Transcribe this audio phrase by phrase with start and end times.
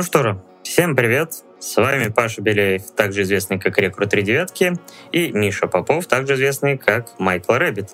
[0.00, 1.34] Ну что же, всем привет.
[1.58, 4.72] С вами Паша Беляев, также известный как Рекрут Три Девятки,
[5.12, 7.90] и Миша Попов, также известный как Michael Rabbit.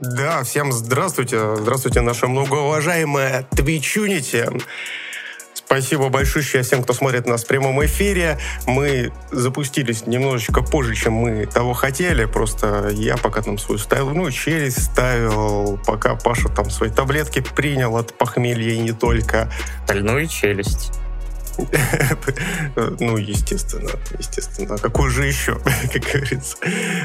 [0.00, 1.56] Да, всем здравствуйте.
[1.56, 4.48] Здравствуйте, наша многоуважаемая Твичунити.
[5.72, 8.36] Спасибо большое всем, кто смотрит нас в прямом эфире.
[8.66, 12.26] Мы запустились немножечко позже, чем мы того хотели.
[12.26, 18.12] Просто я пока там свою стальную челюсть ставил, пока Паша там свои таблетки принял от
[18.18, 19.50] похмелья и не только.
[19.86, 20.92] Стальную челюсть.
[23.00, 24.74] Ну, естественно, естественно.
[24.74, 25.58] А какой же еще,
[25.92, 26.56] как говорится.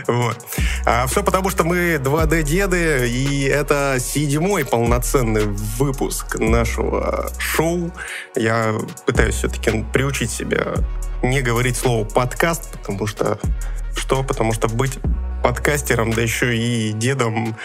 [0.08, 0.46] Вот.
[0.86, 7.92] А все потому, что мы 2D-деды, и это седьмой полноценный выпуск нашего шоу.
[8.36, 10.76] Я пытаюсь все-таки приучить себя
[11.24, 13.40] не говорить слово «подкаст», потому что
[13.96, 14.24] что?
[14.24, 15.00] Потому что быть
[15.44, 17.56] подкастером, да еще и дедом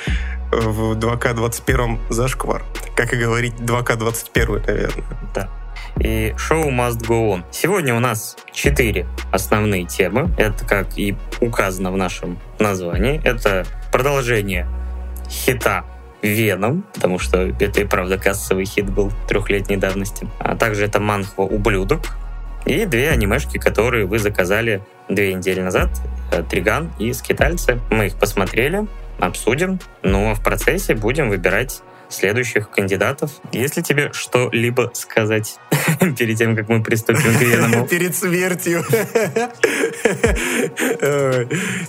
[0.51, 2.65] в 2К21 зашквар.
[2.97, 5.05] Как и говорить 2К21, наверное.
[5.35, 5.62] Да
[6.01, 7.45] и шоу Must Go On.
[7.51, 10.31] Сегодня у нас четыре основные темы.
[10.39, 14.67] Это, как и указано в нашем названии, это продолжение
[15.29, 15.85] хита
[16.23, 20.29] Веном, потому что это и правда кассовый хит был трехлетней давности.
[20.39, 22.03] А также это манхва «Ублюдок»,
[22.65, 25.91] и две анимешки, которые вы заказали две недели назад,
[26.31, 27.81] э, Триган и Скитальцы.
[27.91, 28.87] Мы их посмотрели,
[29.19, 31.83] обсудим, но в процессе будем выбирать
[32.13, 33.33] следующих кандидатов.
[33.53, 35.59] Если тебе что-либо сказать
[36.19, 37.87] перед тем, как мы приступим к Веному?
[37.93, 38.85] Перед смертью.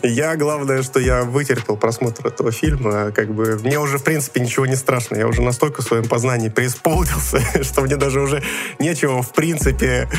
[0.04, 3.12] Я, главное, что я вытерпел просмотр этого фильма.
[3.12, 5.18] Как бы мне уже, в принципе, ничего не страшно.
[5.18, 8.42] Я уже настолько в своем познании преисполнился, что мне даже уже
[8.80, 10.10] нечего, в принципе,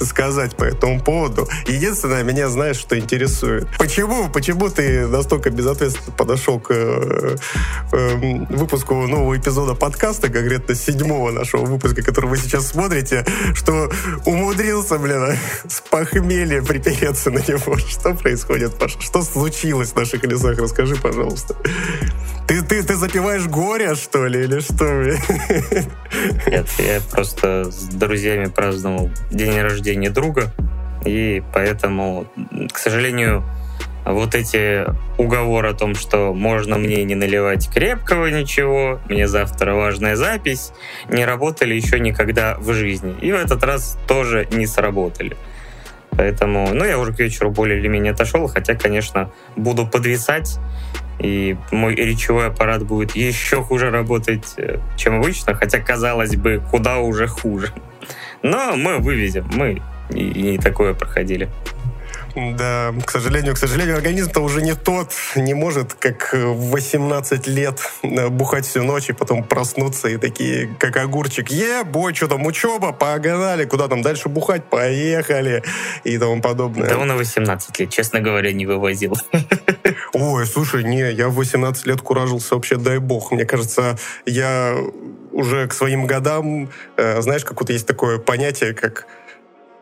[0.00, 1.48] сказать по этому поводу.
[1.66, 3.68] Единственное, меня, знаешь, что интересует.
[3.78, 4.28] Почему?
[4.30, 7.36] Почему ты настолько безответственно подошел к э,
[7.92, 13.90] э, выпуску нового эпизода эпизода подкаста, конкретно седьмого нашего выпуска, который вы сейчас смотрите, что
[14.24, 15.36] умудрился, блин,
[15.68, 17.76] с похмелья припереться на него.
[17.88, 19.00] Что происходит, Паша?
[19.00, 20.56] Что случилось в наших лесах?
[20.56, 21.56] Расскажи, пожалуйста.
[22.46, 24.84] Ты, ты, ты запиваешь горе, что ли, или что?
[26.46, 30.54] Нет, я просто с друзьями праздновал день рождения друга,
[31.04, 32.28] и поэтому,
[32.72, 33.42] к сожалению,
[34.04, 34.86] вот эти
[35.18, 40.72] уговоры о том, что можно мне не наливать крепкого ничего, мне завтра важная запись,
[41.08, 43.14] не работали еще никогда в жизни.
[43.20, 45.36] И в этот раз тоже не сработали.
[46.10, 50.58] Поэтому, ну, я уже к вечеру более или менее отошел, хотя, конечно, буду подвисать,
[51.18, 56.98] и мой речевой аппарат будет еще хуже работать, э, чем обычно, хотя, казалось бы, куда
[56.98, 57.72] уже хуже.
[58.42, 61.48] Но мы вывезем, мы и не такое проходили.
[62.34, 67.80] Да, к сожалению, к сожалению, организм-то уже не тот, не может, как в 18 лет
[68.02, 72.46] э, бухать всю ночь и потом проснуться и такие, как огурчик, е, бой, что там,
[72.46, 75.62] учеба, погнали, куда там дальше бухать, поехали
[76.04, 76.88] и тому подобное.
[76.88, 79.16] Да он на 18 лет, честно говоря, не вывозил.
[80.12, 83.32] Ой, слушай, не, я в 18 лет куражился вообще, дай бог.
[83.32, 84.76] Мне кажется, я
[85.32, 89.06] уже к своим годам, э, знаешь, как вот есть такое понятие, как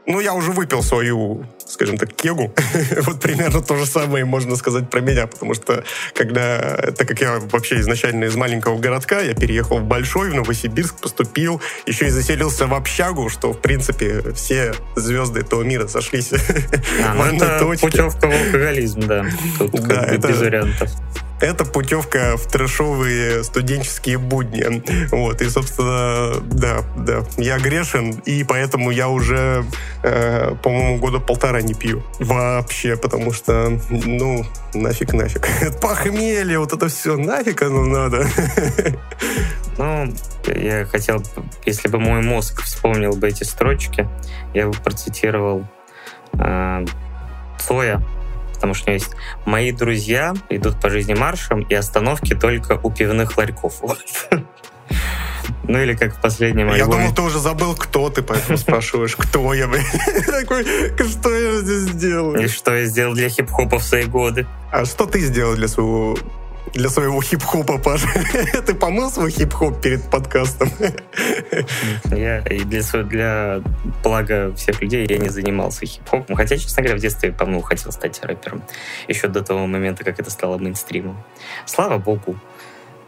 [0.08, 2.52] ну, я уже выпил свою, скажем так, кегу.
[3.02, 5.84] вот примерно то же самое можно сказать про меня, потому что
[6.14, 10.96] когда, так как я вообще изначально из маленького городка, я переехал в большой, в Новосибирск,
[11.00, 16.32] поступил, еще и заселился в общагу, что, в принципе, все звезды этого мира сошлись
[17.04, 17.86] а, ну это точке.
[17.86, 19.26] путевка в алкоголизм, да.
[19.58, 20.90] Тут да, это, без вариантов
[21.40, 24.82] это путевка в трэшовые студенческие будни.
[25.10, 29.64] Вот, и, собственно, да, да, я грешен, и поэтому я уже,
[30.02, 35.48] э, по-моему, года полтора не пью вообще, потому что, ну, нафиг, нафиг.
[35.80, 38.26] Похмелье, вот это все, нафиг оно надо.
[39.78, 40.12] Ну,
[40.44, 41.22] я хотел,
[41.64, 44.08] если бы мой мозг вспомнил бы эти строчки,
[44.52, 45.64] я бы процитировал
[46.32, 46.84] э,
[47.60, 48.02] Цоя,
[48.54, 49.14] потому что у меня есть
[49.46, 53.80] мои друзья идут по жизни маршем, и остановки только у пивных ларьков.
[55.64, 56.78] Ну или как в последнем альбоме.
[56.78, 59.66] Я думал, ты уже забыл, кто ты, поэтому спрашиваешь, кто я.
[60.26, 60.64] Такой,
[61.08, 62.34] что я здесь сделал?
[62.37, 64.46] И что я сделал для хип-хопа в свои годы.
[64.72, 66.16] А что ты сделал для своего
[66.75, 68.08] для своего хип-хопа, Паша?
[68.66, 70.70] Ты помыл свой хип-хоп перед подкастом?
[72.10, 73.62] Я и для, для
[74.02, 76.37] блага всех людей я не занимался хип-хопом.
[76.37, 78.62] Хотя, честно говоря, в детстве, по-моему, хотел стать рэпером.
[79.08, 81.16] Еще до того момента, как это стало мейнстримом.
[81.66, 82.37] Слава богу,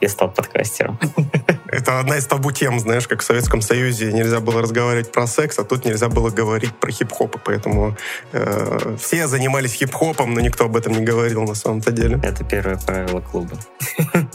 [0.01, 0.99] я стал подкастером.
[1.67, 5.59] Это одна из табу тем, знаешь, как в Советском Союзе нельзя было разговаривать про секс,
[5.59, 7.97] а тут нельзя было говорить про хип-хоп, и поэтому
[8.33, 12.19] э, все занимались хип-хопом, но никто об этом не говорил на самом-то деле.
[12.23, 13.57] Это первое правило клуба.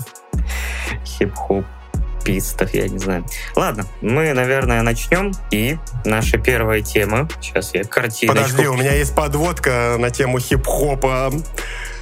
[1.05, 1.65] Хип-хоп
[2.25, 3.25] эскапистов, я не знаю.
[3.55, 5.31] Ладно, мы, наверное, начнем.
[5.51, 7.29] И наша первая тема.
[7.41, 8.41] Сейчас я картиночку...
[8.41, 11.31] Подожди, у меня есть подводка на тему хип-хопа.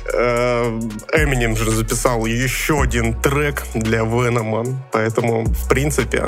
[0.07, 6.23] Эминем же записал еще один трек для Венома, поэтому в принципе,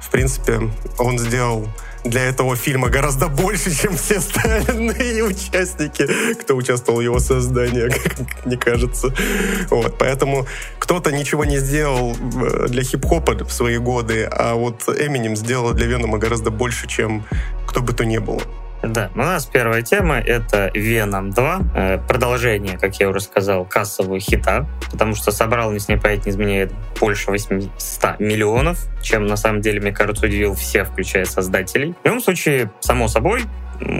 [0.00, 0.60] в принципе,
[0.98, 1.68] он сделал
[2.04, 8.44] для этого фильма гораздо больше, чем все остальные участники, кто участвовал в его создании, как
[8.44, 9.12] мне кажется.
[9.70, 10.46] Вот, поэтому
[10.78, 15.86] кто-то ничего не сделал э, для хип-хопа в свои годы, а вот Эминем сделал для
[15.86, 17.24] Венома гораздо больше, чем
[17.66, 18.42] кто бы то ни было.
[18.86, 21.60] Да, у нас первая тема— это Venom 2.
[21.74, 26.32] Э, продолжение, как я уже сказал, кассового хита, потому что собрал, не не память не
[26.32, 31.94] изменяет, больше 800 миллионов, чем на самом деле, мне кажется, удивил всех, включая создателей.
[32.02, 33.42] В любом случае, само собой,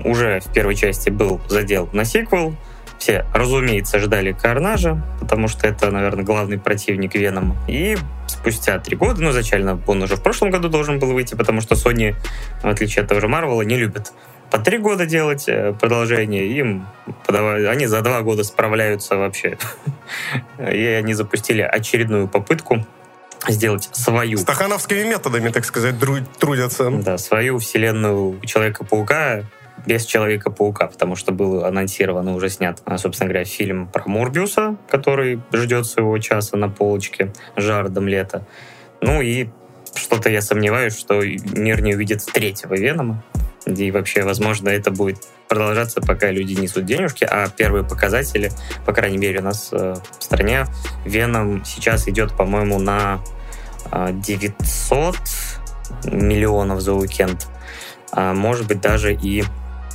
[0.05, 2.55] уже в первой части был задел на сиквел,
[2.99, 7.57] все, разумеется, ждали Карнажа, потому что это, наверное, главный противник Венома.
[7.69, 7.97] И
[8.27, 11.75] спустя три года, ну, изначально он уже в прошлом году должен был выйти, потому что
[11.75, 12.15] Sony,
[12.63, 14.13] в отличие от того же Марвела, не любит
[14.51, 16.87] по три года делать э, продолжение, им
[17.27, 19.59] подавали, они за два года справляются вообще.
[20.59, 22.85] И они запустили очередную попытку
[23.49, 24.39] сделать свою...
[24.39, 25.97] Стахановскими методами, так сказать,
[26.39, 26.91] трудятся.
[26.91, 29.45] Да, свою вселенную Человека-паука
[29.87, 34.77] без Человека-паука, потому что был анонсирован и уже снят, а, собственно говоря, фильм про Морбиуса,
[34.89, 38.47] который ждет своего часа на полочке Жардом лета.
[39.01, 39.49] Ну и
[39.95, 43.23] что-то я сомневаюсь, что мир не увидит третьего Венома.
[43.67, 45.19] И вообще, возможно, это будет
[45.49, 48.51] продолжаться, пока люди несут денежки, а первые показатели,
[48.85, 50.67] по крайней мере, у нас э, в стране,
[51.05, 53.21] Веном сейчас идет, по-моему, на
[53.93, 55.17] 900
[56.05, 57.47] э, миллионов за уикенд,
[58.13, 59.45] а может быть, даже и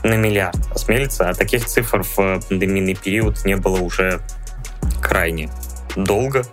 [0.03, 4.21] на миллиард осмелится, а таких цифр в пандемийный период не было уже
[5.01, 5.49] крайне
[5.95, 6.43] долго.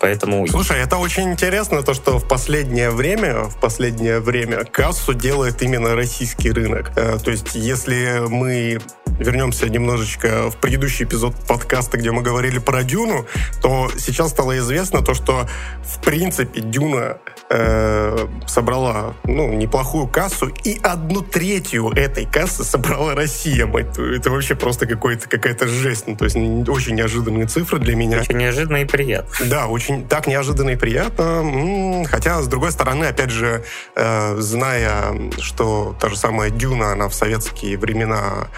[0.00, 0.46] Поэтому...
[0.46, 5.94] Слушай, это очень интересно, то, что в последнее время, в последнее время кассу делает именно
[5.94, 6.92] российский рынок.
[6.96, 8.78] Э, то есть, если мы
[9.18, 13.26] вернемся немножечко в предыдущий эпизод подкаста, где мы говорили про Дюну,
[13.60, 15.48] то сейчас стало известно то, что
[15.82, 17.18] в принципе Дюна
[17.50, 23.66] э, собрала ну, неплохую кассу, и одну третью этой кассы собрала Россия.
[23.66, 26.06] Это вообще просто какая-то жесть.
[26.06, 28.20] Ну, то есть очень неожиданные цифры для меня.
[28.20, 29.46] Очень неожиданно и приятно.
[29.46, 32.04] Да, очень так неожиданно и приятно.
[32.06, 33.64] Хотя, с другой стороны, опять же,
[33.94, 38.48] э, зная, что та же самая Дюна, она в советские времена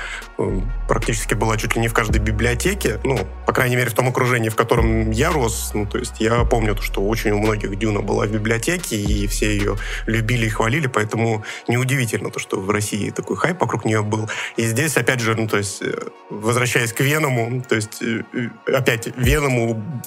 [0.89, 4.49] практически была чуть ли не в каждой библиотеке, ну, по крайней мере, в том окружении,
[4.49, 8.27] в котором я рос, ну, то есть я помню, что очень у многих Дюна была
[8.27, 9.77] в библиотеке, и все ее
[10.07, 14.29] любили и хвалили, поэтому неудивительно то, что в России такой хайп вокруг нее был.
[14.57, 15.95] И здесь, опять же, ну, то есть, э,
[16.31, 20.03] возвращаясь к Веному, то есть, э, э, опять Веному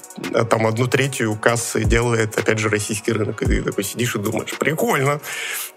[0.49, 4.57] там одну третью кассы делает, опять же, российский рынок, и ты такой сидишь и думаешь,
[4.57, 5.19] прикольно.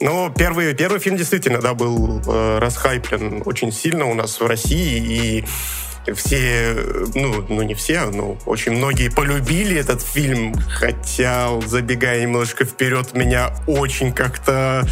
[0.01, 2.23] Но первый, первый фильм действительно, да, был
[2.59, 5.45] расхайплен очень сильно у нас в России,
[6.07, 6.77] и все,
[7.15, 13.51] ну, ну не все, но очень многие полюбили этот фильм, хотя, забегая немножко вперед, меня
[13.67, 14.87] очень как-то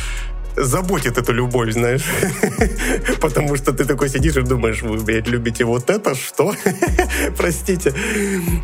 [0.57, 2.05] заботит эту любовь, знаешь.
[3.21, 6.55] Потому что ты такой сидишь и думаешь, вы, блядь, любите вот это, что?
[7.37, 7.93] Простите.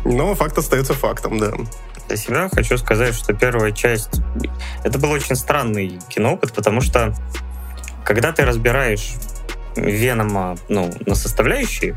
[0.05, 1.51] Но факт остается фактом, да.
[2.07, 4.21] Для себя хочу сказать, что первая часть...
[4.83, 7.13] Это был очень странный киноопыт, потому что
[8.03, 9.13] когда ты разбираешь
[9.75, 11.95] Венома ну, на составляющие,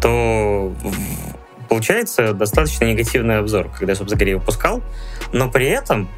[0.00, 0.74] то
[1.68, 4.82] получается достаточно негативный обзор, когда я, собственно говоря, выпускал.
[5.32, 6.08] Но при этом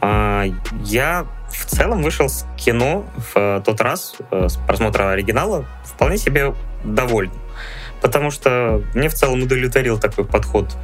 [0.00, 0.50] э,
[0.84, 6.54] я в целом вышел с кино в тот раз, э, с просмотра оригинала, вполне себе
[6.84, 7.32] доволен.
[8.00, 10.76] Потому что мне в целом удовлетворил такой подход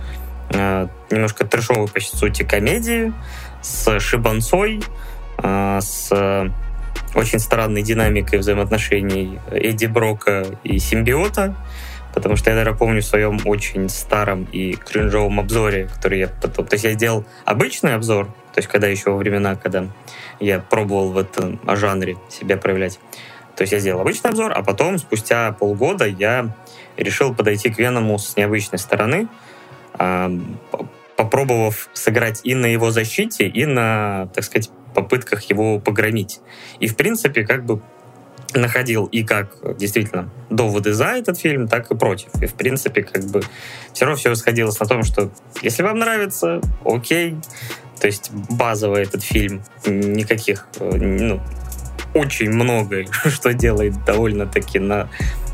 [0.51, 3.13] э, немножко трешовой по сути комедии,
[3.61, 4.83] с шибанцой,
[5.43, 6.53] э, с
[7.15, 11.55] очень странной динамикой взаимоотношений Эдди Брока и симбиота,
[12.15, 16.67] потому что я, даже помню в своем очень старом и кринжовом обзоре, который я потом...
[16.67, 19.87] То есть я сделал обычный обзор, то есть когда еще во времена, когда
[20.41, 22.99] я пробовал в этом жанре себя проявлять.
[23.57, 26.55] То есть я сделал обычный обзор, а потом, спустя полгода, я
[26.97, 29.29] решил подойти к Веному с необычной стороны,
[31.17, 36.41] попробовав сыграть и на его защите, и на, так сказать, попытках его погромить.
[36.81, 37.81] И, в принципе, как бы
[38.55, 42.29] находил и как действительно доводы за этот фильм, так и против.
[42.43, 43.43] И, в принципе, как бы
[43.93, 45.31] все равно все сходилось на том, что
[45.63, 47.37] если вам нравится, окей.
[48.01, 51.41] То есть базовый этот фильм, никаких, э, ну,
[52.15, 55.09] очень многое, что делает довольно-таки на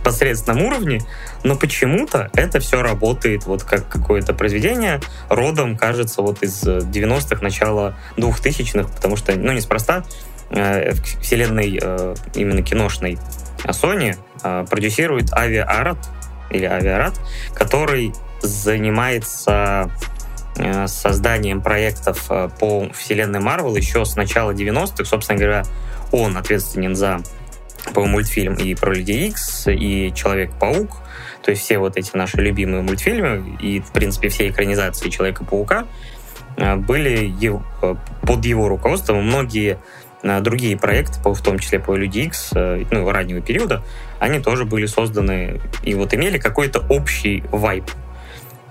[0.05, 1.01] посредственном уровне,
[1.43, 7.97] но почему-то это все работает вот как какое-то произведение, родом, кажется, вот из 90-х, начала
[8.17, 10.05] 2000-х, потому что, ну, неспроста,
[10.51, 13.19] э, вселенной э, именно киношной
[13.65, 15.99] Sony э, продюсирует Авиарат,
[16.51, 17.15] или Авиарат,
[17.55, 19.91] который занимается
[20.57, 25.05] э, созданием проектов э, по вселенной Марвел еще с начала 90-х.
[25.05, 25.65] Собственно говоря,
[26.13, 27.21] он ответственен за
[27.95, 30.99] по мультфильм и про Людей Икс, и Человек-паук,
[31.43, 35.87] то есть все вот эти наши любимые мультфильмы и, в принципе, все экранизации Человека-паука
[36.57, 37.33] э, были
[38.23, 39.25] под его руководством.
[39.25, 39.79] Многие
[40.23, 43.85] другие проекты, в том числе по Люди Икс, ну, раннего периода,
[44.19, 47.85] они тоже были созданы и вот имели какой-то общий вайб.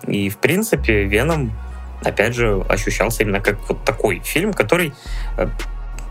[0.05, 1.53] И, в принципе, Веном,
[2.03, 4.93] опять же, ощущался именно как вот такой фильм, который
[5.37, 5.47] э,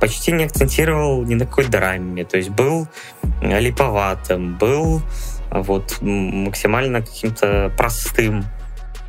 [0.00, 2.86] почти не акцентировал ни на какой драме, то есть был
[3.40, 5.02] липоватым, был
[5.50, 8.44] вот максимально каким-то простым.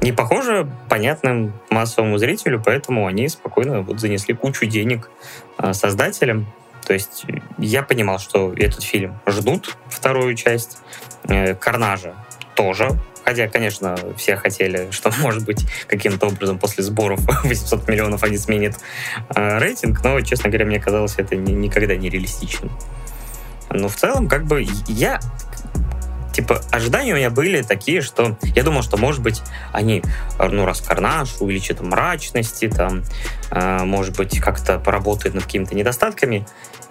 [0.01, 5.09] Не похоже понятным массовому зрителю, поэтому они спокойно вот занесли кучу денег
[5.57, 6.45] э, создателям.
[6.85, 7.25] То есть
[7.57, 10.77] я понимал, что этот фильм ждут, вторую часть.
[11.27, 12.13] Э, Карнажа
[12.53, 12.91] тоже.
[13.27, 18.75] Хотя, конечно, все хотели, что, может быть, каким-то образом после сборов 800 миллионов они сменят
[19.35, 22.71] э, рейтинг, но, честно говоря, мне казалось это ни, никогда не реалистичным.
[23.69, 25.19] Но в целом, как бы, я
[26.37, 29.41] типа, ожидания у меня были такие, что я думал, что, может быть,
[29.73, 30.03] они,
[30.37, 33.01] ну, раз карнаж увеличат мрачности, там,
[33.49, 36.45] э, может быть, как-то поработают над какими-то недостатками.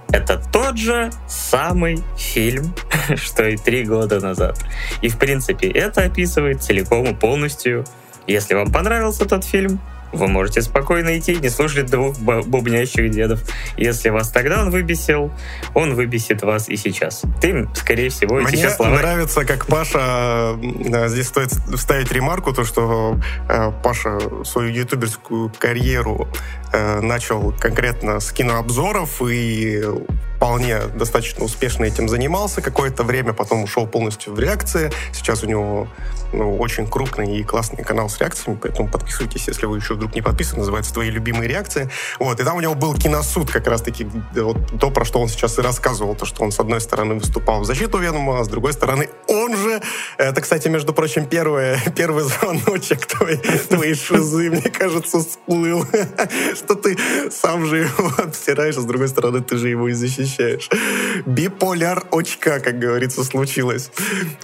[0.09, 2.75] Это тот же самый фильм,
[3.15, 4.59] что и три года назад.
[5.01, 7.85] И, в принципе, это описывает целиком и полностью.
[8.27, 9.81] Если вам понравился тот фильм,
[10.17, 13.43] вы можете спокойно идти, не слушать двух бубнящих дедов.
[13.77, 15.31] Если вас тогда он выбесил,
[15.75, 17.23] он выбесит вас и сейчас.
[17.41, 18.91] Ты, скорее всего, Мне сейчас слова...
[18.97, 20.57] нравится, как Паша...
[21.07, 23.19] Здесь стоит вставить ремарку, то, что
[23.49, 26.29] э, Паша свою ютуберскую карьеру
[26.73, 29.83] э, начал конкретно с кинообзоров и
[30.47, 34.93] вполне достаточно успешно этим занимался какое-то время, потом ушел полностью в реакции.
[35.13, 35.89] Сейчас у него
[36.33, 40.23] ну, очень крупный и классный канал с реакциями, поэтому подписывайтесь, если вы еще вдруг не
[40.23, 41.91] подписаны, называется «Твои любимые реакции».
[42.19, 45.59] Вот, и там у него был киносуд как раз-таки, вот то, про что он сейчас
[45.59, 48.73] и рассказывал, то, что он с одной стороны выступал в защиту Венома, а с другой
[48.73, 49.81] стороны он же,
[50.19, 53.39] это, кстати, между прочим, первое, первый звоночек твоей,
[53.69, 55.85] твоей шизы, мне кажется, всплыл,
[56.55, 56.97] что ты
[57.31, 60.36] сам же его обсираешь, а с другой стороны ты же его и защищаешь.
[61.27, 63.91] Биполяр очка, как говорится, случилось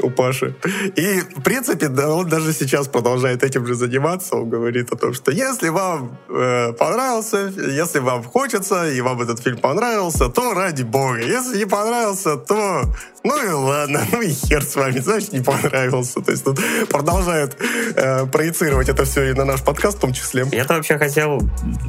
[0.00, 0.54] у Паши.
[0.96, 4.36] И, в принципе, да, он даже сейчас продолжает этим же заниматься.
[4.36, 9.40] Он говорит о том, что если вам э, понравился, если вам хочется, и вам этот
[9.40, 11.20] фильм понравился, то ради бога.
[11.20, 12.84] Если не понравился, то
[13.24, 16.20] ну и ладно, ну и хер с вами, значит, не понравился.
[16.20, 17.56] То есть тут продолжает
[17.94, 20.46] э, проецировать это все и на наш подкаст в том числе.
[20.52, 21.40] Я-то вообще хотел,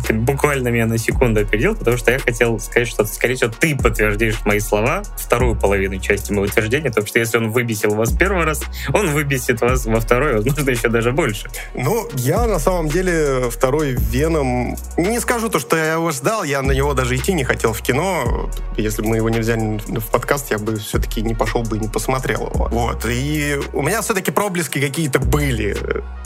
[0.07, 3.75] ты буквально меня на секунду опередил, потому что я хотел сказать, что, скорее всего, ты
[3.75, 8.45] подтвердишь мои слова, вторую половину части моего утверждения, потому что если он выбесил вас первый
[8.45, 8.61] раз,
[8.93, 11.49] он выбесит вас во второй, возможно, еще даже больше.
[11.73, 14.77] Ну, я на самом деле второй Веном...
[14.97, 17.81] Не скажу то, что я его ждал, я на него даже идти не хотел в
[17.81, 18.49] кино.
[18.77, 21.79] Если бы мы его не взяли в подкаст, я бы все-таки не пошел бы и
[21.79, 22.67] не посмотрел его.
[22.71, 23.05] Вот.
[23.05, 25.75] И у меня все-таки проблески какие-то были,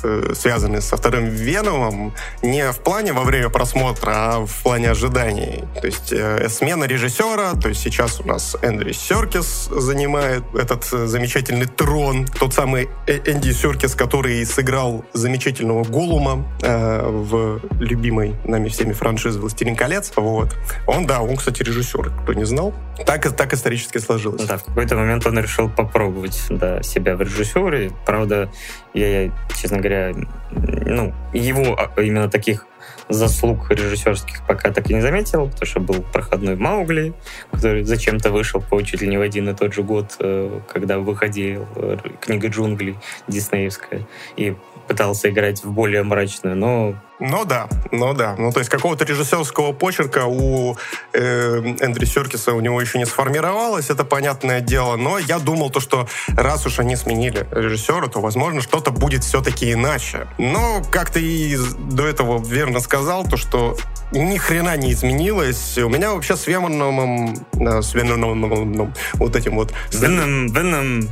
[0.04, 5.64] э, связанные со вторым Веномом, не в плане во время просмотра, а в плане ожиданий.
[5.80, 11.66] То есть э, смена режиссера, то есть сейчас у нас Эндрю Серкис занимает этот замечательный
[11.66, 18.94] трон, тот самый э, Энди Серкис, который сыграл замечательного Голума э, в любимой нами всеми
[18.94, 20.12] франшизе «Властелин колец».
[20.16, 20.56] Вот.
[20.86, 22.74] Он, да, он, кстати, режиссер, кто не знал.
[23.06, 24.44] Так, так исторически сложилось.
[24.46, 27.92] Да, в какой-то момент он решил попробовать да, себя в режиссуре.
[28.06, 28.50] Правда,
[28.94, 29.30] я,
[29.60, 30.14] честно говоря,
[30.52, 32.66] ну, его а, именно таких
[33.10, 37.14] заслуг режиссерских пока так и не заметил, потому что был проходной Маугли,
[37.52, 41.00] который зачем-то вышел по чуть ли не в один и тот же год, э, когда
[41.00, 42.96] выходила э, книга джунглей
[43.28, 44.56] диснеевская, и
[44.88, 48.36] пытался играть в более мрачную, но ну да, ну да.
[48.38, 50.78] Ну то есть какого-то режиссерского почерка у
[51.14, 54.98] э, Эндрю Серкиса у него еще не сформировалось, это понятное дело.
[54.98, 59.74] Но я думал то, что раз уж они сменили режиссера, то, возможно, что-то будет все-таки
[59.74, 60.28] иначе.
[60.38, 61.58] Но, как ты и
[61.92, 63.76] до этого верно сказал, то, что
[64.12, 65.78] ни хрена не изменилось.
[65.80, 69.74] У меня вообще с Веноном, с Веноном, вот этим вот...
[69.92, 71.10] Веном, Веном.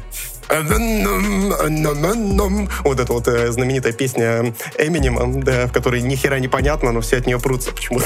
[2.83, 7.01] Вот эта вот э, знаменитая песня Эминема, да, в которой ни хера не понятно, но
[7.01, 8.05] все от нее прутся почему-то.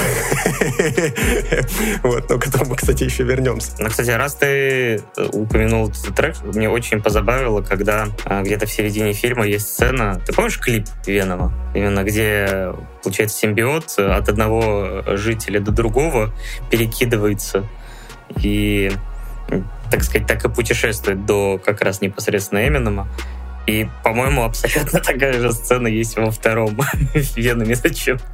[2.02, 3.72] Вот, но к этому, кстати, еще вернемся.
[3.78, 5.00] Ну, кстати, раз ты э,
[5.32, 10.32] упомянул этот трек, мне очень позабавило, когда а, где-то в середине фильма есть сцена, ты
[10.32, 11.52] помнишь клип Венома?
[11.74, 16.32] Именно где, получается, симбиот от одного жителя до другого
[16.70, 17.66] перекидывается.
[18.40, 18.92] И
[19.90, 23.08] так сказать, так и путешествует до как раз непосредственно Эминема.
[23.66, 26.76] И, по-моему, абсолютно такая же сцена есть во втором
[27.36, 28.24] Веноме зачем-то.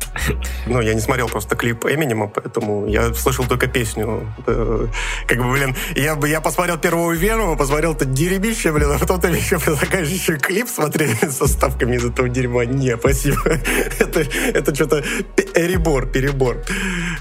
[0.67, 4.27] Ну, я не смотрел просто клип Эминема, поэтому я слышал только песню.
[4.47, 4.87] Э,
[5.27, 9.21] как бы, блин, я, бы я посмотрел первого Венома, посмотрел это дерьмище, блин, а потом
[9.21, 12.65] ты еще предлагаешь еще клип смотреть со ставками из этого дерьма.
[12.65, 13.41] Не, спасибо.
[13.99, 15.03] это, это что-то
[15.35, 16.63] перебор, перебор.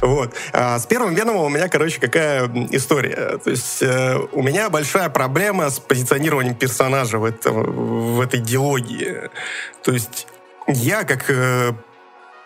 [0.02, 0.34] Вот.
[0.54, 3.40] А с первым Веномом у меня, короче, какая история.
[3.44, 9.30] То есть э, у меня большая проблема с позиционированием персонажа в этом в этой диалогии.
[9.84, 10.28] То есть
[10.68, 11.74] я, как э,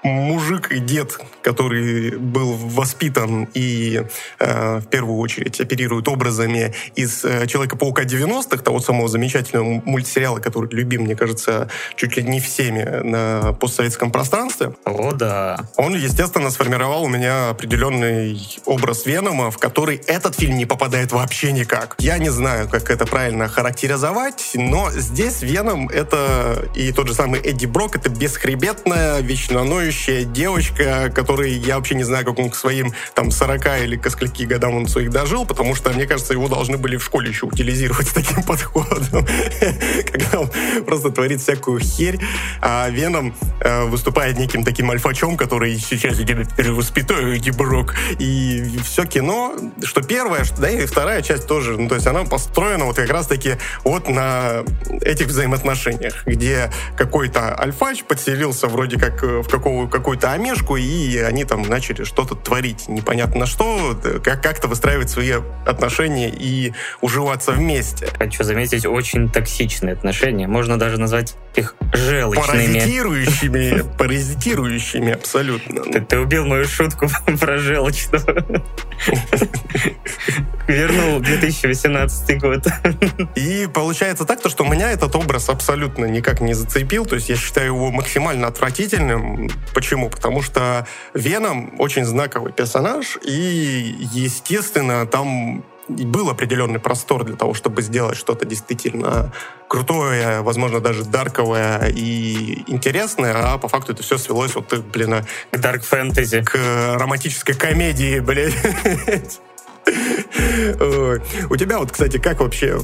[0.04, 4.04] мужик и дед, который был воспитан и
[4.40, 10.70] э, в первую очередь оперирует образами из э, Человека-паука 90-х, того самого замечательного мультсериала, который
[10.72, 14.74] любим, мне кажется, чуть ли не всеми на постсоветском пространстве.
[14.86, 15.60] О, да.
[15.78, 21.52] Он, естественно, сформировал у меня определенный образ Венома, в который этот фильм не попадает вообще
[21.52, 21.96] никак.
[22.00, 27.42] Я не знаю, как это правильно характеризовать, но здесь Веном— это и тот же самый
[27.42, 32.56] Эдди Брок— это бесхребетная, вечно ноющая девочка, которой я вообще не знаю, как он к
[32.56, 36.48] своим там 40 или к скольки годам он своих дожил, потому что, мне кажется, его
[36.48, 39.26] должны были в школе еще утилизировать с таким подходом,
[40.12, 40.52] когда он
[40.86, 42.20] просто творит всякую херь,
[42.62, 49.06] а Веном э, выступает неким таким альфачом, который сейчас я перевоспитаю Эдди Брок, и все
[49.06, 52.96] кино, что первое, что, да и вторая часть тоже, ну, то есть она построена вот
[52.96, 54.64] как раз-таки вот на
[55.02, 61.46] этих взаимоотношениях, где какой-то альфач подселился вроде как э, в какого, какую-то омешку, и они
[61.46, 62.88] там начали что-то творить.
[62.88, 65.34] Непонятно что, как- как-то выстраивать свои
[65.66, 68.08] отношения и уживаться вместе.
[68.18, 70.48] Хочу заметить, очень токсичные отношения.
[70.48, 72.48] Можно даже назвать их желчными.
[72.48, 75.84] Паразитирующими, паразитирующими абсолютно.
[75.84, 77.08] Ты, ты убил мою шутку
[77.40, 78.62] про желчного.
[80.68, 82.68] Вернул 2018 год.
[83.36, 87.06] И получается так, то, что меня этот образ абсолютно никак не зацепил.
[87.06, 89.50] То есть я считаю его максимально отвратительным.
[89.74, 90.10] Почему?
[90.10, 97.82] Потому что Веном очень знаковый персонаж, и, естественно, там был определенный простор для того, чтобы
[97.82, 99.34] сделать что-то действительно
[99.68, 105.58] крутое, возможно, даже дарковое и интересное, а по факту это все свелось вот, блин, к
[105.58, 106.56] дарк фэнтези, к
[107.00, 109.42] романтической комедии, блядь.
[111.50, 112.80] У тебя вот, кстати, как вообще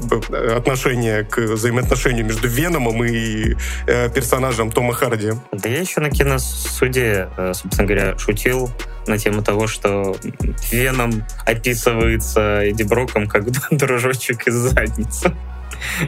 [0.56, 3.56] отношение к взаимоотношению между Веномом и
[3.88, 5.34] э, персонажем Тома Харди?
[5.52, 8.70] Да я еще на киносуде, э, собственно говоря, шутил
[9.08, 10.16] на тему того, что
[10.72, 15.34] Веном описывается Эдди Броком как дружочек из задницы.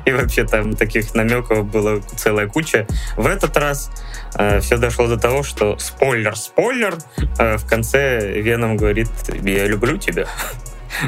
[0.05, 2.87] И вообще там таких намеков было целая куча.
[3.15, 3.91] В этот раз
[4.35, 6.97] э, все дошло до того, что спойлер, спойлер,
[7.37, 9.09] э, в конце Веном говорит,
[9.43, 10.27] я люблю тебя.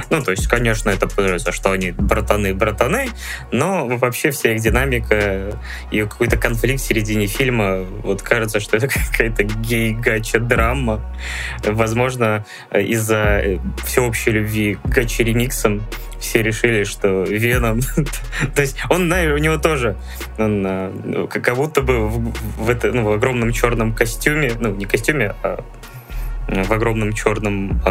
[0.10, 3.10] Ну, то есть, конечно, это подразумевается, что они братаны-братаны,
[3.52, 5.58] но вообще вся их динамика
[5.92, 11.02] и какой-то конфликт в середине фильма, вот кажется, что это какая-то гей-гача-драма.
[11.64, 15.82] Возможно, из-за э, всеобщей любви к гача-ремиксам
[16.20, 17.80] все решили, что Веном...
[18.56, 19.96] То есть он, у него тоже,
[20.38, 24.86] он э, как будто бы в, в, это, ну, в огромном черном костюме, ну, не
[24.86, 25.64] костюме, а
[26.48, 27.82] в огромном черном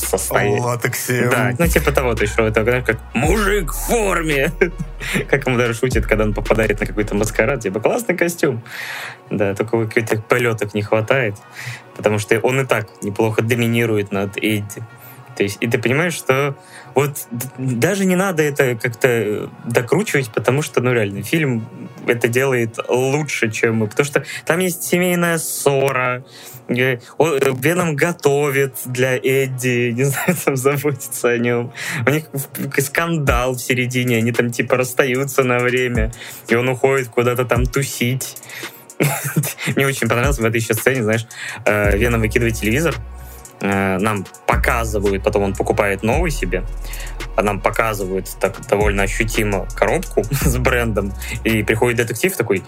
[0.00, 0.60] состоянии.
[0.60, 1.28] Латексе.
[1.30, 4.52] Да, ну типа того, то есть это как мужик в форме.
[5.28, 8.62] как ему даже шутит, когда он попадает на какой-то маскарад, типа классный костюм.
[9.30, 11.36] Да, только каких-то полеток не хватает,
[11.96, 14.82] потому что он и так неплохо доминирует над Эдди.
[15.36, 16.56] То есть, и ты понимаешь, что
[16.94, 17.26] вот
[17.58, 21.66] даже не надо это как-то докручивать, потому что, ну, реально, фильм
[22.06, 23.88] это делает лучше, чем мы.
[23.88, 26.24] Потому что там есть семейная ссора,
[26.68, 31.72] э, Веном готовит для Эдди, не знаю, там заботится о нем.
[32.06, 32.24] У них
[32.78, 36.12] скандал в середине, они там типа расстаются на время,
[36.48, 38.36] и он уходит куда-то там тусить.
[39.74, 41.26] Мне очень понравилось в этой еще сцене, знаешь,
[41.64, 43.13] э, Веном выкидывает телевизор, Э,
[43.64, 46.64] нам показывают, потом он покупает новый себе,
[47.36, 51.12] а нам показывают так довольно ощутимо коробку с брендом,
[51.44, 52.62] и приходит детектив такой,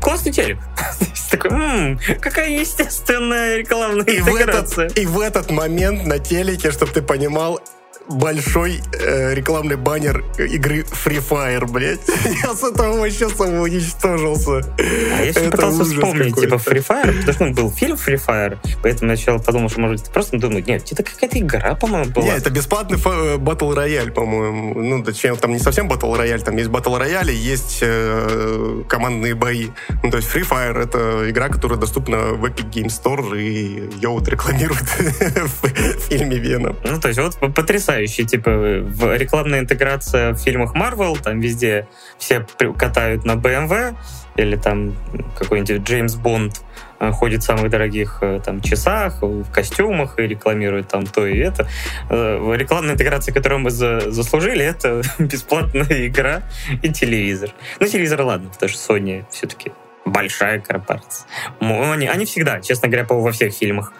[0.00, 0.58] классный телек.
[1.30, 4.88] Такой, м-м, какая естественная рекламная и интеграция.
[4.88, 7.60] В этот, и в этот момент на телеке, чтобы ты понимал,
[8.08, 12.00] большой э, рекламный баннер игры Free Fire, блядь.
[12.42, 14.60] Я с этого вообще самоуничтожился.
[14.78, 18.58] А я все пытался вспомнить, типа, Free Fire, потому что ну, был фильм Free Fire,
[18.82, 22.26] поэтому я сначала подумал, что, может, просто думать, нет, это какая-то игра, по-моему, была.
[22.26, 22.98] Нет, это бесплатный
[23.38, 24.74] батл рояль, по-моему.
[24.74, 29.34] Ну, точнее, там не совсем батл рояль, там есть батл рояль и есть э, командные
[29.34, 29.68] бои.
[30.02, 34.08] Ну, то есть Free Fire— это игра, которая доступна в Epic Game Store, и ее
[34.08, 36.76] вот рекламируют в фильме Веном.
[36.84, 42.46] Ну, то есть вот потрясающе, типа, в рекламная интеграция в фильмах Marvel, там везде все
[42.76, 43.96] катают на BMW,
[44.36, 44.96] или там
[45.38, 46.62] какой-нибудь Джеймс Бонд
[46.98, 51.38] э, ходит в самых дорогих э, там часах, в костюмах и рекламирует там то и
[51.38, 51.68] это.
[52.10, 56.42] Э, рекламная интеграция, которую мы за, заслужили, это бесплатная игра
[56.82, 57.50] и телевизор.
[57.78, 59.72] Ну, телевизор, ладно, потому что Sony все-таки
[60.04, 61.26] большая корпорация.
[61.60, 63.92] Они, они всегда, честно говоря, во всех фильмах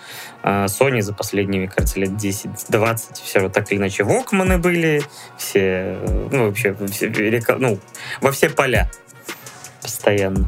[0.43, 5.03] Sony за последние, кажется, лет 10-20 все вот так или иначе вокманы были,
[5.39, 5.97] все,
[6.31, 7.11] ну, вообще, все,
[7.59, 7.79] ну,
[8.21, 8.91] во все поля
[9.81, 10.47] постоянно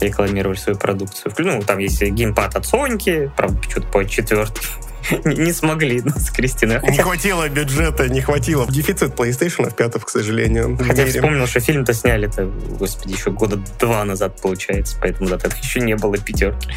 [0.00, 1.34] рекламировали свою продукцию.
[1.38, 4.62] Ну, там есть геймпад от Соньки, правда, что-то по четвертый
[5.24, 6.80] не смогли нас с Кристиной.
[6.82, 8.66] Не хватило бюджета, не хватило.
[8.68, 10.78] Дефицит PlayStation в пятых, к сожалению.
[10.78, 12.46] Хотя вспомнил, что фильм-то сняли-то,
[12.78, 16.68] господи, еще года два назад, получается, поэтому да, тогда еще не было пятерки.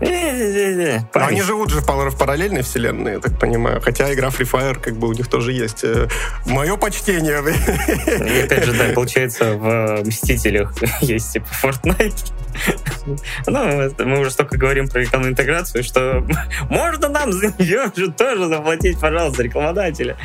[0.00, 3.80] Но они живут же в параллельной вселенной, я так понимаю.
[3.80, 5.84] Хотя игра Free Fire, как бы у них тоже есть.
[5.84, 6.08] Э,
[6.46, 7.42] Мое почтение.
[7.42, 12.32] И опять же, да, получается, в Мстителях есть типа Fortnite.
[13.46, 16.24] Ну, мы уже столько говорим про рекламную интеграцию, что
[16.68, 20.16] можно нам нее же тоже заплатить, пожалуйста, рекламодателя.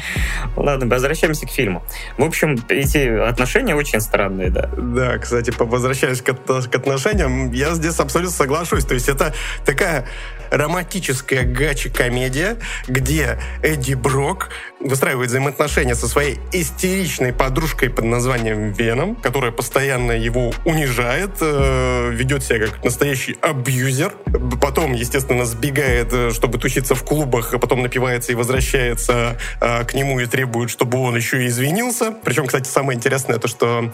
[0.55, 1.83] Ладно, возвращаемся к фильму.
[2.17, 4.69] В общем, эти отношения очень странные, да.
[4.77, 8.85] Да, кстати, возвращаясь к отношениям, я здесь абсолютно соглашусь.
[8.85, 9.33] То есть это
[9.65, 10.05] такая
[10.51, 12.57] романтическая гачи-комедия,
[12.87, 20.53] где Эдди Брок выстраивает взаимоотношения со своей истеричной подружкой под названием Веном, которая постоянно его
[20.65, 24.13] унижает, э, ведет себя как настоящий абьюзер.
[24.61, 29.93] Потом, естественно, сбегает, э, чтобы туситься в клубах, а потом напивается и возвращается э, к
[29.93, 32.11] нему и требует, чтобы он еще и извинился.
[32.23, 33.93] Причем, кстати, самое интересное то, что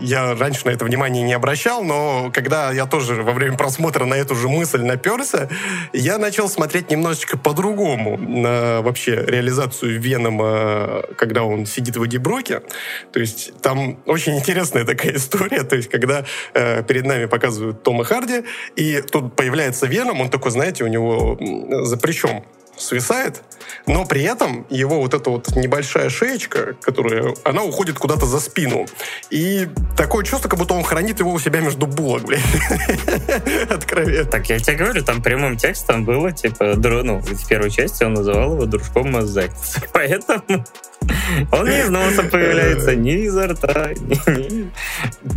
[0.00, 4.14] я раньше на это внимание не обращал, но когда я тоже во время просмотра на
[4.14, 5.48] эту же мысль наперся,
[5.92, 12.62] я начал смотреть немножечко по-другому на вообще реализацию Венома, когда он сидит в Эдди Броке.
[13.12, 16.24] То есть там очень интересная такая история, то есть когда
[16.54, 18.44] э, перед нами показывают Тома Харди,
[18.76, 21.38] и тут появляется Веном, он такой, знаете, у него
[21.84, 22.44] за плечом
[22.76, 23.42] свисает,
[23.86, 28.86] но при этом его вот эта вот небольшая шеечка, которая, она уходит куда-то за спину.
[29.30, 32.42] И такое чувство, как будто он хранит его у себя между булок, блядь.
[33.70, 34.24] Откровенно.
[34.24, 38.54] Так, я тебе говорю, там прямым текстом было, типа, ну, в первой части он называл
[38.54, 39.82] его дружком Мазайца.
[39.92, 40.64] Поэтому
[41.52, 43.90] он не из носа появляется, ни изо рта.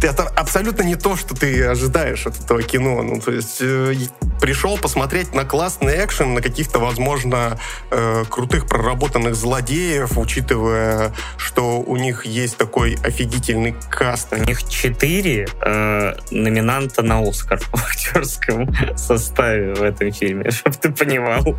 [0.03, 3.01] Это абсолютно не то, что ты ожидаешь от этого кино.
[3.01, 3.93] Ну, то есть э,
[4.41, 7.59] пришел посмотреть на классный экшен, на каких-то, возможно,
[7.91, 14.29] э, крутых проработанных злодеев, учитывая, что у них есть такой офигительный каст.
[14.31, 20.91] У них четыре э, номинанта на Оскар в актерском составе в этом фильме, чтобы ты
[20.91, 21.55] понимал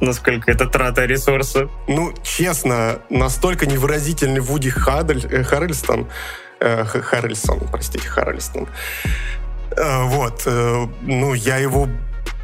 [0.00, 1.68] насколько это трата ресурса.
[1.88, 6.08] Ну, честно, настолько невыразительный Вуди Хадель, э, Харрельстон,
[6.60, 8.68] э, Харрельсон, простите, Харрельстон.
[9.76, 11.88] Э, вот, э, ну, я его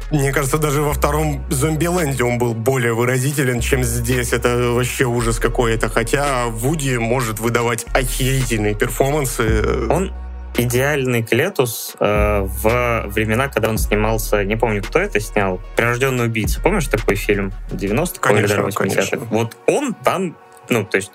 [0.09, 4.31] мне кажется, даже во втором Зомбиленде он был более выразителен, чем здесь.
[4.31, 5.89] Это вообще ужас какой-то.
[5.89, 9.65] Хотя Вуди может выдавать охерительные перформансы.
[9.89, 10.13] Он
[10.57, 16.61] идеальный Клетус э, в времена, когда он снимался, не помню, кто это снял, «Прирожденный убийца».
[16.61, 17.53] Помнишь такой фильм?
[17.71, 19.25] 90-х конечно, или 80-х?
[19.29, 20.35] Вот он там
[20.69, 21.11] ну, то есть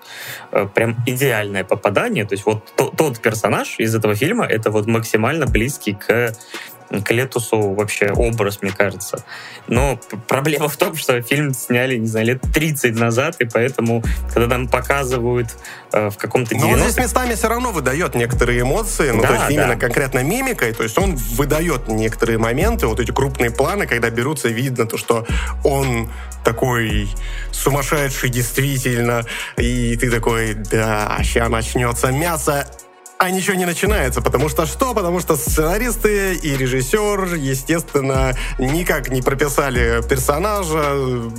[0.51, 2.25] э, прям идеальное попадание.
[2.25, 6.35] То есть вот то, тот персонаж из этого фильма, это вот максимально близкий к
[7.01, 9.25] к Летусу вообще образ, мне кажется.
[9.69, 14.03] Но проблема в том, что фильм сняли, не знаю, лет 30 назад, и поэтому,
[14.33, 15.49] когда нам показывают
[15.93, 19.29] э, в каком-то 90 Но он здесь местами все равно выдает некоторые эмоции, ну, да,
[19.29, 19.53] то есть да.
[19.53, 24.49] именно конкретно мимикой, то есть он выдает некоторые моменты, вот эти крупные планы, когда берутся,
[24.49, 25.27] видно то, что
[25.65, 26.11] он
[26.45, 27.09] такой
[27.53, 29.25] сумасшедший действительно,
[29.57, 32.67] и ты такой, да, сейчас начнется мясо,
[33.23, 34.21] а ничего не начинается.
[34.21, 34.95] Потому что что?
[34.95, 40.97] Потому что сценаристы и режиссер, естественно, никак не прописали персонажа,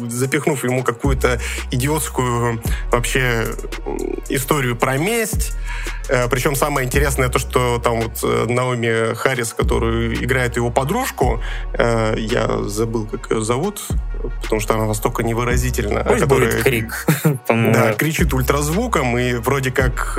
[0.08, 1.41] запихнув ему какую-то
[1.72, 3.48] идиотскую вообще
[4.30, 5.52] историю про месть.
[6.10, 11.42] Э, Причем самое интересное то, что там вот э, Наоми Харрис, которую играет его подружку,
[11.74, 13.82] э, я забыл, как ее зовут,
[14.42, 16.04] потому что она настолько невыразительна.
[16.04, 17.06] Пусть которая, будет крик,
[17.48, 20.18] Да, кричит ультразвуком, и вроде как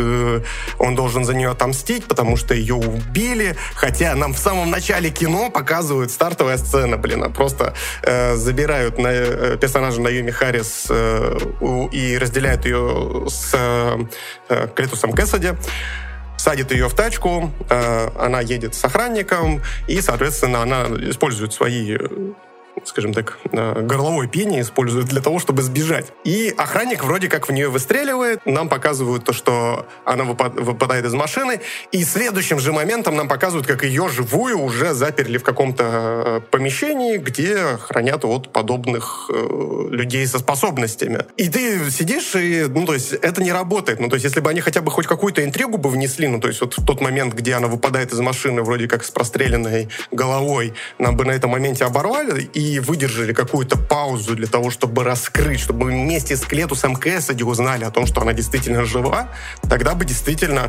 [0.79, 5.51] он должен за нее отомстить, потому что ее убили, хотя нам в самом начале кино
[5.51, 11.89] показывают стартовая сцена, блин, а просто э, забирают на, э, персонажа Наоми Харрис э, у-
[11.89, 15.53] и разделяют ее с э, Клетусом Кэссиди
[16.37, 21.97] садит ее в тачку, э, она едет с охранником, и, соответственно, она использует свои
[22.85, 26.07] скажем так, э, горловой пение использует для того, чтобы сбежать.
[26.25, 28.45] И охранник вроде как в нее выстреливает.
[28.47, 31.61] Нам показывают то, что она выпад- выпадает из машины.
[31.93, 37.17] И следующим же моментом нам показывают, как ее живую уже заперли в каком-то э, помещении,
[37.17, 41.25] где хранят вот подобных э, людей со способностями.
[41.37, 44.01] И ты сидишь и, ну, то есть это не работает.
[44.01, 46.49] Ну, то есть если бы они хотя бы хоть какую-то интригу бы внесли, ну, то
[46.49, 50.75] есть вот в тот момент, где она выпадает из машины вроде как с простреленной головой,
[50.99, 55.87] нам бы на этом моменте оборвали и выдержали какую-то паузу для того, чтобы раскрыть, чтобы
[55.87, 59.29] вместе с Клетусом Кэссиди узнали о том, что она действительно жива,
[59.69, 60.69] тогда бы действительно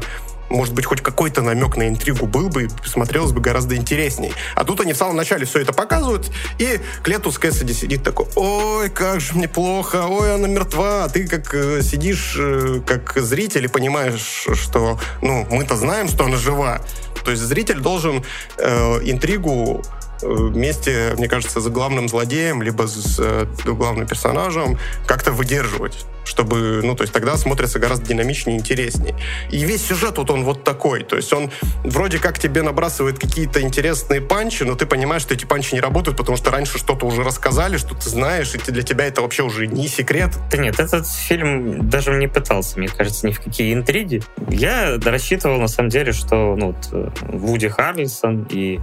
[0.50, 4.34] может быть, хоть какой-то намек на интригу был бы, и смотрелось бы гораздо интересней.
[4.56, 8.90] А тут они в самом начале все это показывают, и Клетус Кэссиди сидит такой, ой,
[8.90, 11.06] как же мне плохо, ой, она мертва.
[11.06, 16.26] А ты как э, сидишь, э, как зритель, и понимаешь, что, ну, мы-то знаем, что
[16.26, 16.82] она жива.
[17.24, 18.24] То есть зритель должен
[18.58, 19.84] э, интригу
[20.26, 26.96] вместе, мне кажется, с главным злодеем, либо с э, главным персонажем как-то выдерживать чтобы, ну,
[26.96, 29.16] то есть тогда смотрится гораздо динамичнее и интересней.
[29.52, 31.52] И весь сюжет вот он вот такой, то есть он
[31.84, 36.18] вроде как тебе набрасывает какие-то интересные панчи, но ты понимаешь, что эти панчи не работают,
[36.18, 39.68] потому что раньше что-то уже рассказали, что ты знаешь, и для тебя это вообще уже
[39.68, 40.32] не секрет.
[40.52, 44.24] Да нет, этот фильм даже не пытался, мне кажется, ни в какие интриги.
[44.50, 48.80] Я рассчитывал, на самом деле, что ну, вот, э, Вуди Харрельсон и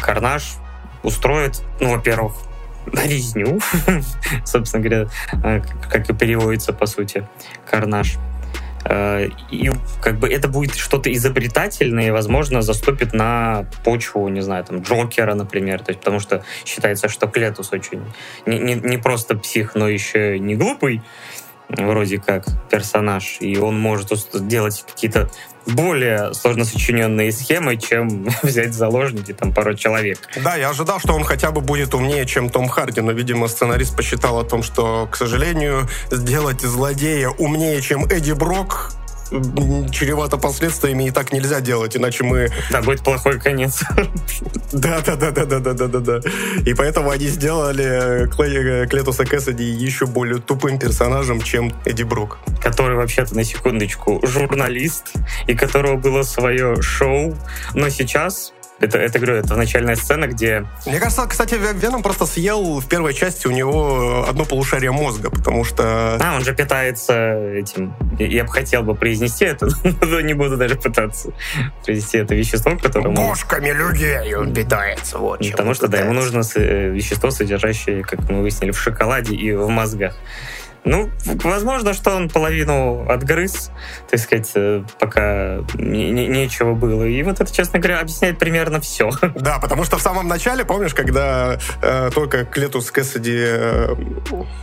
[0.00, 0.56] Карнаж
[1.02, 2.32] устроят, ну, во-первых,
[2.86, 3.60] резню,
[4.44, 5.08] собственно говоря,
[5.44, 7.26] э, как- как и переводится, по сути,
[7.70, 8.16] Карнаж.
[8.84, 14.64] Э, И как бы это будет что-то изобретательное и, возможно, заступит на почву, не знаю,
[14.64, 15.78] там, Джокера, например.
[15.80, 18.02] То есть, потому что считается, что Клетус очень
[18.46, 21.00] не, не, не просто псих, но еще не глупый,
[21.76, 23.38] вроде как, персонаж.
[23.40, 25.30] И он может делать какие-то
[25.66, 30.18] более сложно сочиненные схемы, чем взять заложники там пару человек.
[30.42, 33.96] Да, я ожидал, что он хотя бы будет умнее, чем Том Харди, но, видимо, сценарист
[33.96, 38.92] посчитал о том, что, к сожалению, сделать злодея умнее, чем Эдди Брок,
[39.90, 42.48] чревато последствиями, и так нельзя делать, иначе мы...
[42.70, 43.82] Да, будет плохой конец.
[44.72, 46.20] Да-да-да-да-да-да-да-да.
[46.64, 52.38] И поэтому они сделали э, Клетуса Кэссиди еще более тупым персонажем, чем Эдди Брук.
[52.62, 55.12] Который вообще-то, на секундочку, журналист,
[55.46, 57.36] и которого было свое шоу,
[57.74, 62.26] но сейчас это, это говорю, это начальная сцена, где Мне кажется, кстати, Ве- Веном просто
[62.26, 66.18] съел в первой части у него одно полушарие мозга, потому что...
[66.20, 67.94] А, он же питается этим.
[68.18, 69.68] Я, бы хотел бы произнести это,
[70.00, 71.32] но не буду даже пытаться
[71.84, 73.10] произнести это вещество, которое...
[73.10, 78.28] Бошками людей он питается, вот чем Потому что, да, ему нужно э, вещество, содержащее, как
[78.28, 80.16] мы выяснили, в шоколаде и в мозгах.
[80.84, 81.10] Ну,
[81.44, 83.70] возможно, что он половину отгрыз,
[84.10, 87.04] так сказать, э, пока не- не- нечего было.
[87.04, 89.10] И вот это, честно говоря, объясняет примерно все.
[89.36, 93.94] Да, потому что в самом начале, помнишь, когда э, только Клетус Кэссиди э,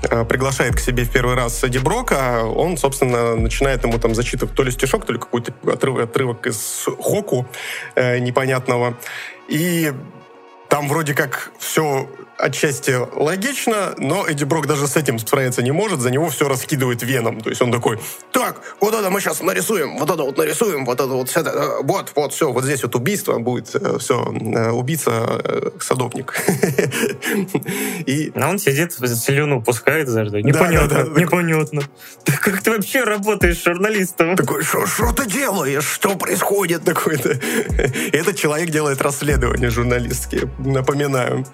[0.10, 4.53] э, приглашает к себе в первый раз Эдди Брока, он, собственно, начинает ему там зачитывать
[4.55, 7.47] то ли стишок, то ли какой-то отрыв- отрывок из Хоку
[7.95, 8.97] э, непонятного.
[9.47, 9.93] И
[10.69, 12.08] там вроде как все
[12.39, 17.03] отчасти логично, но Эдди Брок даже с этим справиться не может, за него все раскидывает
[17.03, 17.41] веном.
[17.41, 17.99] То есть он такой,
[18.32, 21.49] так, вот это мы сейчас нарисуем, вот это вот нарисуем, вот это вот, все это,
[21.49, 23.67] э, вот, вот, все, вот здесь вот убийство будет,
[23.99, 24.23] все,
[24.71, 26.34] убийца, э, садовник.
[28.05, 30.39] И А он сидит, слюну пускает за что.
[30.39, 31.82] Непонятно, непонятно.
[32.25, 34.38] Как ты вообще работаешь журналистом?
[34.38, 35.86] такой, что ты делаешь?
[35.86, 36.84] Что происходит?
[36.86, 37.38] Такой-то.
[38.13, 41.45] Этот человек делает расследование журналистские, напоминаю.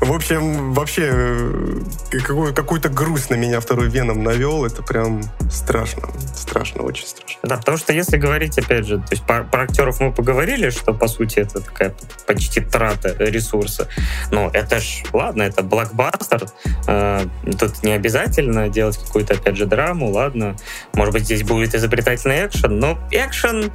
[0.00, 1.80] В общем, вообще, э,
[2.26, 4.64] какую- какую-то грусть на меня второй Веном навел.
[4.64, 6.08] Это прям страшно.
[6.34, 7.38] Страшно, очень страшно.
[7.44, 10.92] Да, потому что если говорить, опять же, то есть про, про актеров мы поговорили, что,
[10.92, 11.94] по сути, это такая
[12.26, 13.88] почти трата ресурса.
[14.30, 16.46] Но это ж, ладно, это блокбастер.
[16.88, 17.24] Э,
[17.58, 20.56] тут не обязательно делать какую-то, опять же, драму, ладно.
[20.94, 23.70] Может быть, здесь будет изобретательный экшен, но экшен...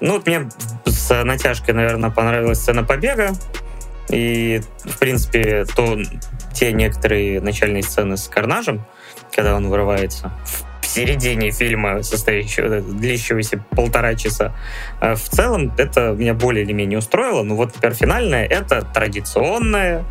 [0.00, 0.48] Ну, вот мне
[0.84, 3.32] с натяжкой, наверное, понравилась сцена побега.
[4.08, 5.98] И, в принципе, то
[6.54, 8.84] те некоторые начальные сцены с Карнажем,
[9.34, 14.54] когда он вырывается в середине фильма, состоящего, длящегося полтора часа.
[15.00, 17.42] А в целом это меня более или менее устроило.
[17.42, 20.04] Ну вот, например, финальная— это традиционная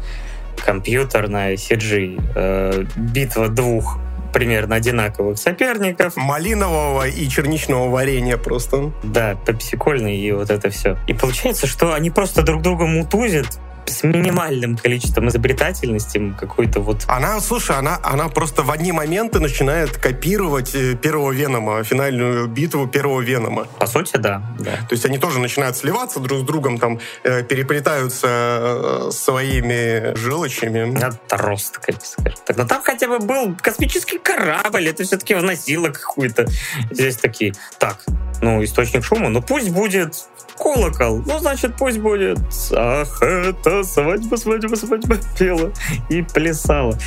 [0.63, 2.21] компьютерная CG.
[2.35, 3.97] Э, битва двух
[4.35, 6.17] примерно одинаковых соперников.
[6.17, 8.91] Малинового и черничного варенья просто.
[9.01, 10.97] Да, пепсикольный и вот это все.
[11.07, 17.03] И получается, что они просто друг друга мутузят, с минимальным количеством изобретательности какой-то вот...
[17.07, 22.87] Она, слушай, она, она просто в одни моменты начинает копировать э, первого Венома, финальную битву
[22.87, 23.65] первого Венома.
[23.79, 24.41] По сути, да.
[24.59, 24.71] да.
[24.71, 31.03] То есть они тоже начинают сливаться друг с другом, там, э, переплетаются э, своими желчами.
[31.03, 32.57] Отросток, скажем так.
[32.57, 36.47] Но там хотя бы был космический корабль, это все-таки вносило какую-то.
[36.91, 38.03] Здесь такие, так,
[38.41, 40.15] ну, источник шума, ну пусть будет
[40.57, 41.23] колокол.
[41.25, 42.39] Ну, значит, пусть будет.
[42.71, 45.71] Ах, это свадьба, свадьба, свадьба пела
[46.09, 46.97] и плясала.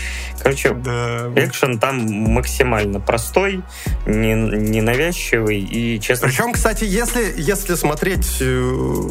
[0.41, 1.31] Короче, да.
[1.37, 3.63] экшен там максимально простой,
[4.07, 6.29] ненавязчивый и, честно...
[6.29, 9.11] Причем, кстати, если, если смотреть э,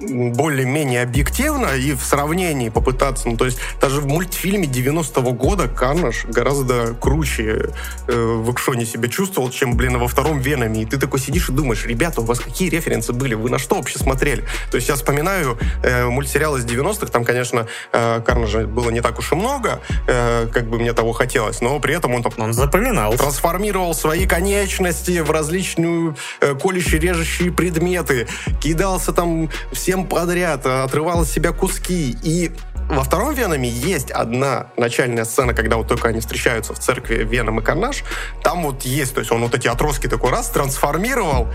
[0.00, 6.24] более-менее объективно и в сравнении попытаться, ну, то есть даже в мультфильме 90-го года Карнаж
[6.26, 7.70] гораздо круче
[8.08, 10.82] э, в экшоне себя чувствовал, чем, блин, во втором Веноме.
[10.82, 13.34] И ты такой сидишь и думаешь, ребята, у вас какие референсы были?
[13.34, 14.44] Вы на что вообще смотрели?
[14.70, 19.18] То есть я вспоминаю э, мультсериалы из 90-х, там, конечно, э, Карнажа было не так
[19.18, 22.32] уж и много, э, как бы мне того хотелось, но при этом он там...
[22.38, 23.14] Он запоминал.
[23.14, 28.28] Трансформировал свои конечности в различную э, колющие, режущие предметы,
[28.60, 32.16] кидался там все всем подряд, отрывал из себя куски.
[32.22, 32.52] И
[32.90, 37.58] во втором Веноме есть одна начальная сцена, когда вот только они встречаются в церкви Веном
[37.58, 38.04] и Карнаж.
[38.44, 41.48] Там вот есть, то есть он вот эти отростки такой раз трансформировал,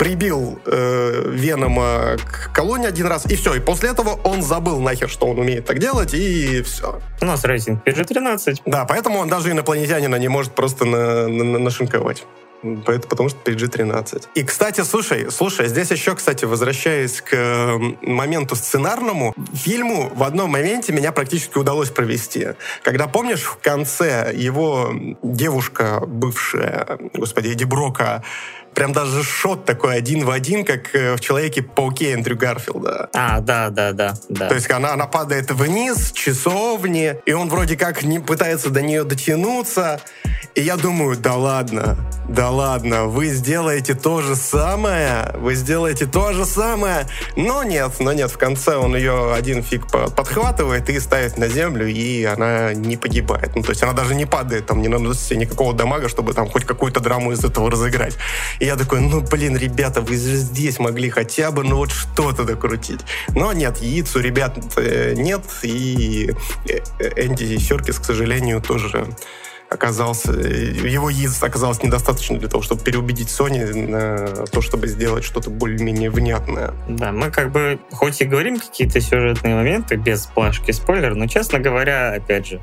[0.00, 3.54] прибил э, Венома к колонии один раз, и все.
[3.54, 7.00] И после этого он забыл нахер, что он умеет так делать, и все.
[7.20, 8.62] У нас рейтинг PG-13.
[8.66, 12.24] Да, поэтому он даже инопланетянина не может просто на, на, нашинковать
[12.84, 14.28] потому что PG-13.
[14.34, 20.92] И, кстати, слушай, слушай, здесь еще, кстати, возвращаясь к моменту сценарному, фильму в одном моменте
[20.92, 22.48] меня практически удалось провести.
[22.82, 28.22] Когда, помнишь, в конце его девушка, бывшая, господи, Эдди Брока,
[28.74, 33.10] прям даже шот такой один в один, как э, в Человеке-пауке Эндрю Гарфилда.
[33.12, 34.14] А, да, да, да.
[34.28, 34.48] да.
[34.48, 39.04] То есть она, она падает вниз, часовни, и он вроде как не пытается до нее
[39.04, 40.00] дотянуться.
[40.54, 41.96] И я думаю, да ладно,
[42.28, 47.06] да ладно, вы сделаете то же самое, вы сделаете то же самое.
[47.36, 51.86] Но нет, но нет, в конце он ее один фиг подхватывает и ставит на землю,
[51.86, 53.56] и она не погибает.
[53.56, 56.48] Ну, то есть она даже не падает, там не наносит себе никакого дамага, чтобы там
[56.48, 58.16] хоть какую-то драму из этого разыграть.
[58.64, 63.00] И я такой, ну, блин, ребята, вы здесь могли хотя бы, ну, вот что-то докрутить.
[63.34, 66.32] Но нет, яиц у ребят э, нет, и
[66.66, 69.06] э, Энди Серкис, к сожалению, тоже
[69.70, 75.50] оказался, его яиц оказалось недостаточно для того, чтобы переубедить Sony на то, чтобы сделать что-то
[75.50, 76.72] более-менее внятное.
[76.88, 81.58] Да, мы как бы, хоть и говорим какие-то сюжетные моменты без плашки спойлер, но, честно
[81.58, 82.60] говоря, опять же,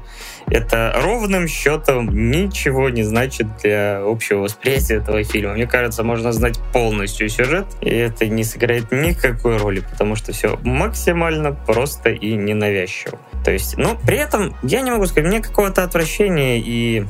[0.48, 5.54] это ровным счетом ничего не значит для общего восприятия этого фильма.
[5.54, 10.58] Мне кажется, можно знать полностью сюжет, и это не сыграет никакой роли, потому что все
[10.64, 13.20] максимально просто и ненавязчиво.
[13.44, 17.06] То есть, но при этом я не могу сказать, мне какого-то отвращения и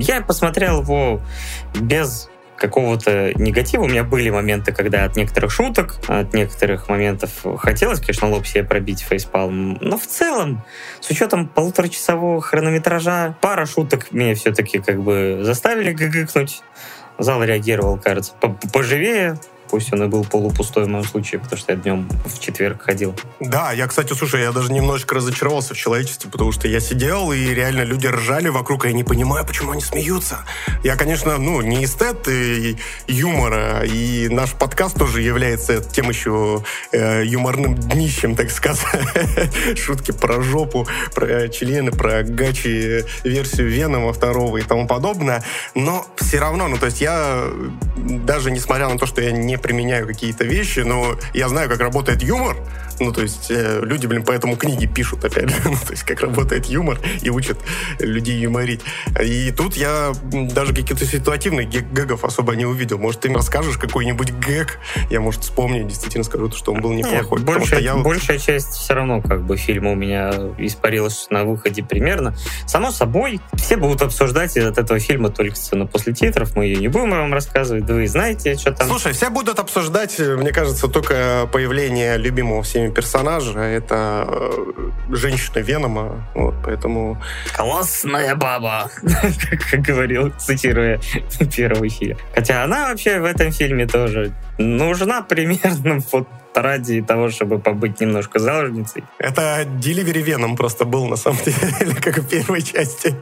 [0.00, 1.20] я посмотрел его
[1.74, 3.82] без какого-то негатива.
[3.82, 8.64] У меня были моменты, когда от некоторых шуток, от некоторых моментов хотелось, конечно, лоб себе
[8.64, 9.78] пробить фейспалм.
[9.80, 10.62] Но в целом,
[11.00, 16.62] с учетом полуторачасового хронометража, пара шуток меня все-таки как бы заставили гыгыкнуть.
[17.18, 18.32] Зал реагировал, кажется,
[18.72, 19.38] поживее,
[19.70, 23.14] Пусть он и был полупустой в моем случае, потому что я днем в четверг ходил.
[23.40, 27.54] Да, я, кстати, слушай, я даже немножечко разочаровался в человечестве, потому что я сидел, и
[27.54, 30.38] реально люди ржали вокруг, и я не понимаю, почему они смеются.
[30.84, 32.76] Я, конечно, ну, не эстет и
[33.06, 38.86] юмора, и наш подкаст тоже является тем еще э, юморным днищем, так сказать.
[39.76, 45.42] Шутки про жопу, про члены, про гачи версию Венома второго и тому подобное.
[45.74, 47.44] Но все равно, ну, то есть я
[47.96, 52.22] даже несмотря на то, что я не применяю какие-то вещи, но я знаю, как работает
[52.22, 52.56] юмор,
[53.00, 55.56] ну, то есть э, люди, блин, поэтому книги пишут, опять же.
[55.64, 57.58] ну, то есть как работает юмор и учат
[57.98, 58.80] людей юморить.
[59.22, 62.98] И тут я даже каких-то ситуативных гэгов особо не увидел.
[62.98, 64.78] Может, ты мне расскажешь какой-нибудь гэг,
[65.10, 67.38] я, может, вспомню, действительно скажу, что он был неплохой.
[67.38, 67.96] Нет, большая, я...
[67.96, 72.34] большая часть все равно как бы фильма у меня испарилась на выходе примерно.
[72.66, 76.56] Само собой, все будут обсуждать от этого фильма только сцену после титров.
[76.56, 77.84] Мы ее не будем вам рассказывать.
[77.84, 78.88] Вы знаете, что там.
[78.88, 83.58] Слушай, все будут обсуждать, мне кажется, только появление любимого всеми любимые персонажи.
[83.58, 86.24] Это э, женщина Венома.
[86.34, 87.16] Вот, поэтому...
[87.56, 88.90] Классная баба,
[89.70, 91.00] как говорил, цитируя
[91.56, 92.16] первый фильм.
[92.34, 98.38] Хотя она вообще в этом фильме тоже нужна примерно вот ради того, чтобы побыть немножко
[98.38, 99.04] заложницей.
[99.18, 103.14] Это Delivery Venom просто был, на самом деле, как в первой части.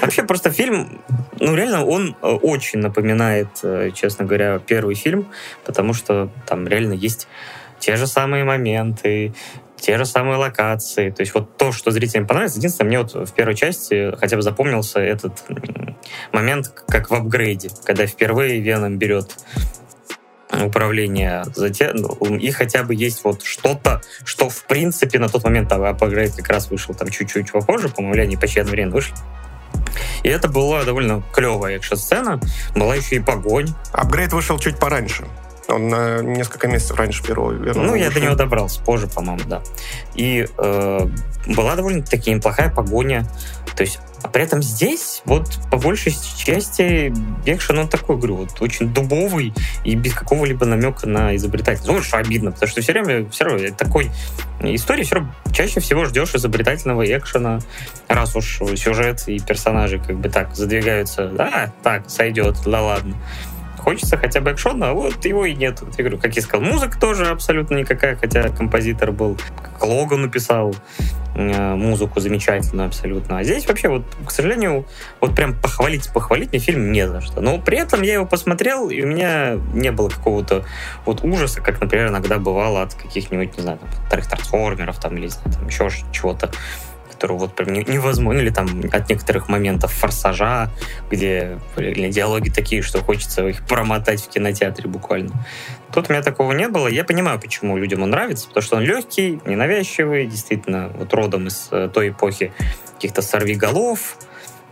[0.00, 1.00] Вообще просто фильм,
[1.40, 5.26] ну реально он э, очень напоминает, э, честно говоря, первый фильм,
[5.64, 7.28] потому что там реально есть
[7.84, 9.34] те же самые моменты,
[9.76, 11.10] те же самые локации.
[11.10, 12.56] То есть вот то, что зрителям понравится.
[12.58, 15.44] Единственное, мне вот в первой части хотя бы запомнился этот
[16.32, 19.36] момент, как в апгрейде, когда впервые Веном берет
[20.50, 25.70] управления затем, ну, и хотя бы есть вот что-то, что в принципе на тот момент
[25.70, 29.14] апгрейд как раз вышел там чуть-чуть попозже, по-моему, они почти одновременно вышли.
[30.22, 32.40] И это была довольно клевая экшн-сцена.
[32.74, 33.68] Была еще и погонь.
[33.92, 35.26] Апгрейд вышел чуть пораньше.
[35.68, 37.80] Он на несколько месяцев раньше первого вернулся.
[37.80, 39.62] Ну, я до него добрался позже, по-моему, да.
[40.14, 41.08] И э,
[41.46, 43.26] была довольно-таки неплохая погоня.
[43.76, 47.12] То есть а при этом здесь, вот по большей части,
[47.44, 49.52] экшен, он такой, говорю, вот очень дубовый
[49.84, 51.92] и без какого-либо намека на изобретательность.
[51.92, 54.10] Ну, что обидно, потому что все время, все равно, такой
[54.62, 57.58] истории все равно чаще всего ждешь изобретательного экшена,
[58.08, 63.14] раз уж сюжет и персонажи как бы так задвигаются, да, так, сойдет, да ладно
[63.84, 65.82] хочется хотя бы экшона, а вот его и нет.
[65.98, 70.74] Я говорю, как я сказал, музыка тоже абсолютно никакая, хотя композитор был, как Логан написал
[71.34, 73.38] э, музыку замечательную абсолютно.
[73.38, 74.86] А здесь вообще, вот, к сожалению,
[75.20, 77.42] вот прям похвалить, похвалить мне фильм не за что.
[77.42, 80.64] Но при этом я его посмотрел, и у меня не было какого-то
[81.04, 85.66] вот ужаса, как, например, иногда бывало от каких-нибудь, не знаю, там, трансформеров там, или там,
[85.66, 86.50] еще чего-то
[87.14, 90.70] которую вот прям невозможно, или там от некоторых моментов форсажа,
[91.10, 95.32] где или диалоги такие, что хочется их промотать в кинотеатре буквально.
[95.92, 96.88] Тут у меня такого не было.
[96.88, 101.68] Я понимаю, почему людям он нравится, потому что он легкий, ненавязчивый, действительно, вот родом из
[101.70, 102.52] э, той эпохи
[102.94, 104.18] каких-то сорвиголов,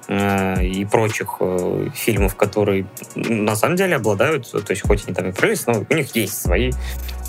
[0.08, 5.28] э, и прочих э, фильмов, которые на самом деле обладают, то есть хоть они там
[5.28, 6.72] и прелесть, но у них есть свои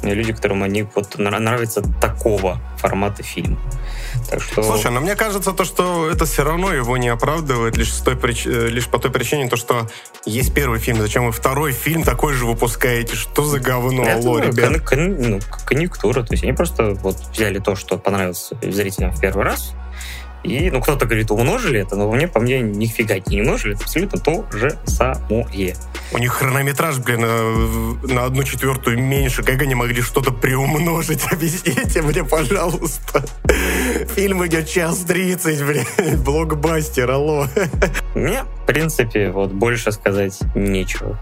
[0.03, 3.57] люди, которым они вот нравится такого формата фильма.
[4.29, 4.63] Так что...
[4.63, 8.15] Слушай, но мне кажется, то, что это все равно его не оправдывает лишь, с той
[8.15, 8.45] прич...
[8.45, 9.89] Э, лишь по той причине, то, что
[10.25, 13.15] есть первый фильм, зачем вы второй фильм такой же выпускаете?
[13.15, 14.69] Что за говно, это, алло, ну, ребят?
[14.69, 16.23] Кон- кон- ну, конъюнктура.
[16.23, 19.73] То есть они просто вот взяли то, что понравилось зрителям в первый раз,
[20.43, 23.75] и, ну, кто-то говорит, умножили это, но мне, по мне, нифига не умножили.
[23.75, 25.75] Это абсолютно то же самое.
[26.11, 29.41] У них хронометраж, блин, э, на одну четвертую меньше.
[29.41, 31.25] Как они могли что-то приумножить?
[31.31, 33.25] Объясните мне, пожалуйста.
[34.15, 35.85] Фильм идет час тридцать, блин.
[36.23, 37.47] Блокбастер, алло.
[38.13, 41.17] Мне, в принципе, вот больше сказать нечего.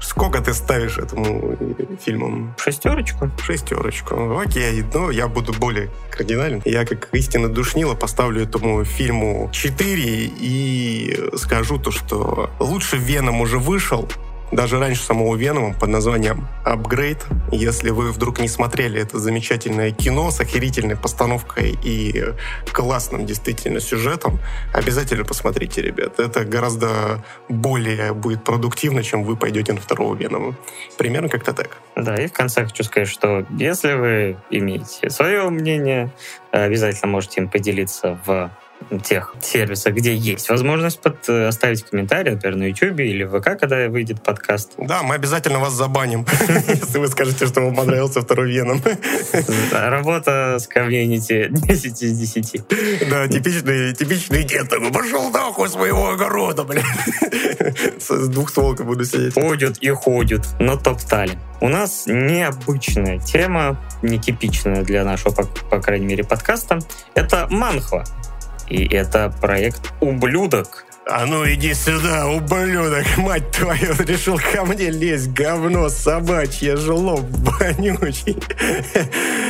[0.00, 1.56] Сколько ты ставишь этому
[2.04, 2.54] фильму?
[2.58, 3.30] Шестерочку.
[3.42, 4.38] Шестерочку.
[4.38, 6.62] Окей, ну я буду более кардинален.
[6.64, 10.02] Я как истинно душнила поставлю этому фильму 4
[10.40, 14.08] и скажу то, что лучше Веном уже вышел,
[14.52, 17.26] даже раньше самого Венома под названием «Апгрейд».
[17.52, 22.24] Если вы вдруг не смотрели это замечательное кино с охерительной постановкой и
[22.72, 24.38] классным действительно сюжетом,
[24.72, 26.18] обязательно посмотрите, ребят.
[26.18, 30.56] Это гораздо более будет продуктивно, чем вы пойдете на второго Венома.
[30.96, 31.76] Примерно как-то так.
[31.96, 36.10] Да, и в конце хочу сказать, что если вы имеете свое мнение,
[36.50, 38.50] обязательно можете им поделиться в
[39.02, 43.58] тех сервисах, где есть возможность под, э, оставить комментарий, например, на YouTube или в ВК,
[43.58, 44.72] когда выйдет подкаст.
[44.78, 46.26] Да, мы обязательно вас забаним,
[46.68, 48.82] если вы скажете, что вам понравился второй Веном.
[49.72, 52.62] Работа с комьюнити 10 из 10.
[53.10, 56.84] Да, типичный, типичный дед такой, пошел нахуй своего огорода, блин.
[57.98, 59.34] С двухстволкой буду сидеть.
[59.34, 61.38] Ходят и ходят, но топтали.
[61.60, 66.78] У нас необычная тема, нетипичная для нашего, по, по крайней мере, подкаста.
[67.14, 68.04] Это манхва.
[68.68, 70.84] И это проект «Ублюдок».
[71.10, 78.36] А ну иди сюда, ублюдок, мать твою, решил ко мне лезть, говно собачье, жлоб вонючий.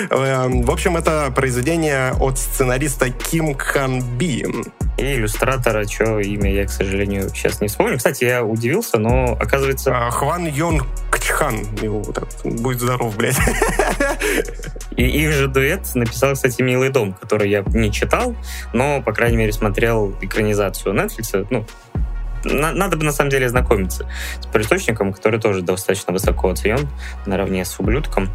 [0.11, 4.47] Эм, в общем, это произведение от сценариста Ким Хан Би.
[4.99, 7.99] И иллюстратора, что имя я, к сожалению, сейчас не вспомню.
[7.99, 9.93] Кстати, я удивился, но оказывается...
[9.97, 11.67] А, Хван Йон Кчхан.
[12.45, 13.37] Будь здоров, блядь.
[14.99, 18.35] И их же дуэт написал, кстати, «Милый дом», который я не читал,
[18.73, 21.47] но, по крайней мере, смотрел экранизацию Netflix.
[21.51, 21.65] Ну,
[22.45, 26.89] надо бы на самом деле знакомиться с источником, который тоже достаточно высоко оценен,
[27.27, 28.29] наравне с ублюдком.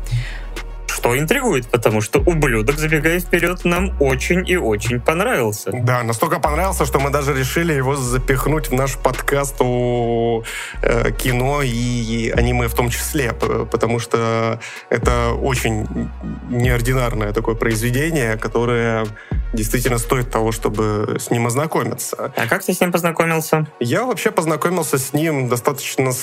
[1.03, 5.69] Что интригует, потому что ублюдок, забегая вперед, нам очень и очень понравился.
[5.73, 10.43] Да, настолько понравился, что мы даже решили его запихнуть в наш подкаст о
[10.81, 16.09] э, кино и аниме в том числе, потому что это очень
[16.49, 19.05] неординарное такое произведение, которое
[19.51, 22.31] действительно стоит того, чтобы с ним ознакомиться.
[22.33, 23.67] А как ты с ним познакомился?
[23.81, 26.13] Я вообще познакомился с ним достаточно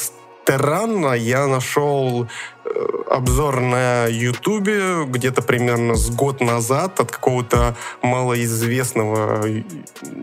[0.50, 1.14] странно.
[1.14, 2.26] Я нашел
[2.72, 9.46] Э, обзор на Ютубе где-то примерно с год назад от какого-то малоизвестного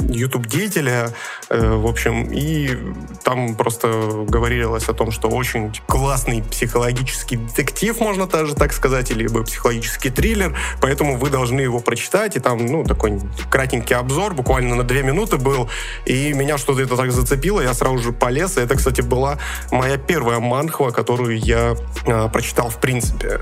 [0.10, 1.14] YouTube-деятеля.
[1.50, 2.78] Э, в общем, и
[3.24, 9.28] там просто говорилось о том, что очень классный психологический детектив, можно даже так сказать, или
[9.28, 12.36] психологический триллер, поэтому вы должны его прочитать.
[12.36, 13.20] И там, ну, такой
[13.50, 15.70] кратенький обзор, буквально на две минуты был,
[16.06, 18.58] и меня что-то это так зацепило, я сразу же полез.
[18.58, 19.38] И это, кстати, была
[19.72, 23.40] моя первая манхва, которую я э, прочитал в принципе.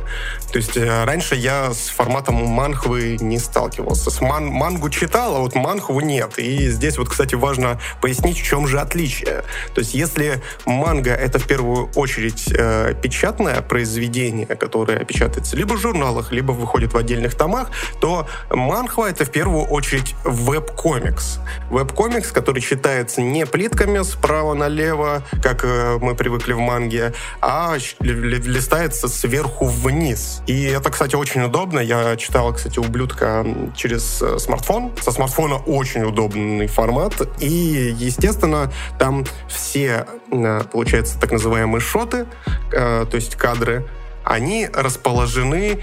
[0.52, 4.10] То есть э, раньше я с форматом манхвы не сталкивался.
[4.10, 6.38] С ман мангу читал, а вот манхву нет.
[6.38, 9.44] И здесь вот, кстати, важно пояснить, в чем же отличие.
[9.74, 15.78] То есть если манга— это в первую очередь э, печатное произведение, которое печатается либо в
[15.78, 21.40] журналах, либо выходит в отдельных томах, то манхва— это в первую очередь веб-комикс.
[21.70, 28.76] Веб-комикс, который читается не плитками справа налево, как э, мы привыкли в манге, а листа
[28.76, 30.42] листается сверху вниз.
[30.48, 31.80] И это, кстати, очень удобно.
[31.80, 33.46] Я читал, кстати, «Ублюдка»
[33.76, 34.92] через э, смартфон.
[35.02, 37.14] Со смартфона очень удобный формат.
[37.40, 42.26] И, естественно, там все, э, получается, так называемые шоты,
[42.72, 43.88] э, то есть кадры,
[44.24, 45.80] они расположены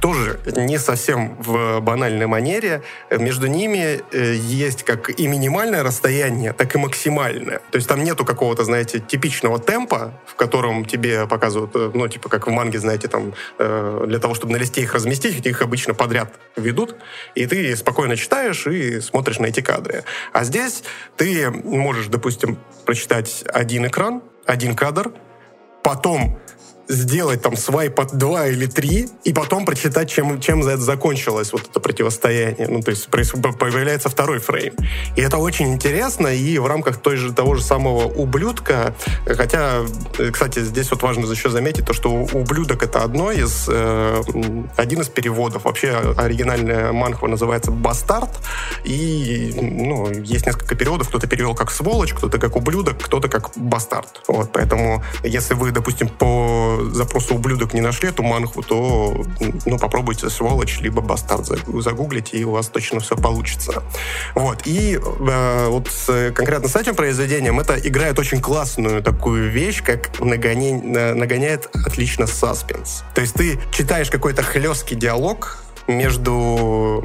[0.00, 2.82] тоже не совсем в банальной манере.
[3.10, 7.60] Между ними э, есть как и минимальное расстояние, так и максимальное.
[7.70, 12.28] То есть там нету какого-то, знаете, типичного темпа, в котором тебе показывают, э, ну, типа
[12.28, 15.94] как в манге, знаете, там, э, для того, чтобы на листе их разместить, их обычно
[15.94, 16.96] подряд ведут,
[17.34, 20.04] и ты спокойно читаешь и смотришь на эти кадры.
[20.32, 20.82] А здесь
[21.16, 25.12] ты можешь, допустим, прочитать один экран, один кадр,
[25.82, 26.38] потом
[26.88, 31.52] сделать там свайп от 2 или 3, и потом прочитать, чем, чем за это закончилось
[31.52, 32.68] вот это противостояние.
[32.68, 34.74] Ну, то есть появляется второй фрейм.
[35.16, 38.94] И это очень интересно, и в рамках той же, того же самого ублюдка,
[39.26, 39.82] хотя,
[40.32, 44.22] кстати, здесь вот важно еще заметить то, что ублюдок это одно из, э,
[44.76, 45.64] один из переводов.
[45.64, 48.30] Вообще оригинальная манхва называется «Бастард»,
[48.84, 51.08] и ну, есть несколько переводов.
[51.08, 54.22] Кто-то перевел как «сволочь», кто-то как «ублюдок», кто-то как «бастард».
[54.28, 59.24] Вот, поэтому если вы, допустим, по запроса ублюдок не нашли эту манхву, то
[59.64, 63.82] ну, попробуйте сволочь либо бастард загуглите, и у вас точно все получится.
[64.34, 64.62] Вот.
[64.66, 65.88] И э, вот
[66.34, 71.14] конкретно с этим произведением это играет очень классную такую вещь, как нагоня...
[71.14, 73.04] нагоняет отлично саспенс.
[73.14, 77.02] То есть ты читаешь какой-то хлесткий диалог, между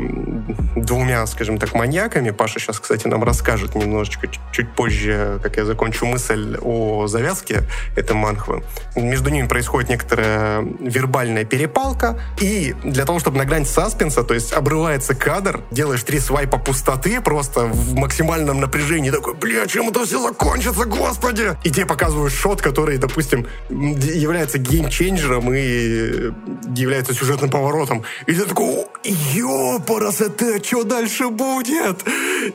[0.76, 2.32] двумя, скажем так, маньяками.
[2.32, 7.64] Паша сейчас, кстати, нам расскажет немножечко чуть позже, как я закончу мысль о завязке
[7.96, 8.64] этой манхвы.
[8.96, 15.14] Между ними происходит некоторая вербальная перепалка, и для того, чтобы нагнать саспенса, то есть обрывается
[15.14, 20.86] кадр, делаешь три свайпа пустоты просто в максимальном напряжении, такой, бля, чем это все закончится,
[20.86, 21.58] господи!
[21.64, 26.32] И тебе показывают шот, который, допустим, является геймченджером и
[26.76, 28.04] является сюжетным поворотом.
[28.28, 28.71] И ты такой,
[29.04, 32.04] ёпарас, это что дальше будет?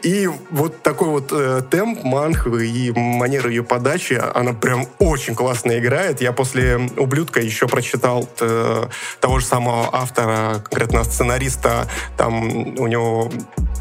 [0.02, 5.78] И вот такой вот э, темп манхвы и манера ее подачи, она прям очень классно
[5.78, 6.20] играет.
[6.20, 8.86] Я после «Ублюдка» еще прочитал э,
[9.20, 13.30] того же самого автора, конкретно сценариста, там у него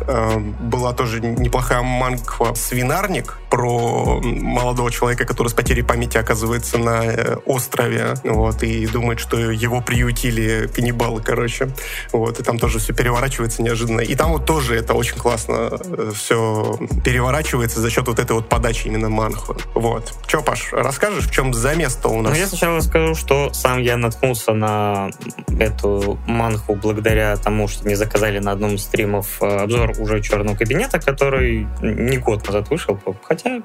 [0.07, 7.05] э, была тоже неплохая манхва «Свинарник», про молодого человека, который с потерей памяти оказывается на
[7.05, 11.69] э, острове, вот, и думает, что его приютили каннибалы, короче.
[12.11, 14.01] Вот, и там тоже все переворачивается неожиданно.
[14.01, 18.49] И там вот тоже это очень классно э, все переворачивается за счет вот этой вот
[18.49, 19.55] подачи именно манхвы.
[19.73, 20.13] Вот.
[20.27, 22.33] Че, Паш, расскажешь, в чем замес-то у нас?
[22.33, 25.11] Ну, я сначала скажу, что сам я наткнулся на
[25.57, 30.57] эту манху благодаря тому, что мне заказали на одном из стримов э, обзор уже черного
[30.57, 33.63] кабинета, который не год назад вышел, хотя Хотя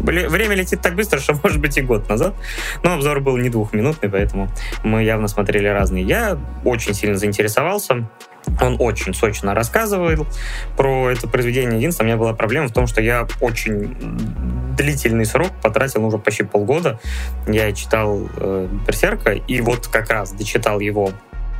[0.00, 2.34] время летит так быстро, что может быть и год назад.
[2.82, 4.48] Но обзор был не двухминутный, поэтому
[4.82, 6.04] мы явно смотрели разные.
[6.04, 8.08] Я очень сильно заинтересовался.
[8.60, 10.26] Он очень сочно рассказывал
[10.76, 11.78] про это произведение.
[11.78, 13.96] Единственное, у меня была проблема в том, что я очень
[14.76, 16.98] длительный срок потратил уже почти полгода.
[17.46, 21.12] Я читал э, «Берсерка», и вот как раз дочитал его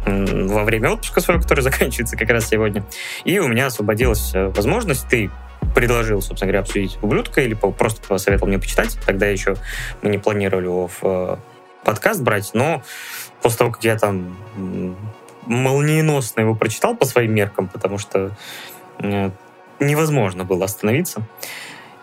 [0.06, 2.82] во время отпуска своего, который заканчивается как раз сегодня.
[3.24, 5.30] И у меня освободилась э, возможность, ты
[5.74, 8.98] предложил, собственно говоря, обсудить «Ублюдка» или просто посоветовал мне почитать.
[9.06, 9.56] Тогда еще
[10.02, 11.36] мы не планировали его в э,
[11.84, 12.82] подкаст брать, но
[13.42, 14.36] после того, как я там
[15.46, 18.30] молниеносно его прочитал по своим меркам, потому что
[18.98, 19.30] э,
[19.78, 21.22] невозможно было остановиться.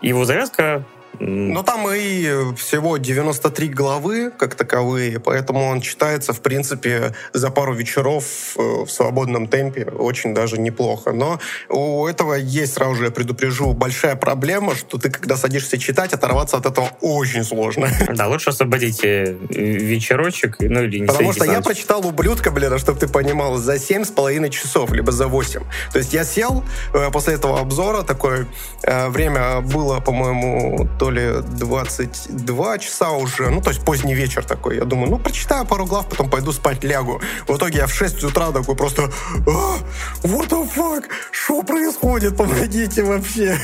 [0.00, 0.84] Его завязка
[1.20, 7.74] но там и всего 93 главы, как таковые, поэтому он читается, в принципе, за пару
[7.74, 8.24] вечеров
[8.56, 11.12] э, в свободном темпе очень даже неплохо.
[11.12, 16.12] Но у этого есть, сразу же я предупрежу, большая проблема, что ты, когда садишься читать,
[16.12, 17.88] оторваться от этого очень сложно.
[18.18, 23.06] Да, лучше освободите вечерочек, ну или не Потому что я прочитал «Ублюдка», блин, чтобы ты
[23.06, 25.60] понимал, за семь с половиной часов, либо за 8.
[25.92, 28.46] То есть я сел э, после этого обзора, такое
[28.82, 34.76] э, время было, по-моему, то ли 22 часа уже, ну, то есть поздний вечер такой.
[34.76, 37.20] Я думаю, ну, прочитаю пару глав, потом пойду спать, лягу.
[37.46, 39.10] В итоге я в 6 утра такой просто,
[39.46, 39.78] а,
[40.26, 43.58] what the fuck, что происходит, помогите вообще.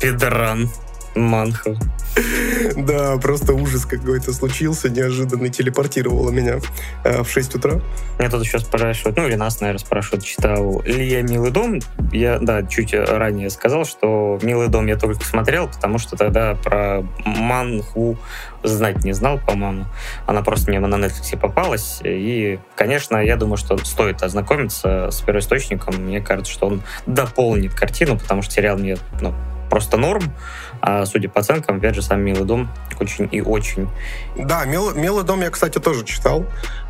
[0.00, 0.70] Педран.
[1.18, 1.76] Манха.
[2.76, 6.58] Да, просто ужас какой-то случился, неожиданно телепортировало меня
[7.04, 7.80] э, в 6 утра.
[8.18, 11.80] Меня тут еще спрашивают, ну или нас, наверное, спрашивают, читал ли я «Милый дом».
[12.12, 17.02] Я, да, чуть ранее сказал, что «Милый дом» я только смотрел, потому что тогда про
[17.24, 18.18] Манху
[18.62, 19.86] знать не знал, по-моему.
[20.26, 22.00] Она просто мне на Netflix попалась.
[22.02, 25.96] И, конечно, я думаю, что стоит ознакомиться с первоисточником.
[25.96, 29.34] Мне кажется, что он дополнит картину, потому что сериал мне ну,
[29.68, 30.22] просто норм.
[30.80, 32.68] А судя по оценкам, опять же, сам «Милый дом»
[33.00, 33.88] очень и очень.
[34.36, 36.44] Да, «Мил, «Милый дом» я, кстати, тоже читал.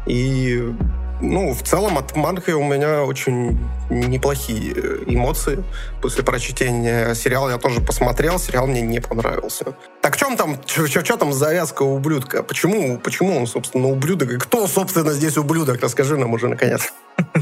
[0.07, 0.73] И
[1.21, 3.59] ну, в целом от манхи у меня очень
[3.91, 4.73] неплохие
[5.07, 5.65] эмоции
[6.01, 7.51] после прочтения сериала.
[7.51, 9.75] Я тоже посмотрел, сериал мне не понравился.
[10.01, 12.43] Так в чем там, что там завязка у ублюдка?
[12.43, 14.31] Почему, почему он, собственно, ублюдок?
[14.31, 15.81] И кто, собственно, здесь ублюдок?
[15.83, 16.93] Расскажи нам уже, наконец.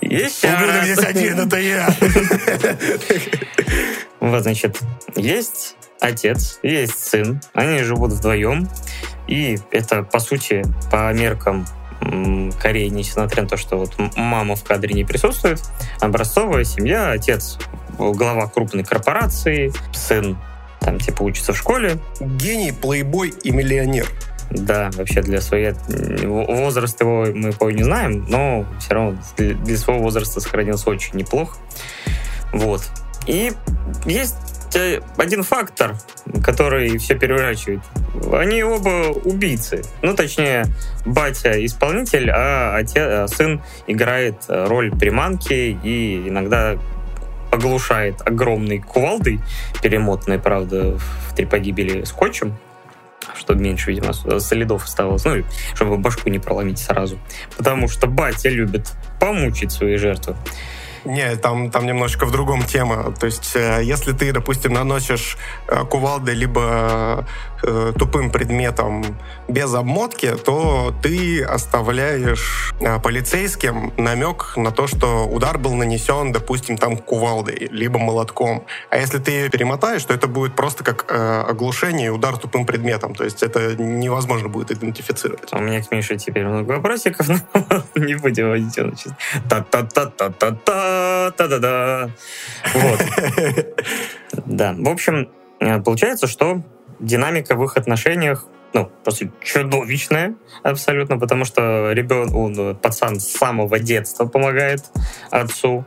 [0.00, 1.94] Еще Ублюдок здесь один, это я.
[4.22, 4.80] Вот, значит,
[5.16, 8.68] есть отец, есть сын, они живут вдвоем,
[9.26, 10.62] и это, по сути,
[10.92, 11.66] по меркам
[12.60, 15.60] Кореи, несмотря на то, что вот мама в кадре не присутствует,
[16.00, 17.58] образцовая семья, отец
[17.98, 20.38] глава крупной корпорации, сын
[20.78, 21.98] там типа учится в школе.
[22.20, 24.06] Гений, плейбой и миллионер.
[24.50, 30.04] Да, вообще для своего возраст его мы по не знаем, но все равно для своего
[30.04, 31.56] возраста сохранился очень неплохо.
[32.52, 32.82] Вот.
[33.26, 33.52] И
[34.04, 34.36] есть
[34.74, 35.96] э, один фактор,
[36.42, 37.80] который все переворачивает.
[38.32, 39.82] Они оба убийцы.
[40.02, 40.66] Ну, точнее,
[41.04, 46.78] батя исполнитель, а отец, а сын играет роль приманки и иногда
[47.52, 49.40] оглушает огромной кувалдой,
[49.82, 52.56] перемотанной, правда, в три погибели скотчем,
[53.36, 55.44] чтобы меньше, видимо, следов оставалось, ну,
[55.74, 57.18] чтобы башку не проломить сразу.
[57.56, 60.34] Потому что батя любит помучить свои жертвы.
[61.04, 63.12] Не, там, там немножечко в другом тема.
[63.18, 65.36] То есть, э, если ты, допустим, наносишь
[65.66, 67.26] э, кувалдой либо
[67.62, 69.04] э, тупым предметом
[69.48, 76.76] без обмотки, то ты оставляешь э, полицейским намек на то, что удар был нанесен, допустим,
[76.76, 78.64] там кувалдой, либо молотком.
[78.90, 83.14] А если ты перемотаешь, то это будет просто как э, оглушение и удар тупым предметом.
[83.14, 85.52] То есть это невозможно будет идентифицировать.
[85.52, 88.92] У меня к Мише теперь много вопросиков, но не будем водить его
[89.48, 92.10] Та-та-та-та-та-та, та-да-да.
[92.74, 93.00] Вот.
[94.46, 95.28] Да, в общем,
[95.60, 96.62] э, получается, что
[97.02, 103.78] динамика в их отношениях ну, просто чудовищная абсолютно, потому что ребенок, он, пацан с самого
[103.78, 104.82] детства помогает
[105.30, 105.84] отцу,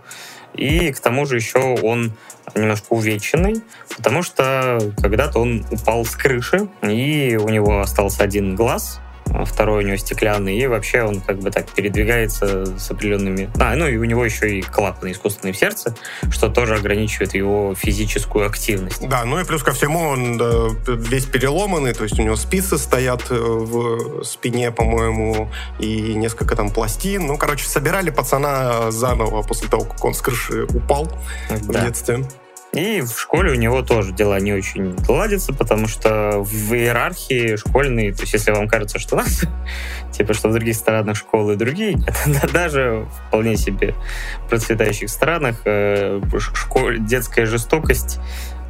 [0.54, 2.14] и к тому же еще он
[2.54, 3.62] немножко увеченный,
[3.96, 9.02] потому что когда-то он упал с крыши, и у него остался один глаз,
[9.46, 13.50] второй у него стеклянный, и вообще он как бы так передвигается с определенными...
[13.60, 15.96] А, ну и у него еще и клапаны искусственные в сердце,
[16.32, 19.08] что тоже ограничивает его физическую активность.
[19.08, 20.38] Да, ну и плюс ко всему он
[20.88, 25.50] весь переломанный, то есть у него спицы стоят э, в спине, по-моему,
[25.80, 27.26] и несколько там пластин.
[27.26, 31.12] Ну, короче, собирали пацана заново после того, как он с крыши упал
[31.50, 31.56] да.
[31.56, 32.26] в детстве.
[32.76, 38.12] И в школе у него тоже дела не очень ладятся, потому что в иерархии школьной,
[38.12, 39.44] то есть если вам кажется, что нас,
[40.12, 41.98] типа, что в других странах школы другие,
[42.54, 43.96] даже вполне себе
[44.50, 48.20] процветающих странах э, школь, детская жестокость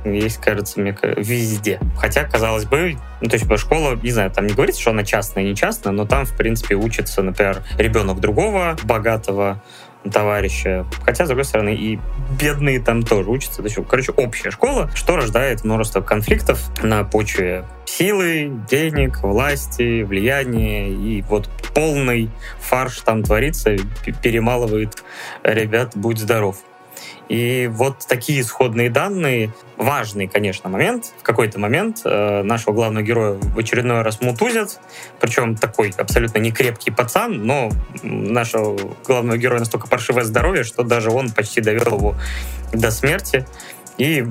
[0.05, 1.79] есть, кажется, мне везде.
[1.97, 5.43] Хотя, казалось бы, ну, то есть школа, не знаю, там не говорится, что она частная,
[5.43, 9.63] не частная, но там, в принципе, учится, например, ребенок другого богатого
[10.11, 10.85] товарища.
[11.03, 11.99] Хотя, с другой стороны, и
[12.39, 13.57] бедные там тоже учатся.
[13.57, 20.89] То есть, короче, общая школа, что рождает множество конфликтов на почве силы, денег, власти, влияния.
[20.89, 22.29] И вот полный
[22.59, 23.75] фарш там творится,
[24.21, 25.03] перемалывает
[25.43, 26.57] ребят, будь здоров.
[27.29, 31.13] И вот такие исходные данные, важный, конечно, момент.
[31.19, 34.79] В какой-то момент э, нашего главного героя в очередной раз мутузят,
[35.19, 37.71] причем такой абсолютно некрепкий пацан, но
[38.03, 42.15] нашего главного героя настолько паршивое здоровье, что даже он почти довел его
[42.71, 43.45] до смерти.
[43.97, 44.25] И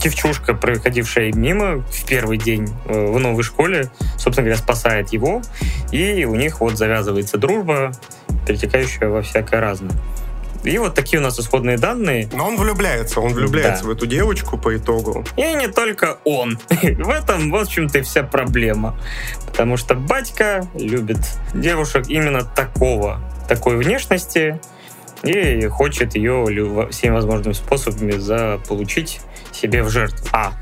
[0.00, 5.42] девчушка, проходившая мимо в первый день э, в новой школе, собственно говоря, спасает его,
[5.90, 7.92] и у них вот завязывается дружба,
[8.46, 9.92] перетекающая во всякое разное.
[10.62, 12.28] И вот такие у нас исходные данные.
[12.32, 13.88] Но он влюбляется, он влюбляется да.
[13.88, 15.24] в эту девочку по итогу.
[15.36, 16.58] И не только он.
[16.68, 18.98] в этом, в общем-то, и вся проблема.
[19.46, 21.18] Потому что батька любит
[21.54, 24.60] девушек именно такого, такой внешности,
[25.22, 29.20] и хочет ее всеми возможными способами заполучить
[29.52, 30.26] себе в жертву.
[30.32, 30.52] А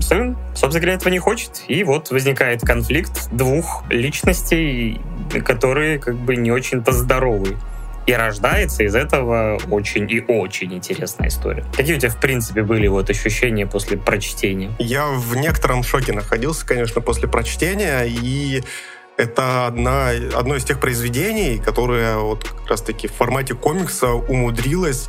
[0.00, 1.62] сын, собственно говоря, этого не хочет.
[1.68, 5.00] И вот возникает конфликт двух личностей,
[5.44, 7.56] которые как бы не очень-то здоровы.
[8.06, 11.64] И рождается из этого очень и очень интересная история.
[11.76, 14.72] Какие у тебя, в принципе, были вот ощущения после прочтения?
[14.78, 18.62] Я в некотором шоке находился, конечно, после прочтения, и
[19.16, 25.08] это одна, одно из тех произведений, которое вот как раз-таки в формате комикса умудрилось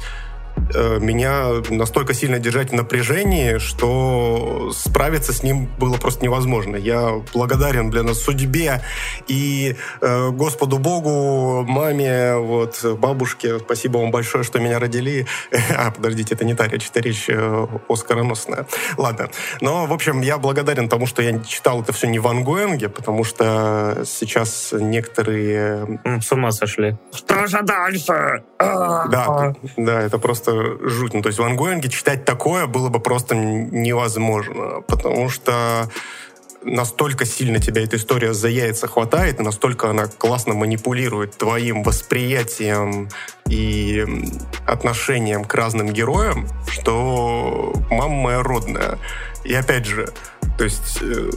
[0.56, 6.76] меня настолько сильно держать в напряжении, что справиться с ним было просто невозможно.
[6.76, 8.82] Я благодарен, блин, судьбе
[9.28, 13.60] и э, Господу Богу, маме, вот, бабушке.
[13.60, 15.26] Спасибо вам большое, что меня родили.
[15.76, 18.68] А, подождите, это не та речь, это речь э, оскароносная.
[18.98, 19.30] Ладно.
[19.60, 23.24] Но, в общем, я благодарен тому, что я читал это все не в ангоинге, потому
[23.24, 26.00] что сейчас некоторые...
[26.22, 26.96] С ума сошли.
[27.14, 28.44] Что же дальше?
[28.60, 31.14] Да, да, это просто просто жуть.
[31.14, 35.90] Ну, то есть в ангоинге читать такое было бы просто невозможно, потому что
[36.64, 43.10] настолько сильно тебя эта история за яйца хватает, настолько она классно манипулирует твоим восприятием
[43.50, 44.06] и
[44.66, 48.98] отношением к разным героям, что мама моя родная.
[49.44, 50.08] И опять же,
[50.58, 51.30] то есть э,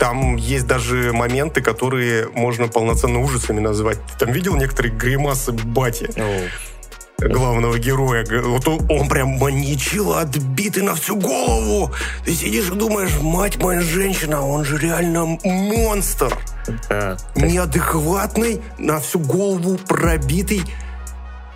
[0.00, 3.98] там есть даже моменты, которые можно полноценно ужасами назвать.
[3.98, 6.06] Ты там видел некоторые гримасы бати?
[6.16, 6.48] Oh
[7.28, 8.24] главного героя.
[8.42, 11.92] Вот он, он прям маньячил, отбитый на всю голову.
[12.24, 16.36] Ты сидишь и думаешь, мать моя женщина, он же реально монстр.
[16.88, 20.62] Да, Неадекватный, на всю голову пробитый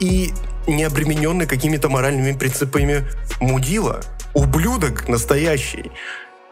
[0.00, 0.32] и
[0.66, 3.04] не обремененный какими-то моральными принципами
[3.40, 4.00] мудила.
[4.34, 5.90] Ублюдок настоящий.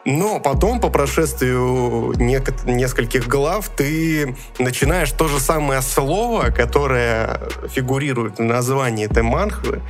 [0.05, 7.41] Но потом, по прошествию нек- нескольких глав, ты начинаешь то же самое слово, которое
[7.71, 9.81] фигурирует в названии этой манхвы,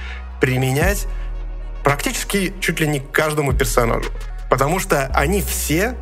[0.40, 1.08] применять
[1.82, 4.10] практически чуть ли не к каждому персонажу.
[4.48, 5.96] Потому что они все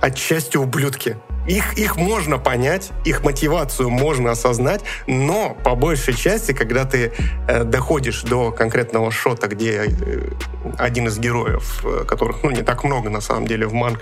[0.00, 1.16] отчасти ублюдки.
[1.46, 7.12] Их, их можно понять, их мотивацию можно осознать, но по большей части, когда ты
[7.48, 10.30] э, доходишь до конкретного шота, где э,
[10.78, 13.96] один из героев, э, которых ну, не так много на самом деле в манге,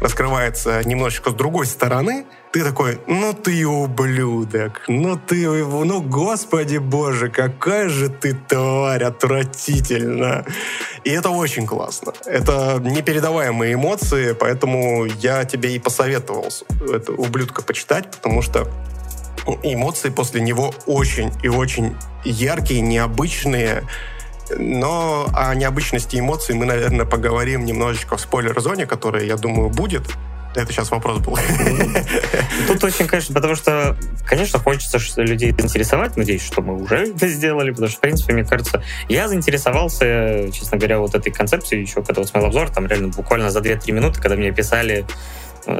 [0.00, 2.24] раскрывается немножечко с другой стороны,
[2.56, 10.42] ты такой, ну ты ублюдок, ну ты, ну господи боже, какая же ты тварь отвратительно.
[11.04, 12.14] И это очень классно.
[12.24, 16.48] Это непередаваемые эмоции, поэтому я тебе и посоветовал
[16.80, 18.66] это ублюдка почитать, потому что
[19.62, 21.94] эмоции после него очень и очень
[22.24, 23.82] яркие, необычные,
[24.56, 30.04] но о необычности эмоций мы, наверное, поговорим немножечко в спойлер-зоне, которая, я думаю, будет.
[30.56, 31.38] Это сейчас вопрос был.
[32.66, 36.16] Тут очень, конечно, потому что, конечно, хочется людей заинтересовать.
[36.16, 40.78] Надеюсь, что мы уже это сделали, потому что, в принципе, мне кажется, я заинтересовался, честно
[40.78, 44.20] говоря, вот этой концепцией еще, когда вот смотрел обзор, там реально буквально за 2-3 минуты,
[44.20, 45.04] когда мне писали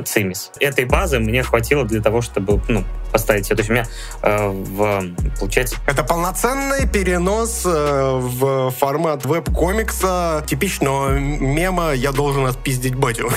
[0.05, 0.51] Цимис.
[0.61, 3.57] Этой базы мне хватило для того, чтобы ну, поставить ее.
[3.57, 3.87] То есть у меня
[4.22, 5.05] э, в,
[5.39, 5.76] получается...
[5.87, 13.30] Это полноценный перенос э, в формат веб-комикса типичного мема «Я должен отпиздить батю».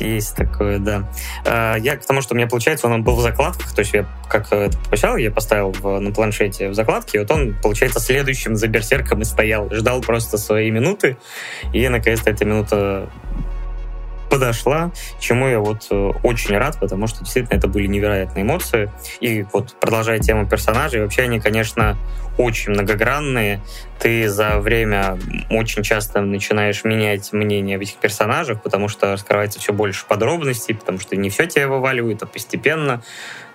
[0.00, 1.08] Есть такое, да.
[1.44, 4.06] Э, я к тому, что у меня, получается, он был в закладках, то есть я
[4.28, 8.66] как это почитал, я поставил в, на планшете в закладке, вот он, получается, следующим за
[8.66, 11.16] берсерком и стоял, ждал просто своей минуты,
[11.72, 13.08] и наконец-то эта минута
[14.28, 18.90] подошла, чему я вот э, очень рад, потому что действительно это были невероятные эмоции.
[19.20, 21.96] И вот продолжая тему персонажей, вообще они, конечно,
[22.36, 23.60] очень многогранные.
[23.98, 25.18] Ты за время
[25.50, 31.00] очень часто начинаешь менять мнение об этих персонажах, потому что раскрывается все больше подробностей, потому
[31.00, 33.02] что не все тебе вываливают, а постепенно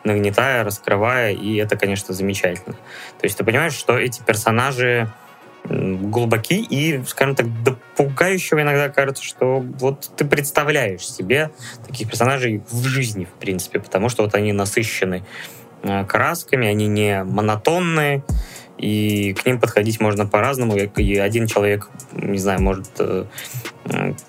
[0.04, 2.76] нагнетая, раскрывая, и это, конечно, замечательно.
[3.20, 5.10] То есть ты понимаешь, что эти персонажи
[5.70, 7.78] глубоки и, скажем так, до
[8.62, 11.52] иногда кажется, что вот ты представляешь себе
[11.88, 15.24] таких персонажей в жизни, в принципе, потому что вот они насыщены
[15.84, 18.24] э, красками, они не монотонные,
[18.78, 20.76] и к ним подходить можно по-разному.
[20.76, 23.26] И один человек, не знаю, может, э,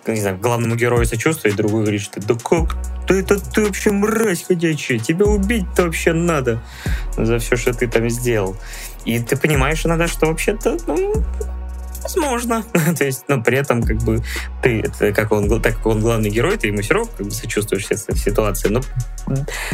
[0.07, 2.77] не знаю, главному герою сочувствовать, другой говорит, что да как
[3.07, 6.63] ты это ты вообще мразь ходячая, тебя убить-то вообще надо
[7.17, 8.57] за все, что ты там сделал.
[9.05, 11.25] И ты понимаешь иногда, что вообще-то, ну,
[12.05, 12.63] Возможно.
[12.99, 14.23] То есть, но при этом, как бы,
[14.63, 14.83] ты,
[15.13, 18.19] как он, так как он главный герой, ты ему все равно как бы, сочувствуешь в
[18.19, 18.69] ситуации.
[18.69, 18.83] Но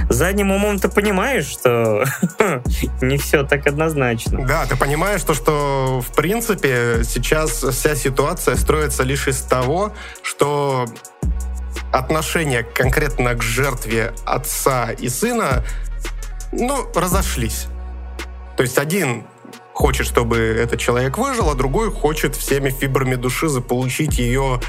[0.08, 2.04] задним умом ты понимаешь, что
[3.02, 4.46] не все так однозначно.
[4.46, 10.86] Да, ты понимаешь, то, что, в принципе, сейчас вся ситуация строится лишь из того, что
[11.92, 15.64] отношения конкретно к жертве отца и сына,
[16.52, 17.66] ну, разошлись.
[18.60, 19.24] То есть один
[19.72, 24.60] хочет, чтобы этот человек выжил, а другой хочет всеми фибрами души заполучить ее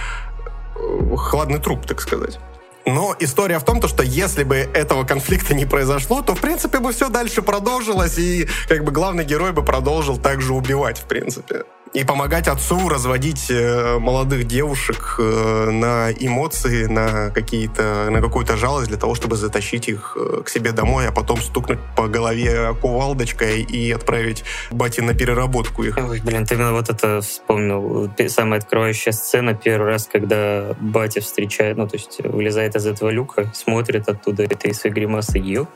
[0.78, 2.40] э, хладный труп, так сказать.
[2.86, 6.80] Но история в том, то, что если бы этого конфликта не произошло, то, в принципе,
[6.80, 11.66] бы все дальше продолжилось, и как бы главный герой бы продолжил также убивать, в принципе
[11.94, 18.88] и помогать отцу разводить э, молодых девушек э, на эмоции, на какие-то, на какую-то жалость
[18.88, 23.62] для того, чтобы затащить их э, к себе домой, а потом стукнуть по голове кувалдочкой
[23.62, 25.98] и отправить бати на переработку их.
[25.98, 28.10] Ой, блин, ты именно вот это вспомнил.
[28.30, 33.52] Самая открывающая сцена первый раз, когда батя встречает, ну, то есть вылезает из этого люка,
[33.54, 35.40] смотрит оттуда этой своей гримасы.
[35.40, 35.68] Ё.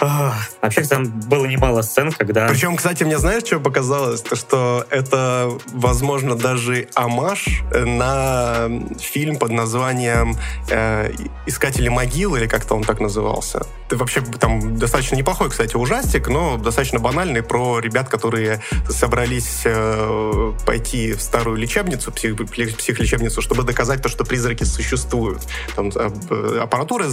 [0.00, 2.48] Вообще, там было немало сцен, когда...
[2.48, 4.22] Причем, кстати, мне знаешь, что показалось?
[4.22, 5.41] То, что это
[5.72, 8.68] возможно, даже амаш на
[8.98, 10.36] фильм под названием
[10.70, 11.12] э,
[11.46, 13.66] «Искатели могил», или как-то он так назывался.
[13.86, 20.52] Это вообще там достаточно неплохой, кстати, ужастик, но достаточно банальный про ребят, которые собрались э,
[20.66, 22.36] пойти в старую лечебницу, псих,
[22.76, 25.42] психлечебницу, чтобы доказать то, что призраки существуют.
[25.76, 27.06] Там э, аппаратуры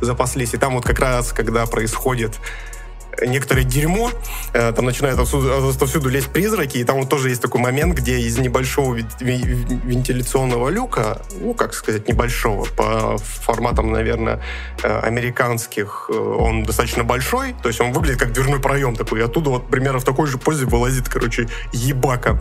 [0.00, 2.38] запаслись, и там вот как раз, когда происходит
[3.26, 4.10] некоторое дерьмо,
[4.52, 8.38] э, там начинают отовсюду лезть призраки, и там вот тоже есть такой момент, где из
[8.38, 14.40] небольшого вентиляционного люка, ну, как сказать, небольшого, по форматам, наверное,
[14.82, 19.22] э, американских, э, он достаточно большой, то есть он выглядит как дверной проем такой, и
[19.22, 22.40] оттуда вот примерно в такой же позе вылазит, короче, ебака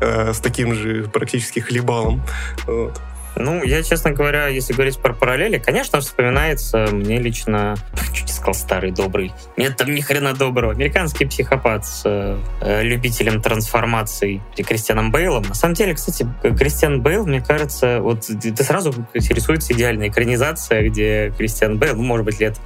[0.00, 2.22] с таким же практически хлебалом.
[2.66, 3.00] Вот.
[3.36, 7.76] Ну, я, честно говоря, если говорить про параллели, конечно, вспоминается мне лично,
[8.12, 14.42] чуть сказал старый добрый, нет там ни хрена доброго, американский психопат с э, любителем трансформаций
[14.56, 15.42] Кристианом Бейлом.
[15.42, 21.32] На самом деле, кстати, Кристиан Бейл, мне кажется, вот ты сразу рисуется идеальная экранизация, где
[21.36, 22.56] Кристиан Бейл, ну, может быть, лет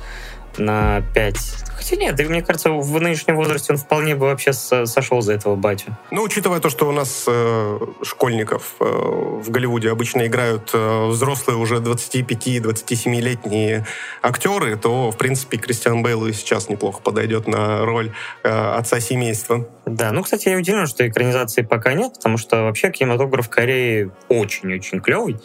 [0.58, 1.69] на 5.
[1.90, 5.96] Хотя нет, мне кажется, в нынешнем возрасте он вполне бы вообще сошел за этого батю.
[6.12, 11.58] Ну, учитывая то, что у нас э, школьников э, в Голливуде обычно играют э, взрослые
[11.58, 13.86] уже 25-27-летние
[14.22, 18.12] актеры, то, в принципе, Кристиан Бейл и сейчас неплохо подойдет на роль
[18.44, 19.68] э, отца семейства.
[19.84, 25.00] Да, ну, кстати, я удивлен, что экранизации пока нет, потому что вообще кинематограф Кореи очень-очень
[25.00, 25.38] клевый.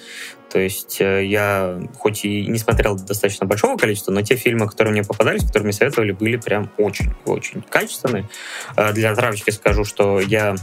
[0.49, 4.91] То есть э, я хоть и не смотрел достаточно большого количества, но те фильмы, которые
[4.91, 8.29] мне попадались, которые мне советовали, были прям очень-очень качественные.
[8.77, 10.55] Э, для травочки скажу, что я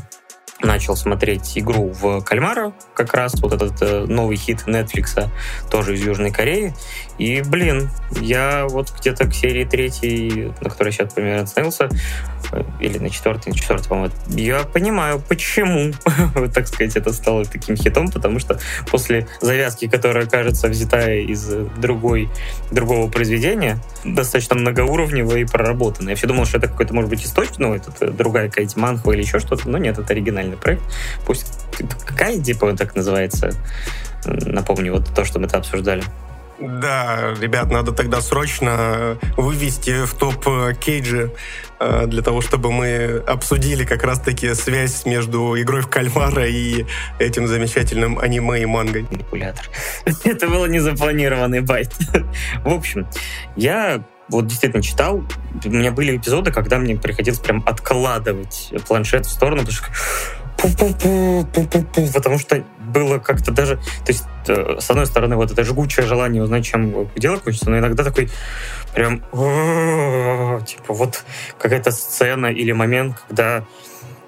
[0.62, 5.28] начал смотреть игру в кальмара, как раз вот этот э, новый хит Netflix,
[5.70, 6.74] тоже из Южной Кореи.
[7.18, 7.90] И, блин,
[8.20, 11.88] я вот где-то к серии третьей, на которой сейчас примерно остановился,
[12.52, 15.92] э, или на четвертой, на четвертой, по-моему, я понимаю, почему,
[16.54, 18.58] так сказать, это стало таким хитом, потому что
[18.90, 21.46] после завязки, которая, кажется, взята из
[21.76, 22.28] другой,
[22.70, 26.10] другого произведения, достаточно многоуровневая и проработанная.
[26.10, 29.22] Я вообще думал, что это какой-то, может быть, источник, ну, это другая какая-то манхва или
[29.22, 30.12] еще что-то, но нет, это
[30.52, 30.82] оригинальный проект.
[31.26, 31.66] Пусть
[32.06, 33.52] какая типа так называется?
[34.24, 36.04] Напомню, вот то, что мы это обсуждали.
[36.60, 40.46] Да, ребят, надо тогда срочно вывести в топ
[40.78, 41.32] Кейджи
[41.80, 46.86] э, для того, чтобы мы обсудили как раз-таки связь между игрой в кальмара и
[47.18, 49.02] этим замечательным аниме и мангой.
[49.10, 49.68] Манипулятор.
[50.24, 51.92] Это было не запланированный байт.
[52.64, 53.08] В общем,
[53.56, 55.24] я вот действительно читал,
[55.64, 59.86] у меня были эпизоды, когда мне приходилось прям откладывать планшет в сторону, потому что
[62.12, 63.76] потому что было как-то даже...
[63.76, 68.04] То есть, с одной стороны, вот это жгучее желание узнать, чем дело кончится, но иногда
[68.04, 68.28] такой
[68.94, 69.20] прям...
[70.64, 71.24] Типа вот
[71.58, 73.64] какая-то сцена или момент, когда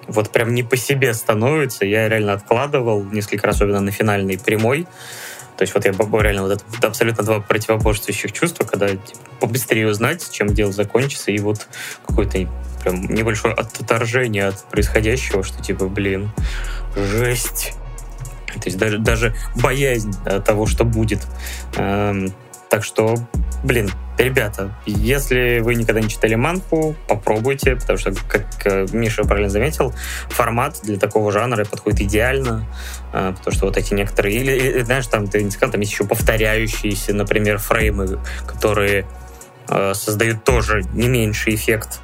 [0.06, 1.84] вот прям не по себе становится.
[1.84, 4.86] Я реально откладывал несколько раз, особенно на финальной прямой.
[5.56, 10.28] То есть вот я реально вот это абсолютно два противоборствующих чувства, когда типа, побыстрее узнать,
[10.32, 11.68] чем дело закончится, и вот
[12.06, 12.48] какой-то
[12.84, 16.30] прям небольшое отторжение от происходящего, что типа, блин,
[16.94, 17.74] жесть.
[18.54, 20.14] То есть даже, даже боязнь
[20.44, 21.26] того, что будет.
[21.76, 22.32] Эм,
[22.74, 23.14] так что,
[23.62, 29.48] блин, ребята, если вы никогда не читали манху, попробуйте, потому что, как э, Миша правильно
[29.48, 29.94] заметил,
[30.28, 32.66] формат для такого жанра подходит идеально,
[33.12, 36.04] э, потому что вот эти некоторые, или, знаешь, там, ты не сказал, там есть еще
[36.04, 39.06] повторяющиеся, например, фреймы, которые
[39.68, 42.00] э, создают тоже не меньший эффект,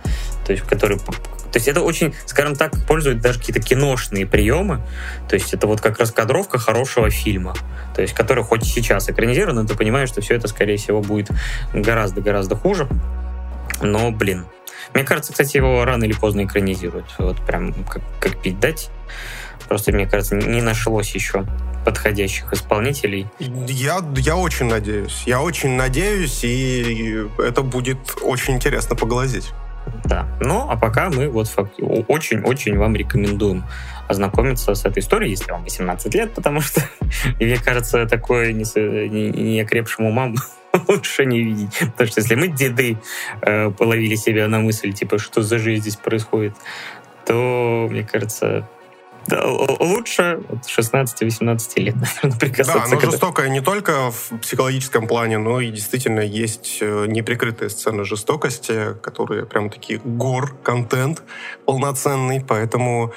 [0.50, 4.80] то есть которые то есть это очень, скажем так, пользуют даже какие-то киношные приемы.
[5.28, 7.54] То есть это вот как раскадровка хорошего фильма.
[7.94, 11.30] То есть который хоть сейчас экранизирован, но ты понимаешь, что все это, скорее всего, будет
[11.72, 12.88] гораздо-гораздо хуже.
[13.80, 14.44] Но, блин.
[14.92, 17.06] Мне кажется, кстати, его рано или поздно экранизируют.
[17.18, 18.90] Вот прям как, как пить дать.
[19.68, 21.46] Просто, мне кажется, не нашлось еще
[21.84, 23.28] подходящих исполнителей.
[23.38, 25.22] Я, я очень надеюсь.
[25.26, 29.52] Я очень надеюсь, и это будет очень интересно поглазеть.
[30.04, 30.26] Да.
[30.40, 31.48] Ну, а пока мы вот
[32.08, 33.64] очень-очень вам рекомендуем
[34.08, 36.82] ознакомиться с этой историей, если вам 18 лет, потому что,
[37.40, 38.64] мне кажется, такое не,
[39.30, 40.34] не, окрепшим умам
[40.88, 41.78] лучше не видеть.
[41.78, 42.98] Потому что если мы, деды,
[43.42, 46.54] э, половили себя на мысль, типа, что за жизнь здесь происходит,
[47.24, 48.68] то, мне кажется,
[49.26, 52.90] да, лучше 16-18 лет, наверное, прикасаться.
[52.90, 58.04] Да, но жестокая не только в психологическом плане, но и действительно есть э, неприкрытые сцены
[58.04, 61.22] жестокости, которые прям такие гор-контент
[61.64, 63.12] полноценный, поэтому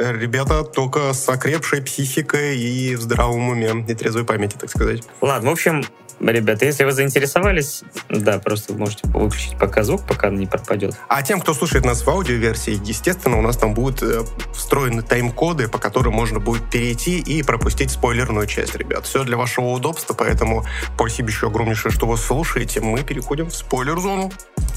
[0.00, 5.02] ребята только с окрепшей психикой и в здравом уме и трезвой памяти, так сказать.
[5.20, 5.84] Ладно, в общем,
[6.20, 10.94] Ребята, если вы заинтересовались, да, просто можете выключить пока звук, пока он не пропадет.
[11.08, 14.22] А тем, кто слушает нас в аудиоверсии, естественно, у нас там будут э,
[14.54, 19.06] встроены тайм-коды, по которым можно будет перейти и пропустить спойлерную часть, ребят.
[19.06, 22.82] Все для вашего удобства, поэтому спасибо еще огромнейшее, что вы слушаете.
[22.82, 24.30] Мы переходим в спойлер-зону.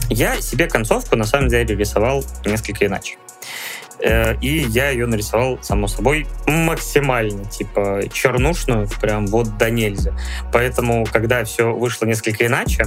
[0.09, 3.17] Я себе концовку, на самом деле, рисовал несколько иначе.
[4.03, 10.13] Э, и я ее нарисовал, само собой, максимально, типа, чернушную, прям вот до нельзя.
[10.51, 12.85] Поэтому, когда все вышло несколько иначе,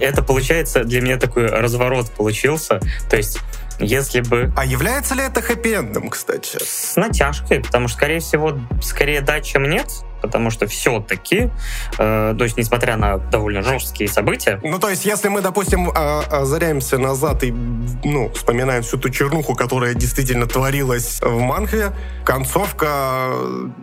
[0.00, 2.80] это получается для меня такой разворот получился.
[3.08, 3.40] То есть
[3.80, 4.52] если бы...
[4.56, 6.58] А является ли это хэппи-эндом, кстати?
[6.62, 9.88] С натяжкой, потому что, скорее всего, скорее да, чем нет
[10.30, 11.50] потому что все-таки,
[11.98, 14.60] э, то есть несмотря на довольно жесткие события...
[14.62, 19.94] Ну, то есть, если мы, допустим, озаряемся назад и, ну, вспоминаем всю ту чернуху, которая
[19.94, 21.90] действительно творилась в Манхве,
[22.24, 23.32] концовка,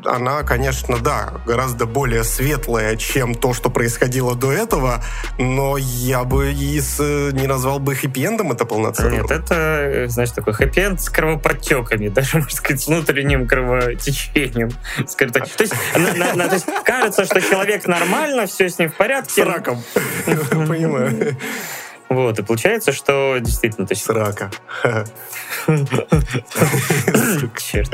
[0.06, 5.04] она, конечно, да, гораздо более светлая, чем то, что происходило до этого,
[5.38, 7.00] но я бы и с,
[7.34, 9.10] не назвал бы хэппи-эндом это полноценно.
[9.10, 14.72] Нет, это, знаешь, такой хэппи-энд с кровоподтеками, даже, можно сказать, с внутренним кровотечением.
[15.58, 15.74] То есть
[16.46, 19.44] то есть кажется, что человек нормально, все с ним в порядке.
[19.44, 19.84] С раком.
[20.26, 21.38] Понимаю.
[22.10, 23.86] Вот, и получается, что действительно...
[23.86, 24.08] То есть...
[24.10, 24.50] Рака.
[27.58, 27.94] Черт.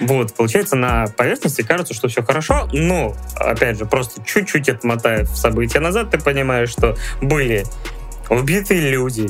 [0.00, 5.80] Вот, получается, на поверхности кажется, что все хорошо, но, опять же, просто чуть-чуть отмотая события
[5.80, 7.64] назад, ты понимаешь, что были
[8.30, 9.28] убитые люди,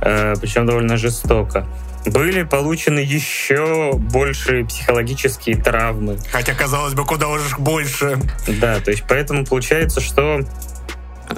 [0.00, 1.66] э, причем довольно жестоко
[2.06, 6.18] были получены еще больше психологические травмы.
[6.30, 8.18] Хотя, казалось бы, куда уже больше.
[8.60, 10.40] Да, то есть поэтому получается, что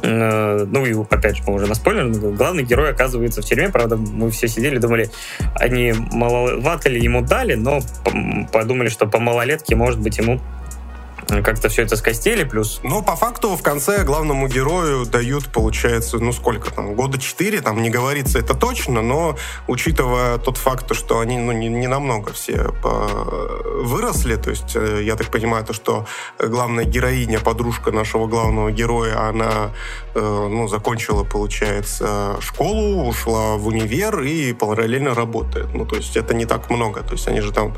[0.03, 3.97] э, ну и опять же, мы уже на спойлер, главный герой оказывается в тюрьме, правда,
[3.97, 5.11] мы все сидели, думали,
[5.55, 7.81] они маловато ли ему дали, но
[8.53, 10.41] подумали, что по малолетке, может быть, ему
[11.43, 12.81] как-то все это скостили, плюс...
[12.83, 17.83] Ну, по факту, в конце главному герою дают, получается, ну, сколько там, года четыре, там
[17.83, 22.73] не говорится это точно, но учитывая тот факт, что они, ну, не, не намного все
[23.85, 26.07] выросли, то есть, э, я так понимаю, то, что
[26.39, 29.73] главная героиня, подружка нашего главного героя, она,
[30.15, 35.75] э, ну, закончила, получается, школу, ушла в универ и параллельно работает.
[35.75, 37.75] Ну, то есть, это не так много, то есть, они же там,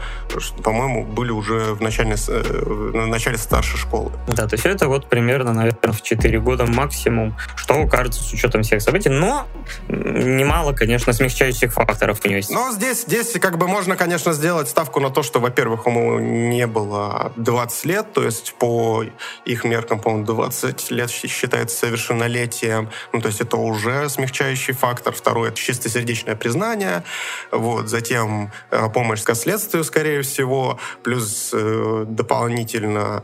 [0.63, 4.11] по-моему, были уже в начале, э, в начале старшей школы.
[4.27, 8.63] Да, то есть это вот примерно, наверное, в 4 года максимум, что кажется с учетом
[8.63, 9.47] всех событий, но
[9.89, 12.51] немало, конечно, смягчающих факторов у него есть.
[12.51, 16.67] Но здесь, здесь как бы можно, конечно, сделать ставку на то, что, во-первых, ему не
[16.67, 19.05] было 20 лет, то есть по
[19.45, 25.15] их меркам, по-моему, 20 лет считается совершеннолетием, ну, то есть это уже смягчающий фактор.
[25.15, 27.05] Второе, это чистосердечное признание,
[27.53, 33.23] вот, затем э, помощь к следствию, скорее всего, плюс э, дополнительно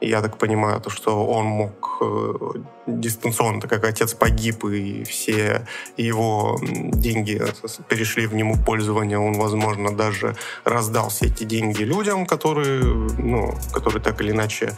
[0.00, 2.34] я так понимаю, то, что он мог э,
[2.86, 7.42] дистанционно, так как отец погиб, и все его деньги
[7.88, 14.02] перешли в нему пользование, он, возможно, даже раздал все эти деньги людям, которые, ну, которые
[14.02, 14.72] так или иначе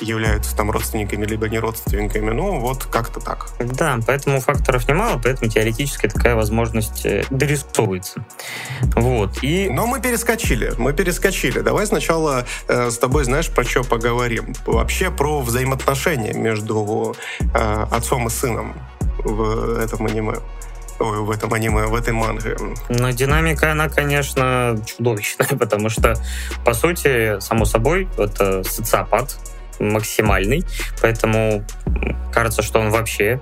[0.00, 2.30] являются там родственниками, либо не родственниками.
[2.30, 3.48] Ну, вот как-то так.
[3.58, 8.24] Да, поэтому факторов немало, поэтому теоретически такая возможность э, дорисовывается.
[8.96, 9.42] Вот.
[9.42, 9.68] И...
[9.70, 11.60] Но мы перескочили, мы перескочили.
[11.60, 14.54] Давай сначала э, с тобой, знаешь, про что поговорим.
[14.66, 17.14] Вообще про взаимоотношения между
[17.54, 18.74] э, отцом и сыном
[19.24, 20.34] в этом аниме.
[21.00, 22.56] Ой, в этом аниме, в этой манге.
[22.88, 26.14] Но динамика, она, конечно, чудовищная, потому что,
[26.64, 29.36] по сути, само собой, это социопат
[29.80, 30.64] максимальный,
[31.02, 31.64] поэтому
[32.32, 33.40] кажется, что он вообще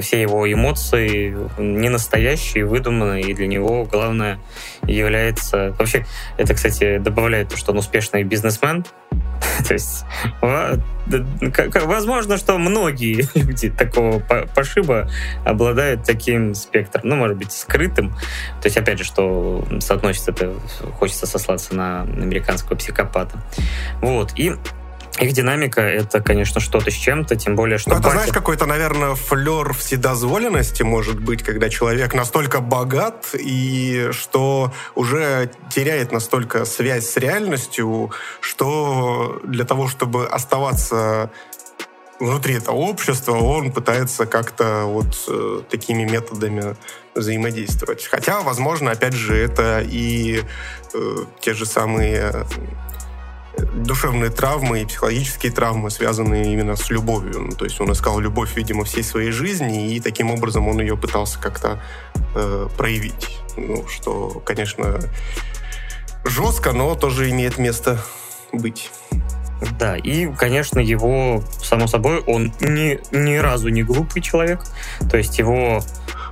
[0.00, 4.38] все его эмоции не настоящие, выдуманные, и для него главное
[4.82, 5.74] является...
[5.78, 6.06] Вообще,
[6.36, 8.84] это, кстати, добавляет то, что он успешный бизнесмен.
[9.68, 10.04] То есть,
[11.84, 14.20] возможно, что многие люди такого
[14.54, 15.10] пошиба
[15.44, 18.10] обладают таким спектром, ну, может быть, скрытым.
[18.62, 20.54] То есть, опять же, что соотносится это,
[20.98, 23.38] хочется сослаться на американского психопата.
[24.00, 24.32] Вот.
[24.36, 24.54] И
[25.20, 27.90] их динамика— это, конечно, что-то с чем-то, тем более, что...
[27.90, 28.16] Ну, это, батя...
[28.16, 36.12] знаешь, какой-то, наверное, флер вседозволенности может быть, когда человек настолько богат, и что уже теряет
[36.12, 38.10] настолько связь с реальностью,
[38.40, 41.30] что для того, чтобы оставаться
[42.18, 46.76] внутри этого общества, он пытается как-то вот э, такими методами
[47.14, 48.06] взаимодействовать.
[48.06, 50.42] Хотя, возможно, опять же, это и
[50.92, 52.46] э, те же самые
[53.74, 57.40] душевные травмы и психологические травмы, связанные именно с любовью.
[57.40, 60.96] Ну, то есть он искал любовь, видимо, всей своей жизни, и таким образом он ее
[60.96, 61.80] пытался как-то
[62.34, 63.38] э, проявить.
[63.56, 64.98] Ну, что, конечно,
[66.24, 68.02] жестко, но тоже имеет место
[68.52, 68.90] быть.
[69.78, 74.60] Да, и, конечно, его, само собой, он ни, ни разу не глупый человек.
[75.10, 75.82] То есть его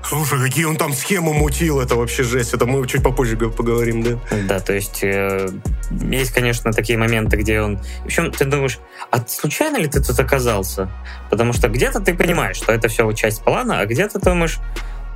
[0.05, 2.55] Слушай, какие он там схемы мутил, это вообще жесть.
[2.55, 4.19] Это мы чуть попозже поговорим, да?
[4.49, 5.49] Да, то есть э,
[5.91, 7.79] есть, конечно, такие моменты, где он...
[8.03, 8.79] В общем, ты думаешь,
[9.11, 10.91] а случайно ли ты тут оказался?
[11.31, 14.59] Потому что где-то ты понимаешь, что это все часть плана, а где-то думаешь,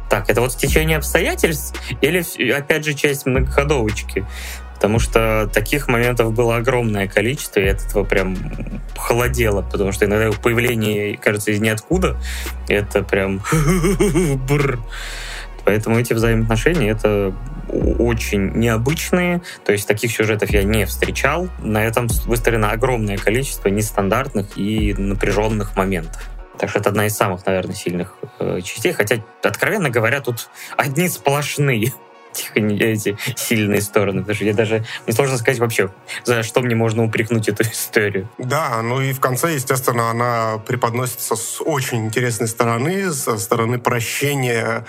[0.09, 4.25] так, это вот в течение обстоятельств или, опять же, часть многоходовочки?
[4.77, 8.37] Потому что таких моментов было огромное количество, и от этого прям
[8.95, 12.17] холодело, потому что иногда их появление, кажется, из ниоткуда,
[12.69, 13.43] это прям
[15.65, 17.35] Поэтому эти взаимоотношения— это
[17.99, 21.49] очень необычные, то есть таких сюжетов я не встречал.
[21.59, 26.23] На этом выстроено огромное количество нестандартных и напряженных моментов.
[26.59, 28.93] Так что это одна из самых, наверное, сильных э, частей.
[28.93, 31.93] Хотя, откровенно говоря, тут одни сплошные
[32.55, 34.21] эти сильные стороны.
[34.21, 35.91] Потому что я даже не сложно сказать вообще,
[36.25, 38.29] за что мне можно упрекнуть эту историю.
[38.39, 44.85] Да, ну и в конце, естественно, она преподносится с очень интересной стороны, со стороны прощения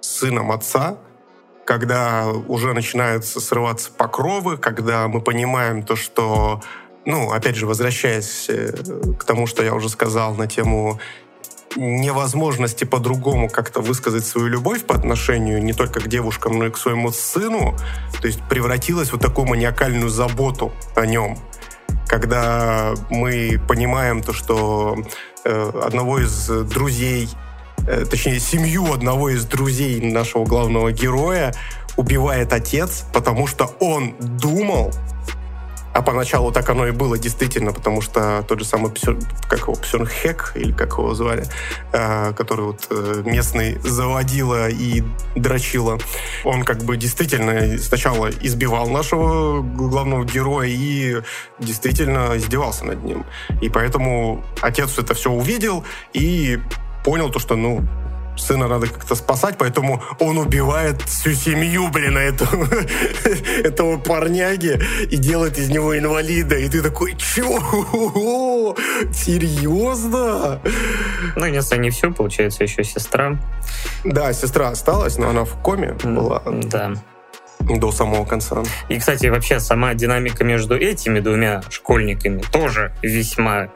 [0.00, 0.96] сыном отца,
[1.64, 6.62] когда уже начинают срываться покровы, когда мы понимаем то, что
[7.04, 8.72] ну, опять же, возвращаясь э,
[9.18, 11.00] к тому, что я уже сказал на тему
[11.78, 16.76] невозможности по-другому как-то высказать свою любовь по отношению не только к девушкам, но и к
[16.76, 17.76] своему сыну,
[18.20, 21.38] то есть превратилась в вот такую маниакальную заботу о нем.
[22.06, 24.96] Когда мы понимаем то, что
[25.44, 27.28] э, одного из друзей,
[27.86, 31.54] э, точнее, семью одного из друзей нашего главного героя
[31.96, 34.92] убивает отец, потому что он думал,
[35.94, 38.92] а поначалу так оно и было действительно, потому что тот же самый
[39.48, 41.44] как его, Псенхек, или как его звали,
[41.92, 45.02] э, который вот э, местный заводила и
[45.34, 45.98] дрочила,
[46.44, 51.22] он как бы действительно сначала избивал нашего главного героя и
[51.58, 53.24] действительно издевался над ним.
[53.60, 56.58] И поэтому отец это все увидел и
[57.04, 57.82] понял то, что, ну,
[58.40, 62.68] сына надо как-то спасать, поэтому он убивает всю семью, блин, этого,
[63.64, 64.80] этого парняги
[65.10, 66.56] и делает из него инвалида.
[66.56, 67.46] И ты такой, чё?
[69.12, 70.60] Серьезно?
[71.36, 73.36] Ну, если не все, получается, еще сестра.
[74.04, 76.42] Да, сестра осталась, но она в коме была.
[76.46, 76.94] Да
[77.60, 78.62] до самого конца.
[78.88, 83.68] И, кстати, вообще сама динамика между этими двумя школьниками тоже весьма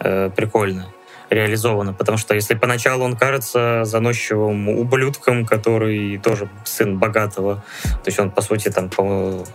[0.00, 0.88] э, прикольная
[1.30, 1.92] реализовано.
[1.92, 8.30] Потому что если поначалу он кажется заносчивым ублюдком, который тоже сын богатого, то есть он,
[8.30, 8.90] по сути, там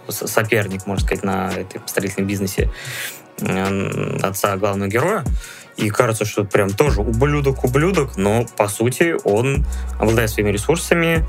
[0.09, 2.69] соперник, можно сказать, на этом строительном бизнесе
[4.21, 5.23] отца главного героя,
[5.77, 9.65] и кажется, что прям тоже ублюдок-ублюдок, но, по сути, он
[9.99, 11.25] обладает своими ресурсами,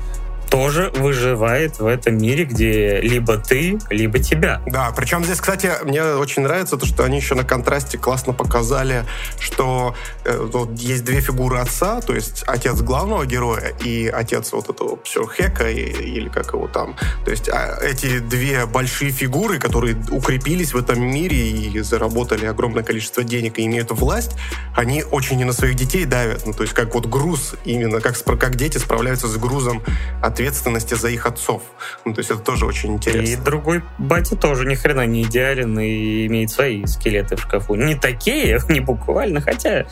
[0.49, 4.61] тоже выживает в этом мире, где либо ты, либо тебя.
[4.67, 9.05] Да, причем здесь, кстати, мне очень нравится то, что они еще на контрасте классно показали,
[9.39, 14.69] что э, вот есть две фигуры отца, то есть отец главного героя и отец вот
[14.69, 16.95] этого психека или как его там.
[17.25, 22.83] То есть а, эти две большие фигуры, которые укрепились в этом мире и заработали огромное
[22.83, 24.31] количество денег и имеют власть,
[24.75, 26.45] они очень и на своих детей давят.
[26.45, 29.81] Ну, то есть как вот груз именно, как, как дети справляются с грузом
[30.21, 31.61] ответственности ответственности за их отцов.
[32.05, 33.33] Ну, то есть это тоже очень интересно.
[33.33, 37.75] И другой батя тоже ни хрена не идеален и имеет свои скелеты в шкафу.
[37.75, 39.85] Не такие, не буквально, хотя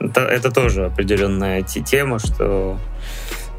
[0.00, 2.78] это, это тоже определенная тема, что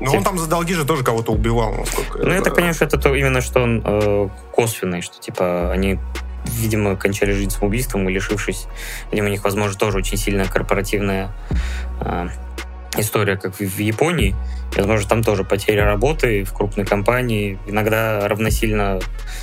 [0.01, 2.83] ну, он там за долги же тоже кого-то убивал, насколько Ну, я так понимаю, что
[2.83, 5.99] это то, именно что он э, косвенный, что, типа, они
[6.45, 8.67] видимо, кончали жизнь самоубийством и лишившись,
[9.09, 11.31] видимо, у них, возможно, тоже очень сильная корпоративная
[12.01, 12.27] э,
[12.99, 14.35] история, как в Японии.
[14.75, 18.99] И, возможно, там тоже потеря работы в крупной компании иногда равносильно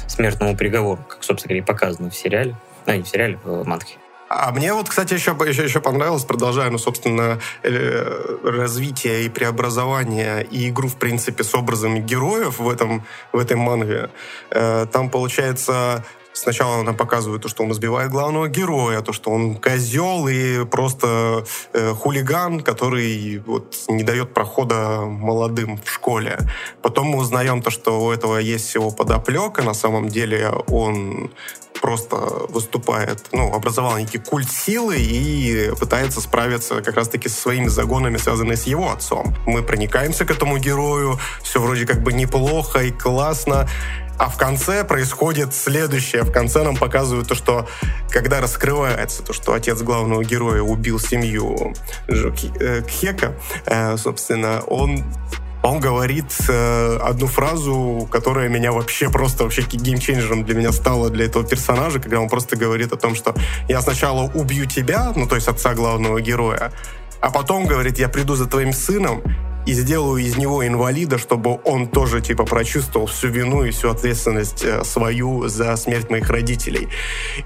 [0.06, 2.56] смертному приговору, как, собственно говоря, и показано в сериале.
[2.86, 3.96] Ну, не в сериале, в Манхе.
[4.34, 10.42] А мне вот, кстати, еще, еще, еще понравилось, продолжая, ну, собственно, э, развитие и преобразование
[10.50, 14.08] и игру, в принципе, с образами героев в, этом, в этой манге.
[14.50, 16.02] Э, там, получается,
[16.32, 21.44] Сначала нам показывают то, что он избивает главного героя, то, что он козел и просто
[21.72, 26.38] э, хулиган, который вот не дает прохода молодым в школе.
[26.80, 29.62] Потом мы узнаем то, что у этого есть всего подоплека.
[29.62, 31.30] На самом деле он
[31.80, 32.16] просто
[32.48, 38.54] выступает, ну, образовал некий культ силы и пытается справиться как раз-таки со своими загонами, связанными
[38.54, 39.34] с его отцом.
[39.46, 43.68] Мы проникаемся к этому герою, все вроде как бы неплохо и классно,
[44.18, 46.22] а в конце происходит следующее.
[46.22, 47.68] В конце нам показывают то, что
[48.10, 51.74] когда раскрывается то, что отец главного героя убил семью
[52.08, 53.34] э, Кхека,
[53.66, 55.04] э, собственно, он
[55.62, 61.26] он говорит э, одну фразу, которая меня вообще просто вообще геймченджером для меня стала для
[61.26, 63.32] этого персонажа, когда он просто говорит о том, что
[63.68, 66.72] я сначала убью тебя, ну то есть отца главного героя,
[67.20, 69.22] а потом говорит, я приду за твоим сыном
[69.66, 74.64] и сделаю из него инвалида, чтобы он тоже, типа, прочувствовал всю вину и всю ответственность
[74.64, 76.88] э, свою за смерть моих родителей.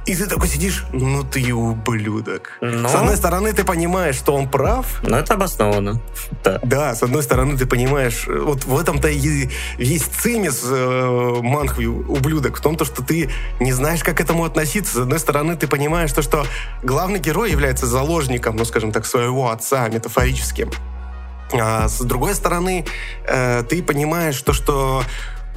[0.07, 2.59] И ты такой сидишь, ну ты ублюдок.
[2.61, 2.89] Но...
[2.89, 5.03] С одной стороны, ты понимаешь, что он прав.
[5.03, 6.01] Но это обоснованно.
[6.43, 6.61] Да.
[6.63, 9.49] Да, с одной стороны, ты понимаешь, вот в этом-то и
[9.79, 13.31] весь цимис э, Манхви, ублюдок, в том, то, что ты
[13.61, 14.95] не знаешь, как к этому относиться.
[14.95, 16.47] С одной стороны, ты понимаешь, то, что
[16.83, 20.71] главный герой является заложником, ну, скажем так, своего отца метафорическим.
[21.53, 22.85] А с другой стороны,
[23.27, 25.03] э, ты понимаешь то, что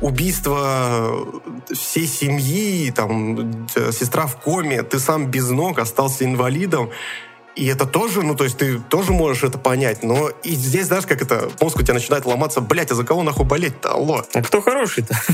[0.01, 1.25] убийство
[1.71, 6.89] всей семьи, там, сестра в коме, ты сам без ног, остался инвалидом,
[7.60, 11.06] и это тоже, ну, то есть ты тоже можешь это понять, но и здесь, знаешь,
[11.06, 14.23] как это, мозг у тебя начинает ломаться, блядь, а за кого нахуй болеть-то, алло?
[14.34, 15.14] А кто хороший-то?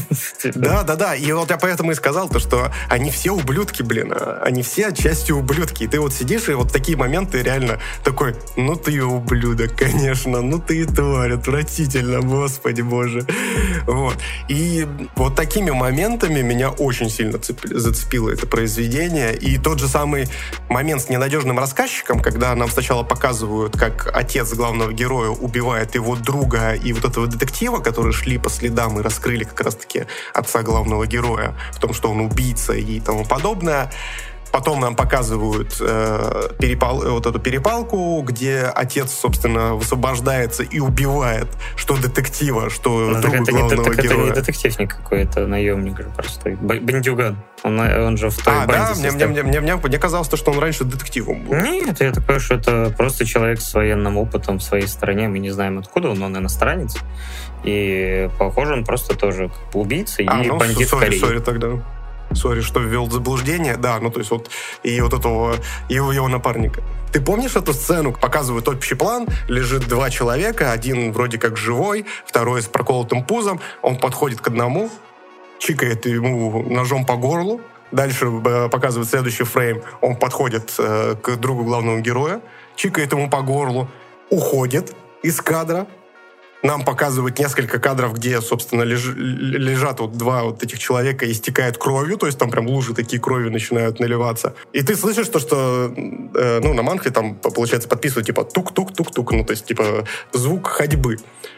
[0.56, 4.14] Да, да, да, и вот я поэтому и сказал то, что они все ублюдки, блин,
[4.14, 8.36] а они все отчасти ублюдки, и ты вот сидишь, и вот такие моменты реально такой,
[8.56, 13.26] ну ты ублюдок, конечно, ну ты и тварь, отвратительно, господи боже.
[13.86, 14.18] Вот.
[14.48, 20.28] И вот такими моментами меня очень сильно зацепило это произведение, и тот же самый
[20.70, 26.16] момент с ненадежным рассказчиком, мультикам, когда нам сначала показывают, как отец главного героя убивает его
[26.16, 31.06] друга и вот этого детектива, которые шли по следам и раскрыли как раз-таки отца главного
[31.08, 33.92] героя в том, что он убийца и тому подобное.
[34.56, 41.98] Потом нам показывают э, перепал, вот эту перепалку, где отец, собственно, высвобождается и убивает что
[41.98, 44.30] детектива, что ну, друга это главного не, так героя.
[44.30, 46.56] это не детектив никакой, это наемник же простой.
[46.56, 47.38] Бандюган.
[47.64, 48.94] Он, он же в той а, да?
[48.96, 51.56] Мне, мне, мне, мне, мне казалось, что он раньше детективом был.
[51.58, 55.28] Нет, я такой, что это просто человек с военным опытом в своей стране.
[55.28, 56.96] Мы не знаем, откуда он, он иностранец.
[57.66, 61.20] И, похоже, он просто тоже как бы убийца а, и ну, бандит sorry.
[61.20, 61.84] Sorry тогда
[62.36, 64.50] sorry, что ввел в заблуждение, да, ну то есть вот
[64.84, 65.56] и вот этого,
[65.90, 66.82] его, его напарника.
[67.12, 68.12] Ты помнишь эту сцену?
[68.12, 73.98] Показывают общий план, лежит два человека, один вроде как живой, второй с проколотым пузом, он
[73.98, 74.90] подходит к одному,
[75.60, 79.82] чикает ему ножом по горлу, Дальше э, показывает следующий фрейм.
[80.02, 82.42] Он подходит э, к другу главного героя,
[82.76, 83.88] чикает ему по горлу,
[84.30, 84.94] уходит
[85.24, 85.88] из кадра,
[86.64, 91.78] нам показывают несколько кадров, где, собственно, леж, лежат вот два вот этих человека и истекают
[91.78, 94.56] кровью, то есть там прям лужи такие крови начинают наливаться.
[94.74, 99.44] И ты слышишь то, что, э, ну, на манхе там, получается, подписывают, типа, тук-тук-тук-тук, ну,
[99.46, 101.18] то есть, типа, звук ходьбы.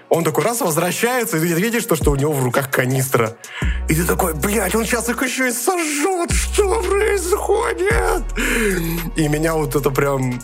[0.10, 3.38] Он такой раз возвращается, и ты видишь то, что у него в руках канистра.
[3.90, 8.24] И ты такой, блядь, он сейчас их еще и сожжет, что происходит?
[9.18, 10.40] И меня вот это прям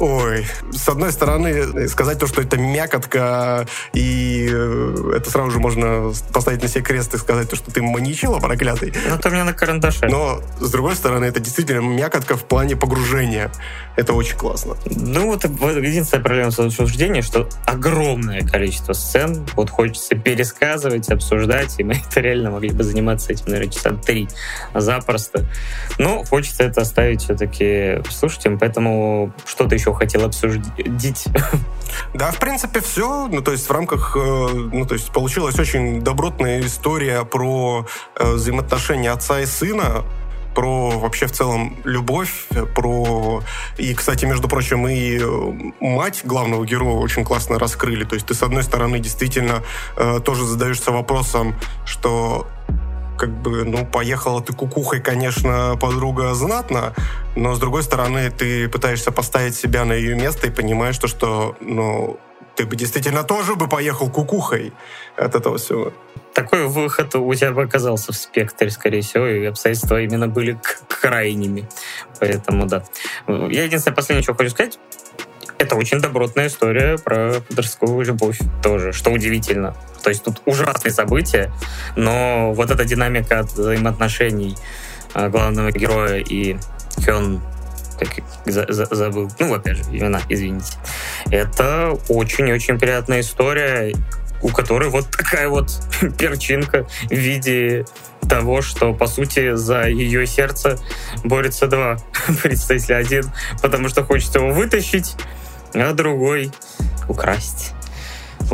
[0.00, 6.12] Ой, с одной стороны, сказать то, что это мякотка, и э, это сразу же можно
[6.32, 8.92] поставить на себе крест и сказать то, что ты маньячила проклятый.
[9.08, 10.06] Ну, у меня на карандаше.
[10.06, 13.52] Но, с другой стороны, это действительно мякотка в плане погружения.
[13.96, 14.76] Это очень классно.
[14.84, 21.84] Ну, вот единственная проблема с обсуждением, что огромное количество сцен, вот хочется пересказывать, обсуждать, и
[21.84, 24.28] мы это реально могли бы заниматься этим, наверное, часа три
[24.74, 25.46] запросто.
[25.98, 31.26] Но хочется это оставить все-таки слушателям, поэтому что-то еще еще хотел обсудить?
[32.12, 33.28] Да, в принципе, все.
[33.28, 34.18] Ну, то есть в рамках, э,
[34.72, 37.86] ну, то есть получилась очень добротная история про
[38.16, 40.04] э, взаимоотношения отца и сына,
[40.56, 43.42] про вообще в целом любовь, про...
[43.78, 48.04] И, кстати, между прочим, и э, мать главного героя очень классно раскрыли.
[48.04, 49.62] То есть ты, с одной стороны, действительно
[49.96, 51.54] э, тоже задаешься вопросом,
[51.84, 52.48] что
[53.24, 56.92] как бы, ну, поехала ты кукухой, конечно, подруга знатно,
[57.36, 61.56] но, с другой стороны, ты пытаешься поставить себя на ее место и понимаешь, то, что,
[61.58, 62.20] ну,
[62.54, 64.74] ты бы действительно тоже бы поехал кукухой
[65.16, 65.94] от этого всего.
[66.34, 71.66] Такой выход у тебя бы оказался в спектре, скорее всего, и обстоятельства именно были крайними.
[72.20, 72.84] Поэтому, да.
[73.26, 74.78] Я единственное, последнее, что хочу сказать,
[75.56, 79.74] это очень добротная история про подростковую любовь тоже, что удивительно.
[80.04, 81.50] То есть тут ужасные события,
[81.96, 84.54] но вот эта динамика взаимоотношений
[85.14, 86.58] а, главного героя и
[87.04, 87.42] Хён
[87.98, 88.08] как
[88.44, 90.72] за, за, забыл, ну, опять же, имена, извините.
[91.30, 93.94] Это очень-очень приятная история,
[94.42, 95.70] у которой вот такая вот
[96.18, 97.86] перчинка в виде
[98.28, 100.78] того, что, по сути, за ее сердце
[101.22, 101.96] борется два
[102.42, 102.96] представителя.
[102.96, 103.24] Один,
[103.62, 105.14] потому что хочет его вытащить,
[105.72, 106.50] а другой
[107.08, 107.73] украсть.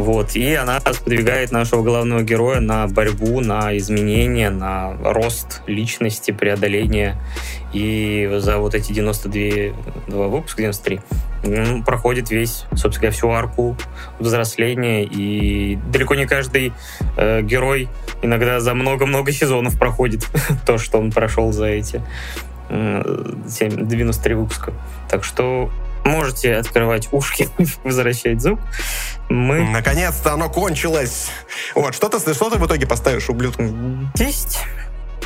[0.00, 0.34] Вот.
[0.34, 7.16] И она сподвигает нашего главного героя на борьбу, на изменения, на рост личности, преодоление.
[7.74, 9.76] И за вот эти 92
[10.08, 11.00] два выпуска, 93,
[11.44, 13.76] ну, проходит весь, собственно говоря, всю арку
[14.18, 15.04] взросления.
[15.04, 16.72] И далеко не каждый
[17.18, 17.88] э, герой
[18.22, 20.26] иногда за много-много сезонов проходит
[20.66, 22.02] то, что он прошел за эти
[22.70, 24.72] э, 93 выпуска.
[25.10, 25.70] Так что
[26.04, 27.48] можете открывать ушки,
[27.84, 28.60] возвращать звук.
[29.28, 29.68] Мы...
[29.68, 31.28] Наконец-то оно кончилось!
[31.74, 33.62] Вот, что ты, что ты в итоге поставишь ублюдку?
[34.14, 34.58] Десять.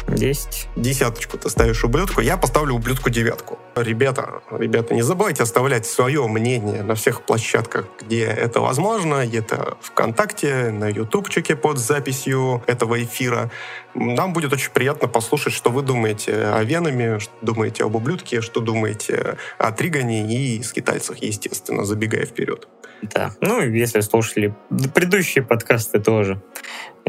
[0.09, 0.69] Десять.
[0.77, 3.59] Десяточку ты ставишь ублюдку, я поставлю ублюдку девятку.
[3.75, 9.27] Ребята, ребята, не забывайте оставлять свое мнение на всех площадках, где это возможно.
[9.27, 13.51] Это ВКонтакте, на ютубчике под записью этого эфира.
[13.95, 18.61] Нам будет очень приятно послушать, что вы думаете о Венами, что думаете об ублюдке, что
[18.61, 22.69] думаете о Тригане и скитальцах, естественно, забегая вперед.
[23.03, 23.33] Да.
[23.41, 24.55] Ну, если слушали
[24.95, 26.41] предыдущие подкасты тоже.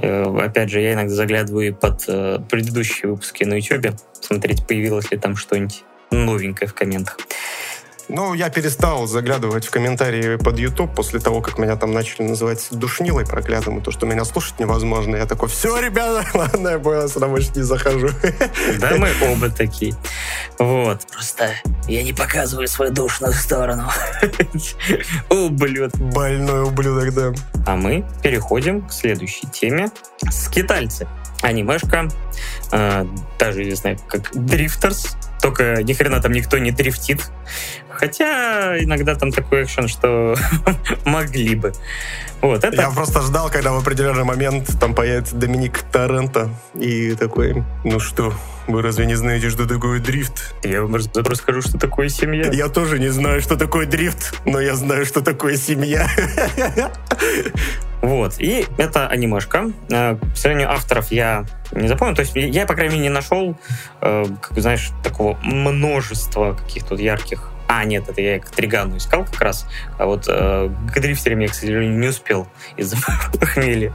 [0.01, 5.17] Э, опять же, я иногда заглядываю под э, предыдущие выпуски на YouTube, смотреть, появилось ли
[5.17, 7.17] там что-нибудь новенькое в комментах.
[8.07, 12.67] Ну, я перестал заглядывать в комментарии под YouTube после того, как меня там начали называть
[12.71, 15.15] душнилой проклятым, и то, что меня слушать невозможно.
[15.15, 18.09] Я такой, все, ребята, ладно, я понял, сюда больше не захожу.
[18.79, 19.95] Да, мы оба такие.
[20.59, 21.01] Вот.
[21.11, 21.53] Просто
[21.87, 23.89] я не показываю свою душную сторону.
[25.29, 25.95] Ублюдок.
[25.95, 27.33] Больной ублюдок, да.
[27.65, 29.89] А мы переходим к следующей теме.
[30.29, 31.07] Скитальцы.
[31.41, 32.07] Анимешка,
[32.71, 33.05] э,
[33.37, 35.15] даже известная как Дрифтерс,
[35.45, 37.21] только ни хрена там никто не дрифтит.
[37.87, 40.35] Хотя иногда там такой экшен, что
[41.05, 41.71] могли бы.
[42.41, 42.81] Вот, это...
[42.81, 48.33] Я просто ждал, когда в определенный момент там появится Доминик Торрента и такой, ну что,
[48.65, 50.55] вы разве не знаете, что такое дрифт?
[50.63, 52.49] Я вам расскажу, что такое семья.
[52.51, 56.09] Я тоже не знаю, что такое дрифт, но я знаю, что такое семья.
[58.05, 58.35] Вот.
[58.37, 59.71] И это анимешка.
[59.89, 62.15] Э, к сожалению, авторов я не запомнил.
[62.15, 63.57] То есть я, по крайней мере, не нашел,
[64.01, 69.41] э, как знаешь, такого множества каких-то ярких а, нет, это я к Тригану искал как
[69.41, 69.65] раз.
[69.97, 72.95] А вот э, к дрифтерам я, к сожалению, не успел из-за
[73.39, 73.91] похмелья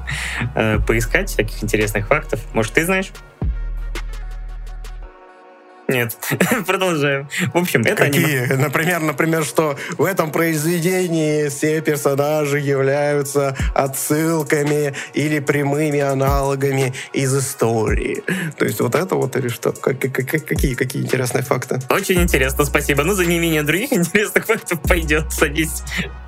[0.57, 2.41] э, поискать всяких интересных фактов.
[2.53, 3.13] Может, ты знаешь?
[5.91, 6.17] Нет,
[6.67, 7.29] продолжаем.
[7.53, 8.45] В общем, это Какие?
[8.45, 8.57] Аниме...
[8.57, 18.23] Например, например, что в этом произведении все персонажи являются отсылками или прямыми аналогами из истории.
[18.57, 19.73] То есть вот это вот или что?
[19.73, 21.81] Как, как, какие, какие интересные факты?
[21.89, 23.03] Очень интересно, спасибо.
[23.03, 25.33] Ну, за неимение других интересных фактов пойдет.
[25.33, 25.83] Садись.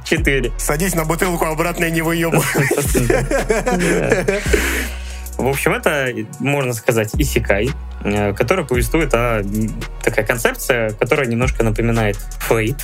[0.05, 0.51] Четыре.
[0.59, 2.43] Садись на бутылку, обратно не выебывай.
[5.43, 7.69] В общем, это, можно сказать, исикай,
[8.05, 9.43] э, который повествует о
[10.05, 12.77] такая концепция, которая немножко напоминает фейт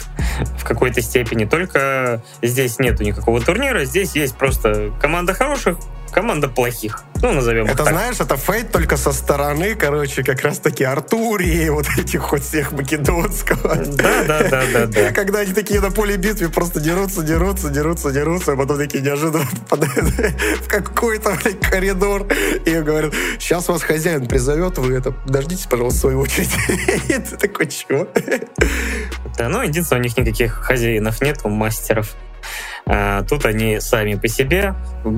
[0.59, 1.45] в какой-то степени.
[1.45, 5.79] Только здесь нету никакого турнира, здесь есть просто команда хороших
[6.11, 7.05] команда плохих.
[7.21, 7.89] Ну, назовем Это так.
[7.89, 13.77] знаешь, это фейт только со стороны, короче, как раз-таки Артурии, вот этих вот всех македонского.
[13.77, 15.13] Да, да, да, да, да.
[15.15, 19.47] Когда они такие на поле битвы просто дерутся, дерутся, дерутся, дерутся, а потом такие неожиданно
[19.69, 20.09] попадают
[20.61, 22.27] в какой-то, блядь, коридор
[22.65, 26.51] и говорят, сейчас вас хозяин призовет, вы это, дождитесь, пожалуйста, свою очередь.
[27.09, 28.07] И ты такой, чего?
[29.37, 32.15] Да, ну, единственное, у них никаких хозяинов нет, у мастеров.
[32.89, 34.75] А, тут они сами по себе.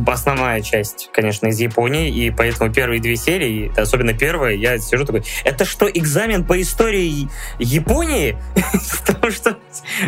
[0.06, 5.24] Основная часть, конечно, из Японии, и поэтому первые две серии, особенно первая, я сижу такой,
[5.44, 7.28] это что, экзамен по истории
[7.58, 8.36] Японии?
[9.06, 9.56] Потому что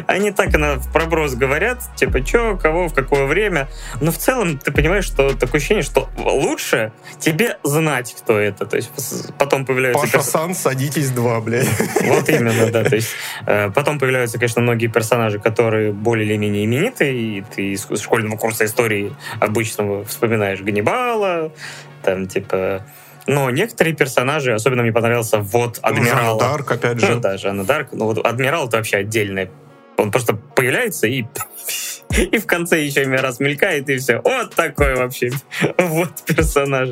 [0.06, 3.68] они так на проброс говорят, типа, что, кого, в какое время.
[4.00, 8.66] Но в целом ты понимаешь, что такое ощущение, что лучше тебе знать, кто это.
[8.66, 8.90] То есть
[9.38, 10.00] потом появляются...
[10.00, 11.68] Паша-сан, садитесь два, блядь.
[12.02, 12.84] Вот именно, да.
[12.84, 13.10] То есть
[13.46, 18.64] э, потом появляются, конечно, многие персонажи, которые более или менее именитые, ты из школьного курса
[18.64, 21.52] истории обычно вспоминаешь Ганнибала,
[22.02, 22.84] там, типа,
[23.26, 26.34] но некоторые персонажи, особенно мне понравился вот Адмирал.
[26.34, 27.14] Ну, Дарк, опять же.
[27.14, 27.88] Ну, да, Жанна Дарк.
[27.92, 29.50] Ну, вот Адмирал— это вообще отдельный.
[29.96, 31.24] Он просто появляется и
[32.16, 34.20] и в конце еще раз мелькает, и все.
[34.22, 35.30] Вот такой вообще.
[35.78, 36.90] Вот персонаж.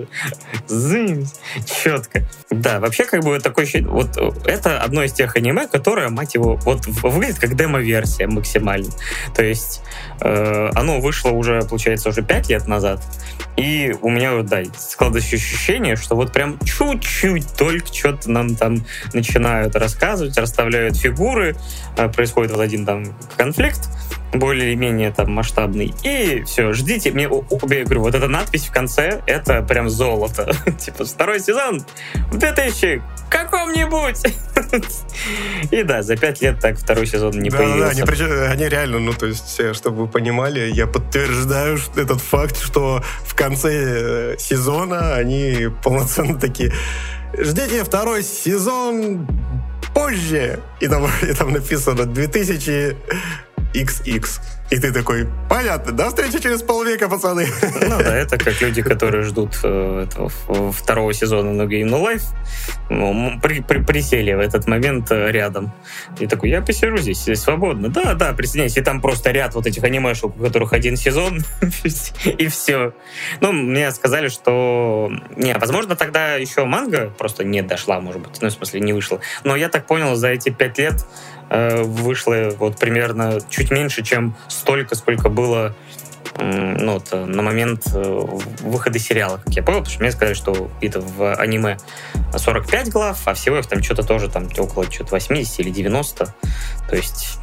[0.66, 1.26] Зым.
[1.66, 2.22] Четко.
[2.50, 4.16] Да, вообще, как бы такой вот
[4.46, 8.90] это одно из тех аниме, которое, мать его, вот выглядит как демо-версия максимально.
[9.34, 9.82] То есть
[10.20, 13.02] э, оно вышло уже, получается, уже пять лет назад.
[13.56, 19.76] И у меня, да, складывается ощущение, что вот прям чуть-чуть только что-то нам там начинают
[19.76, 21.56] рассказывать, расставляют фигуры,
[21.96, 23.04] э, происходит вот один там
[23.36, 23.80] конфликт,
[24.32, 25.94] более-менее там масштабный.
[26.02, 27.10] И все, ждите.
[27.10, 30.52] Мне, я говорю, вот эта надпись в конце, это прям золото.
[30.78, 31.84] типа, второй сезон
[32.30, 34.22] в 2000 каком-нибудь.
[35.70, 38.04] И да, за пять лет так второй сезон не да, появился.
[38.04, 42.58] Да, они, они реально, ну, то есть, э, чтобы вы понимали, я подтверждаю этот факт,
[42.60, 46.72] что в конце э, сезона они полноценно такие
[47.38, 49.26] ждите второй сезон
[49.94, 50.60] позже.
[50.80, 52.96] И там, и там написано 2000
[53.74, 54.24] XX.
[54.70, 57.48] И ты такой, понятно, до встречи через полвека, пацаны.
[57.82, 60.30] Ну да, это как люди, которые ждут э, этого,
[60.70, 62.22] второго сезона No Game No Life,
[62.88, 65.72] ну, при, при, присели в этот момент э, рядом.
[66.20, 67.88] И такой, я посижу здесь, здесь свободно.
[67.88, 68.78] Да, да, присоединяйся.
[68.78, 71.40] И там просто ряд вот этих анимешек, у которых один сезон,
[72.24, 72.92] и все.
[73.40, 75.10] Ну, мне сказали, что...
[75.34, 78.40] Не, возможно, тогда еще манга просто не дошла, может быть.
[78.40, 79.20] Ну, в смысле, не вышла.
[79.42, 81.04] Но я так понял, за эти пять лет
[81.50, 85.74] вышло вот примерно чуть меньше, чем столько, сколько было
[86.42, 88.26] ну, вот, э, на момент э,
[88.62, 91.78] выхода сериала, как я понял, потому что мне сказали, что это в аниме
[92.36, 96.34] 45 глав, а всего их там что-то тоже там около что-то 80 или 90.
[96.88, 97.38] То есть,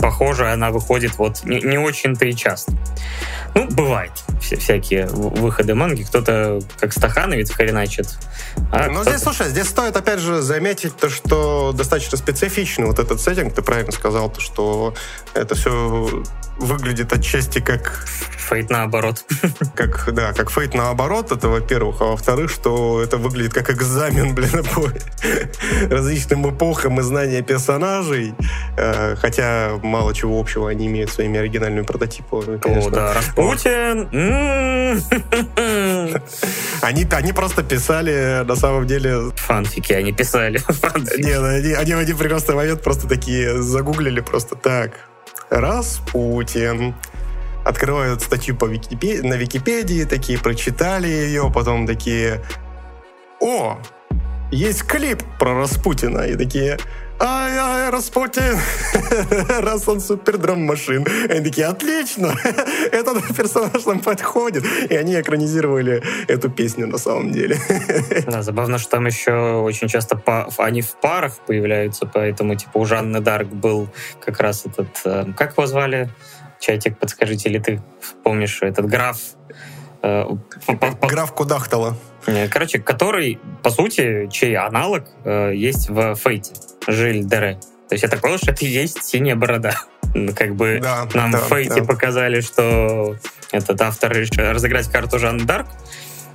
[0.00, 2.72] похоже, она выходит вот не, не очень-то и часто.
[3.54, 6.02] Ну, бывает вся, всякие выходы манги.
[6.02, 8.06] Кто-то как стахановец хреначит.
[8.70, 13.20] А ну, здесь, слушай, здесь стоит опять же заметить то, что достаточно специфичный вот этот
[13.20, 13.54] сеттинг.
[13.54, 14.94] Ты правильно сказал, то, что
[15.34, 16.22] это все
[16.58, 18.06] выглядит отчасти как...
[18.30, 19.24] Фейт наоборот.
[19.74, 22.00] Как, да, как фейт наоборот, это во-первых.
[22.00, 28.34] А во-вторых, что это выглядит как экзамен, блин, по различным эпохам и знания персонажей.
[28.76, 32.90] Э, хотя мало чего общего они имеют своими оригинальными прототипами, конечно.
[32.90, 34.08] О, да, Распутин!
[36.82, 39.32] Они, они просто писали, на самом деле...
[39.36, 40.60] Фанфики они писали.
[41.18, 44.92] Нет, они, они в один прекрасный момент просто такие загуглили просто так
[45.50, 46.94] Распутин.
[47.66, 52.40] Открывают статью по Википедии, на Википедии, такие прочитали ее, потом такие,
[53.40, 53.78] о,
[54.52, 56.78] есть клип про Распутина, и такие,
[57.18, 58.56] ай-ай, Распутин,
[59.64, 61.04] раз он супер драм-машин.
[61.28, 62.34] Они такие, отлично,
[62.92, 64.64] этот персонаж нам подходит.
[64.88, 67.58] И они экранизировали эту песню на самом деле.
[68.26, 72.84] Да, забавно, что там еще очень часто по, они в парах появляются, поэтому типа у
[72.84, 73.88] Жанны Дарк был
[74.24, 76.10] как раз этот, э, как его звали?
[76.60, 77.82] Чатик, подскажите, или ты
[78.22, 79.18] помнишь этот граф?
[80.02, 80.24] Э,
[81.02, 81.96] граф Кудахтала.
[82.26, 86.54] Э, короче, который, по сути, чей аналог есть в Фейте.
[86.86, 87.58] Жиль Дере.
[87.88, 89.74] То есть я так понял, что это и есть синяя борода.
[90.14, 91.84] Ну, как бы да, нам да, в Фейте да.
[91.84, 93.16] показали, что
[93.52, 95.66] этот автор решил разыграть карту Жан Дарк,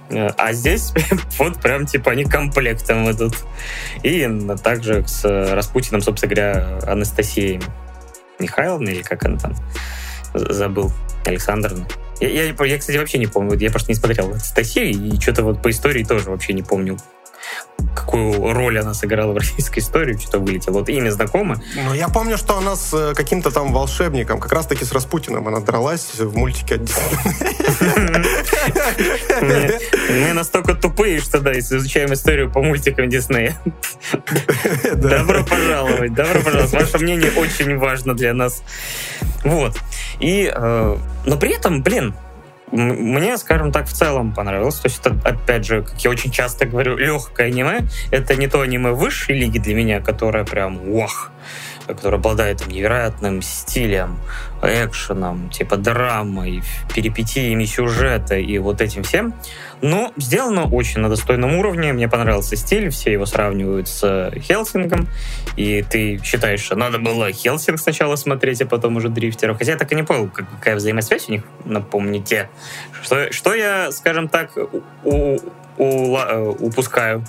[0.10, 0.94] а здесь
[1.40, 3.36] вот прям типа они комплектом идут.
[4.04, 4.30] И
[4.64, 7.62] также с Распутиным, собственно говоря, Анастасией
[8.40, 9.56] Михайловной, или как она там,
[10.34, 10.92] забыл,
[11.26, 11.88] Александровна.
[12.20, 13.58] Я, я, я, кстати, вообще не помню.
[13.58, 16.98] Я просто не смотрел Анастасию, и что-то вот по истории тоже вообще не помню,
[17.96, 20.80] какую роль она сыграла в российской истории, что-то вылетело.
[20.80, 21.62] Вот имя знакомо.
[21.76, 25.60] Ну, я помню, что она с э, каким-то там волшебником, как раз-таки с Распутиным, она
[25.60, 26.82] дралась в мультике от
[30.10, 33.56] Мы настолько тупые, что, да, если изучаем историю по мультикам Диснея.
[34.94, 36.72] Добро пожаловать, добро пожаловать.
[36.72, 38.64] Ваше мнение очень важно для нас.
[39.44, 39.78] Вот.
[40.20, 42.14] И, э, но при этом, блин,
[42.72, 44.76] мне, скажем так, в целом понравилось.
[44.76, 47.88] То есть это, опять же, как я очень часто говорю, легкое аниме.
[48.12, 51.32] Это не то аниме высшей лиги для меня, которое прям вах.
[51.94, 54.18] Который обладает там, невероятным стилем,
[54.62, 56.64] экшеном, типа драмой,
[56.94, 59.34] перипетиями сюжета и вот этим всем.
[59.82, 61.92] Но сделано очень на достойном уровне.
[61.94, 65.08] Мне понравился стиль, все его сравнивают с Хелсингом.
[65.58, 69.58] И ты считаешь, что надо было Хелсинг сначала смотреть, а потом уже Дрифтеров.
[69.58, 72.50] Хотя я так и не понял, какая взаимосвязь у них, напомните.
[73.02, 74.52] Что, что я, скажем так,
[75.04, 75.40] у,
[75.78, 77.26] у, э, упускаю?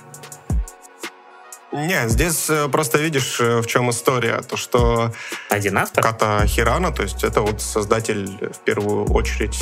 [1.72, 4.42] Не, здесь э, просто видишь, э, в чем история.
[4.42, 5.12] То, что
[5.48, 6.02] Один автор?
[6.02, 9.56] Ката Хирана, то есть это вот создатель, в первую очередь,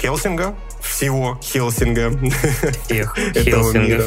[0.00, 2.12] Хелсинга, всего Хелсинга
[2.84, 4.04] Всех этого мира.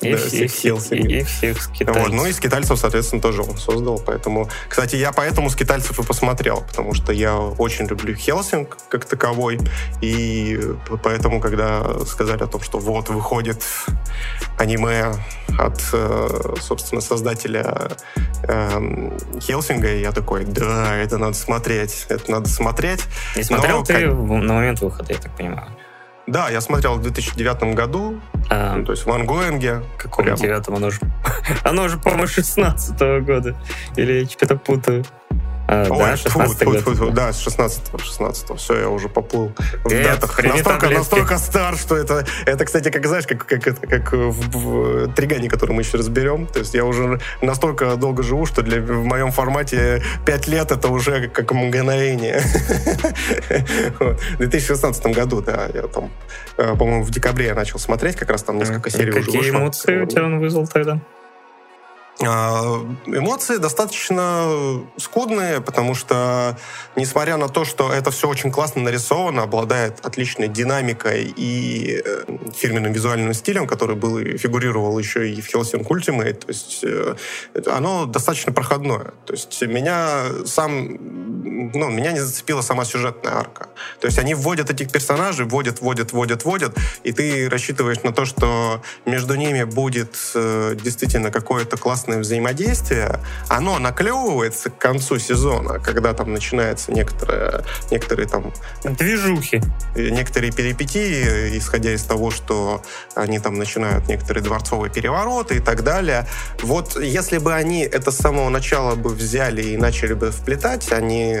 [0.00, 2.02] И, да, всех, всех и, и всех скитальцев.
[2.04, 2.12] Вот.
[2.12, 4.02] Ну и скитальцев, соответственно, тоже он создал.
[4.04, 9.58] Поэтому, кстати, я поэтому скитальцев и посмотрел, потому что я очень люблю Хелсинг как таковой.
[10.00, 10.58] И
[11.02, 13.62] поэтому, когда сказали о том, что вот выходит
[14.58, 15.12] аниме
[15.58, 17.90] от, э, собственно, создателя
[18.44, 19.10] э,
[19.40, 23.00] Хелсинга, я такой, да, это надо смотреть, это надо смотреть.
[23.36, 24.02] И смотрел Но, ты как...
[24.14, 25.68] на момент выхода, я так понимаю?
[26.30, 29.82] Да, я смотрел в 2009 году, а, ну, то есть в ангоинге.
[29.98, 30.76] Каком девятом?
[30.76, 31.00] Оно же,
[31.64, 33.56] оно же, по-моему, 16 -го года.
[33.96, 35.04] Или я что-то путаю.
[35.72, 39.52] А, Ой, да, 16 фу, фу, фу, да, с 16 16 Все, я уже поплыл
[39.84, 40.42] в датах.
[40.42, 45.48] Настолько, настолько стар, что это, это, кстати, как знаешь, как, как, как в, в Тригане,
[45.48, 46.48] который мы еще разберем.
[46.48, 50.88] То есть я уже настолько долго живу, что для, в моем формате 5 лет это
[50.88, 52.40] уже как мгновение.
[54.00, 56.10] В 2016 году, да, я там,
[56.56, 60.00] э, по-моему, в декабре я начал смотреть, как раз там несколько серий уже Какие эмоции
[60.00, 61.00] у тебя он вызвал тогда?
[62.22, 66.58] А, эмоции достаточно скудные, потому что,
[66.94, 72.24] несмотря на то, что это все очень классно нарисовано, обладает отличной динамикой и э,
[72.54, 77.14] фирменным визуальным стилем, который был и фигурировал еще и в Hellsing Ultimate, то есть э,
[77.66, 79.12] оно достаточно проходное.
[79.24, 80.98] То есть меня сам,
[81.72, 83.68] ну, меня не зацепила сама сюжетная арка.
[83.98, 88.26] То есть они вводят этих персонажей, вводят, вводят, вводят, вводят, и ты рассчитываешь на то,
[88.26, 95.78] что между ними будет э, действительно какое-то классное классное взаимодействие, оно наклевывается к концу сезона,
[95.78, 98.52] когда там начинается некоторые, некоторые там...
[98.82, 99.62] Движухи.
[99.94, 102.82] Некоторые перипетии, исходя из того, что
[103.14, 106.26] они там начинают некоторые дворцовые перевороты и так далее.
[106.62, 111.38] Вот если бы они это с самого начала бы взяли и начали бы вплетать, они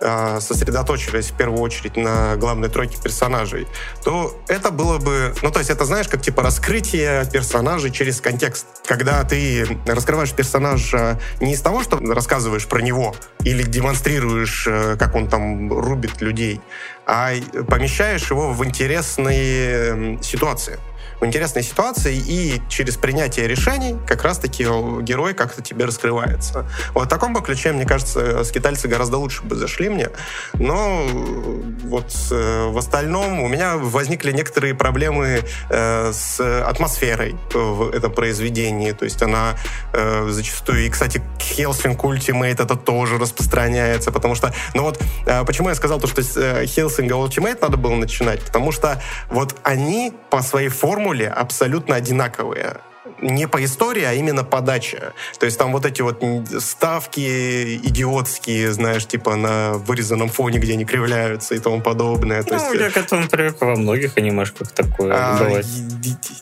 [0.00, 3.66] э, сосредоточились в первую очередь на главной тройке персонажей,
[4.04, 5.34] то это было бы...
[5.42, 8.66] Ну, то есть это, знаешь, как типа раскрытие персонажей через контекст.
[8.86, 9.66] Когда ты
[10.06, 15.72] раскрываешь персонажа не из того, что рассказываешь про него или демонстрируешь, э, как он там
[15.72, 16.60] рубит людей,
[17.06, 17.32] а
[17.68, 20.78] помещаешь его в интересные ситуации
[21.20, 26.66] в интересной ситуации, и через принятие решений как раз-таки герой как-то тебе раскрывается.
[26.92, 30.10] Вот в таком бы ключе, мне кажется, скитальцы гораздо лучше бы зашли мне,
[30.54, 31.06] но
[31.84, 38.92] вот э, в остальном у меня возникли некоторые проблемы э, с атмосферой в этом произведении,
[38.92, 39.54] то есть она
[39.92, 45.00] э, зачастую, и, кстати, Helsing Ultimate это тоже распространяется, потому что, ну вот,
[45.46, 50.12] почему я сказал то, что с Helsing Ultimate надо было начинать, потому что вот они
[50.30, 52.80] по своей форме формуле абсолютно одинаковые
[53.22, 55.12] не по истории, а именно подача.
[55.38, 56.20] То есть там вот эти вот
[56.58, 62.42] ставки идиотские, знаешь, типа на вырезанном фоне, где они кривляются и тому подобное.
[62.42, 62.80] То ну, есть...
[62.80, 65.66] я к этому привык во многих анимешках такое а, бывает.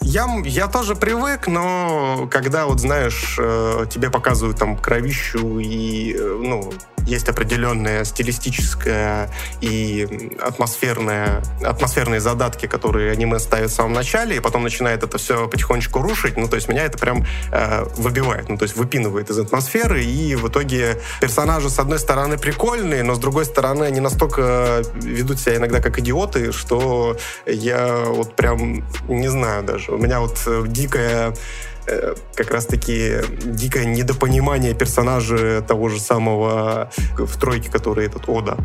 [0.00, 6.38] Я, я тоже привык, но когда вот, знаешь, э, тебе показывают там кровищу и, э,
[6.42, 6.72] ну,
[7.06, 14.62] есть определенная стилистическая и атмосферная, атмосферные задатки, которые аниме ставит в самом начале, и потом
[14.62, 16.36] начинает это все потихонечку рушить.
[16.36, 20.34] Ну, то есть меня это прям э, выбивает, ну, то есть выпинывает из атмосферы, и
[20.34, 25.56] в итоге персонажи, с одной стороны, прикольные, но с другой стороны, они настолько ведут себя
[25.56, 27.16] иногда как идиоты, что
[27.46, 29.92] я вот прям не знаю даже.
[29.92, 31.34] У меня вот дикая
[31.86, 38.56] Э, как раз-таки дикое недопонимание персонажа того же самого в тройке, который этот Ода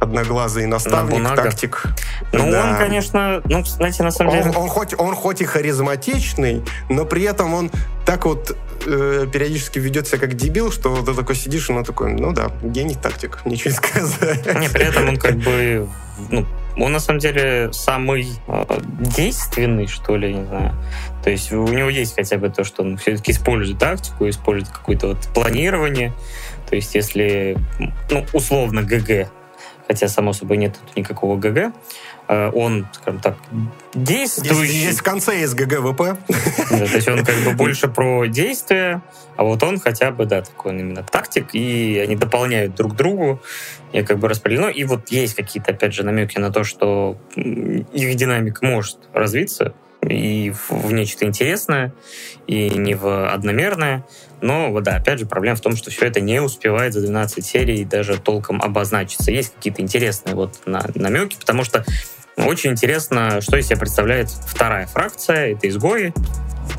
[0.00, 1.44] одноглазый наставник, Набунага.
[1.44, 1.84] тактик.
[2.32, 2.70] Ну, да.
[2.70, 4.56] он, конечно, ну, знаете, на самом он, деле...
[4.56, 7.70] Он хоть, он хоть и харизматичный, но при этом он
[8.04, 12.14] так вот э, периодически ведет себя как дебил, что ты такой сидишь, и он такой,
[12.14, 14.58] ну да, гений тактик, ничего не сказать.
[14.58, 15.88] Не, при этом он как бы,
[16.30, 16.46] ну,
[16.76, 18.64] он на самом деле самый э,
[19.16, 20.74] действенный, что ли, не знаю.
[21.22, 25.08] То есть у него есть хотя бы то, что он все-таки использует тактику, использует какое-то
[25.08, 26.12] вот планирование.
[26.68, 27.56] То есть если,
[28.10, 29.28] ну, условно, ГГ
[29.92, 31.74] хотя, само собой, нет тут никакого ГГ.
[32.32, 33.36] Э, он, скажем так,
[33.92, 34.62] действующий.
[34.62, 36.16] Есть, есть в конце есть GGWP.
[36.70, 39.02] Да, то есть он как бы больше про действия,
[39.36, 43.42] а вот он хотя бы, да, такой он именно тактик, и они дополняют друг другу,
[43.92, 44.70] и как бы распределено.
[44.70, 50.54] И вот есть какие-то, опять же, намеки на то, что их динамика может развиться, и
[50.70, 51.92] в нечто интересное,
[52.46, 54.06] и не в одномерное.
[54.40, 57.84] Но, да, опять же, проблема в том, что все это не успевает за 12 серий
[57.84, 59.30] даже толком обозначиться.
[59.30, 61.84] Есть какие-то интересные вот намеки, потому что
[62.36, 66.12] очень интересно, что из себя представляет вторая фракция, это изгои,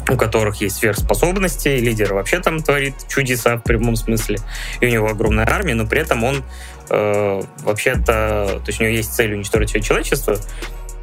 [0.10, 4.38] у которых есть сверхспособности, лидер вообще там творит чудеса в прямом смысле,
[4.80, 6.44] и у него огромная армия, но при этом он
[6.90, 10.38] э, вообще-то, то есть у него есть цель уничтожить все человечество,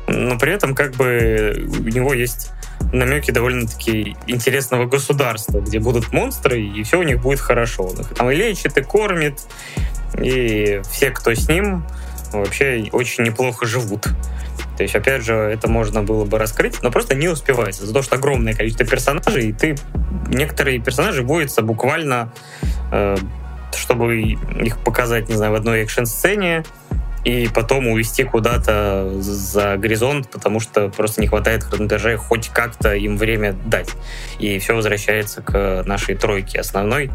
[0.06, 2.50] но при этом как бы у него есть
[2.92, 7.84] намеки довольно-таки интересного государства, где будут монстры, и все у них будет хорошо.
[7.84, 9.40] Он их там и лечит, и кормит,
[10.18, 11.84] и все, кто с ним,
[12.32, 14.08] вообще очень неплохо живут.
[14.80, 17.84] То есть, опять же, это можно было бы раскрыть, но просто не успевается.
[17.84, 19.76] За то, что огромное количество персонажей, и ты
[20.28, 22.32] некоторые персонажи вводятся буквально,
[22.90, 23.18] э,
[23.76, 26.64] чтобы их показать, не знаю, в одной экшн-сцене,
[27.26, 33.18] и потом увести куда-то за горизонт, потому что просто не хватает хронометража хоть как-то им
[33.18, 33.90] время дать.
[34.38, 37.10] И все возвращается к нашей тройке основной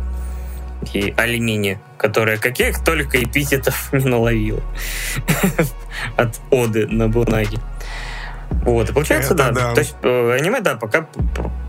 [0.93, 4.61] и алюминия, которая каких только эпитетов не наловила
[6.17, 7.59] от Оды на Бунаги.
[8.65, 9.51] Вот, и получается, да.
[9.51, 9.73] да.
[9.73, 11.07] То есть э, аниме, да, пока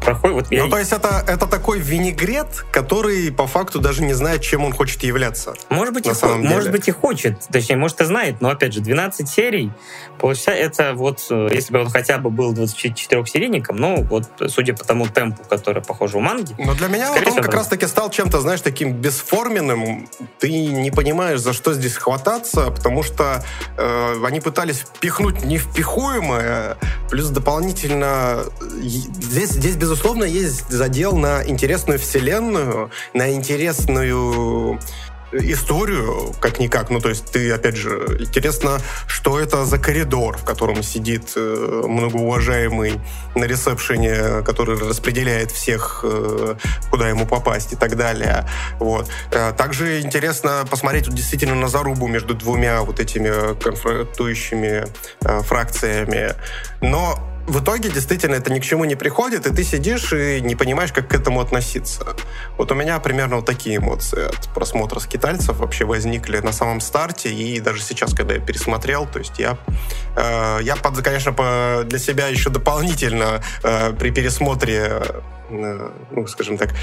[0.01, 0.35] проходит...
[0.35, 0.71] Вот ну, я...
[0.71, 5.03] то есть это, это такой винегрет, который по факту даже не знает, чем он хочет
[5.03, 5.55] являться.
[5.69, 7.41] Может быть, и, хо- может быть и хочет.
[7.53, 9.71] Точнее, может и знает, но, опять же, 12 серий,
[10.19, 14.85] получается, это вот, э, если бы он хотя бы был 24-серийником, ну, вот, судя по
[14.85, 16.55] тому темпу, который, похоже, у манги...
[16.59, 20.09] Но для меня вот он как раз-таки стал чем-то, знаешь, таким бесформенным.
[20.39, 23.45] Ты не понимаешь, за что здесь хвататься, потому что
[23.77, 26.79] э, они пытались впихнуть невпихуемое,
[27.11, 28.45] плюс дополнительно
[28.81, 34.81] здесь, здесь, безусловно, есть задел на интересную вселенную, на интересную
[35.33, 36.91] историю, как-никак.
[36.91, 41.83] Ну, то есть ты, опять же, интересно, что это за коридор, в котором сидит э,
[41.87, 43.01] многоуважаемый
[43.35, 46.55] на ресепшене, который распределяет всех, э,
[46.91, 48.47] куда ему попасть и так далее.
[48.79, 49.09] Вот.
[49.31, 54.87] Э, также интересно посмотреть действительно на зарубу между двумя вот этими конфронтующими
[55.25, 56.35] э, фракциями.
[56.81, 60.57] Но в итоге действительно это ни к чему не приходит, и ты сидишь и не
[60.57, 62.17] понимаешь, как к этому относиться.
[62.59, 67.33] Вот у меня примерно вот такие эмоции от просмотра скитальцев вообще возникли на самом старте,
[67.33, 69.59] и даже сейчас, когда я пересмотрел, то есть я,
[70.17, 75.03] э, я под, конечно, по, для себя еще дополнительно э, при пересмотре
[75.51, 76.75] ну, скажем так,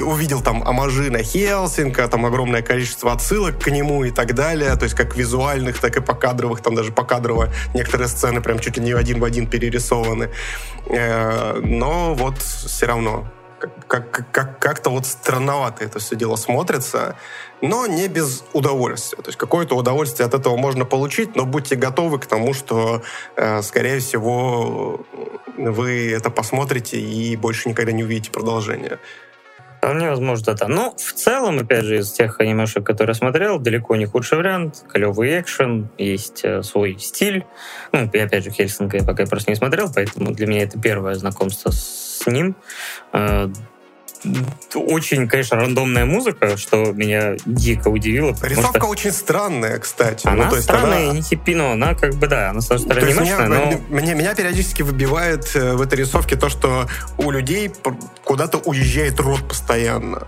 [0.00, 4.94] увидел там Амажина Хелсинка, там огромное количество отсылок к нему и так далее, то есть
[4.94, 9.20] как визуальных, так и покадровых, там даже покадрово некоторые сцены прям чуть ли не один
[9.20, 10.30] в один перерисованы.
[10.86, 13.26] Э, но вот все равно
[13.86, 17.16] как, как, как-то вот странновато это все дело смотрится,
[17.60, 19.22] но не без удовольствия.
[19.22, 23.02] То есть какое-то удовольствие от этого можно получить, но будьте готовы к тому, что,
[23.36, 25.04] э, скорее всего,
[25.68, 28.98] вы это посмотрите и больше никогда не увидите продолжение.
[29.78, 30.68] Вполне возможно, это.
[30.68, 34.84] Но в целом, опять же, из тех анимешек, которые смотрел, далеко не худший вариант.
[34.92, 37.46] Клевый экшен, есть э, свой стиль.
[37.92, 41.14] Ну, и опять же, Хельсинга я пока просто не смотрел, поэтому для меня это первое
[41.14, 42.56] знакомство с ним.
[43.14, 43.48] Э,
[44.74, 48.34] очень, конечно, рандомная музыка, что меня дико удивило.
[48.42, 48.88] Рисовка что...
[48.88, 50.26] очень странная, кстати.
[50.26, 51.12] Она ну, то есть странная она...
[51.12, 53.96] и не типино, она как бы, да, она, с одной стороны, анимешная, меня, но...
[53.96, 56.86] Меня, меня периодически выбивает э, в этой рисовке то, что
[57.18, 57.72] у людей
[58.24, 60.26] куда-то уезжает рот постоянно.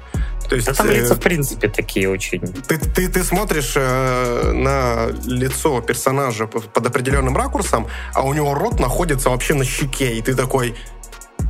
[0.48, 2.40] То есть, да там лица, в принципе, такие очень.
[2.40, 8.78] Ты, ты, ты смотришь э, на лицо персонажа под определенным ракурсом, а у него рот
[8.81, 10.74] находится вообще на щеке, и ты такой,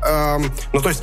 [0.04, 1.02] Эм, ну, то есть,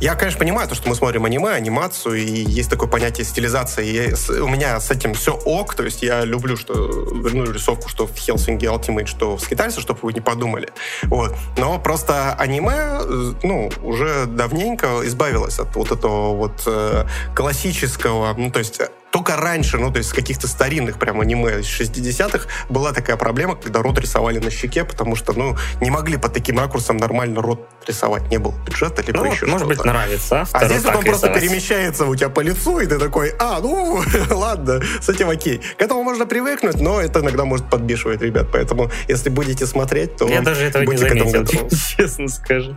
[0.00, 3.86] я, конечно, понимаю то, что мы смотрим аниме, анимацию, и есть такое понятие стилизации.
[3.86, 8.06] И у меня с этим все ок, то есть я люблю, что верну рисовку, что
[8.06, 10.68] в Хелсинги Ultimate, что в Скитальце, чтобы вы не подумали.
[11.04, 11.34] Вот.
[11.56, 13.00] Но просто аниме,
[13.42, 17.04] ну, уже давненько избавилось от вот этого вот э,
[17.34, 18.80] классического, ну, то есть
[19.10, 23.56] только раньше, ну, то есть с каких-то старинных прям аниме из 60-х была такая проблема,
[23.56, 27.68] когда рот рисовали на щеке, потому что, ну, не могли по таким ракурсам нормально рот
[27.86, 28.30] рисовать.
[28.30, 30.46] Не было бюджета, либо ну, еще Может быть, нравится.
[30.52, 34.80] А здесь он просто перемещается у тебя по лицу, и ты такой, а, ну, ладно,
[35.00, 35.60] с этим окей.
[35.76, 38.48] К этому можно привыкнуть, но это иногда может подбешивать ребят.
[38.52, 42.76] Поэтому, если будете смотреть, то Я даже этого не заметил, честно скажу.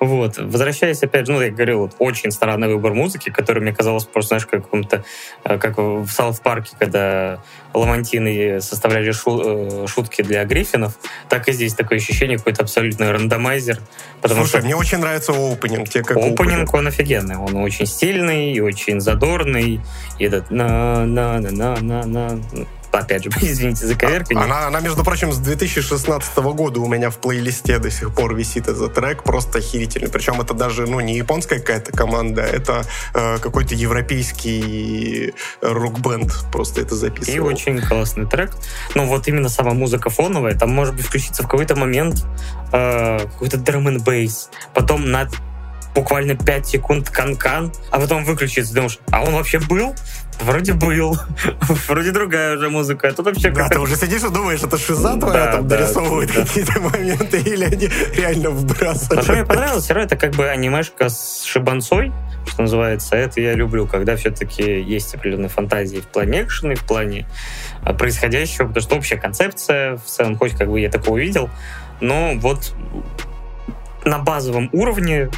[0.00, 0.36] Вот.
[0.36, 4.28] Возвращаясь опять же, ну, я говорил, вот, очень странный выбор музыки, который мне казалось просто,
[4.28, 5.04] знаешь, как каком-то
[5.44, 7.38] э, как в Саут Парке, когда
[7.72, 10.98] ламантины составляли шу, э, шутки для гриффинов,
[11.28, 13.78] так и здесь такое ощущение, какой-то абсолютный рандомайзер.
[14.20, 15.88] Потому Слушай, что мне очень нравится опенинг.
[15.88, 17.36] Тебе как опенинг, он офигенный.
[17.36, 19.80] Он очень стильный и очень задорный.
[20.18, 22.40] И этот на-на-на-на-на
[22.98, 24.44] опять же, извините за коверканье.
[24.44, 28.68] Она, она, между прочим, с 2016 года у меня в плейлисте до сих пор висит
[28.68, 30.08] этот трек, просто охерительный.
[30.08, 36.94] Причем это даже, ну, не японская какая-то команда, это э, какой-то европейский рок-бенд просто это
[36.94, 37.36] записывал.
[37.36, 38.52] И очень классный трек.
[38.94, 42.24] Ну, вот именно сама музыка фоновая, там может быть включиться в какой-то момент
[42.72, 45.28] э, какой-то драм н бейс, потом на
[45.94, 48.74] буквально 5 секунд канкан, а потом выключится.
[48.74, 49.94] Думаешь, а он вообще был?
[50.40, 51.16] Вроде был.
[51.88, 53.08] Вроде другая уже музыка.
[53.08, 56.80] А тут вообще да, ты уже сидишь и думаешь, это шиза твоя там дорисовывает какие-то
[56.80, 59.20] моменты, или они реально вбрасывают.
[59.20, 62.12] А что мне понравилось, это как бы анимешка с шибанцой,
[62.46, 63.16] что называется.
[63.16, 67.26] Это я люблю, когда все-таки есть определенные фантазии в плане экшена и в плане
[67.84, 71.50] а, происходящего, потому что общая концепция, в целом, хоть как бы я такое увидел,
[72.00, 72.74] но вот
[74.04, 75.30] на базовом уровне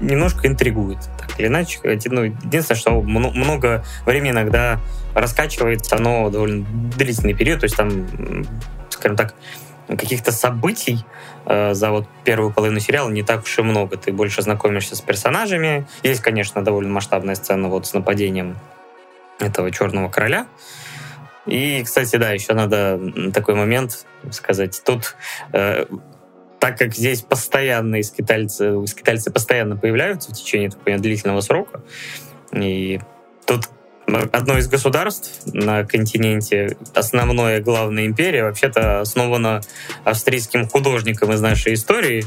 [0.00, 0.98] немножко интригует.
[1.18, 4.80] Так или иначе, ну, единственное, что много времени иногда
[5.14, 6.66] раскачивается, оно довольно
[6.96, 8.06] длительный период, то есть там,
[8.90, 9.34] скажем так,
[9.88, 11.04] каких-то событий
[11.46, 13.96] э, за вот первую половину сериала не так уж и много.
[13.96, 15.86] Ты больше знакомишься с персонажами.
[16.02, 18.56] Есть, конечно, довольно масштабная сцена вот с нападением
[19.40, 20.46] этого черного короля.
[21.46, 22.98] И, кстати, да, еще надо
[23.32, 24.80] такой момент сказать.
[24.84, 25.16] Тут
[25.52, 25.84] э,
[26.64, 31.82] так как здесь постоянно скитальцы, скитальцы постоянно появляются в течение такого длительного срока,
[32.54, 33.00] и
[33.44, 33.68] тут
[34.06, 39.60] одно из государств на континенте, основная главная империя, вообще-то основана
[40.04, 42.24] австрийским художником из нашей истории,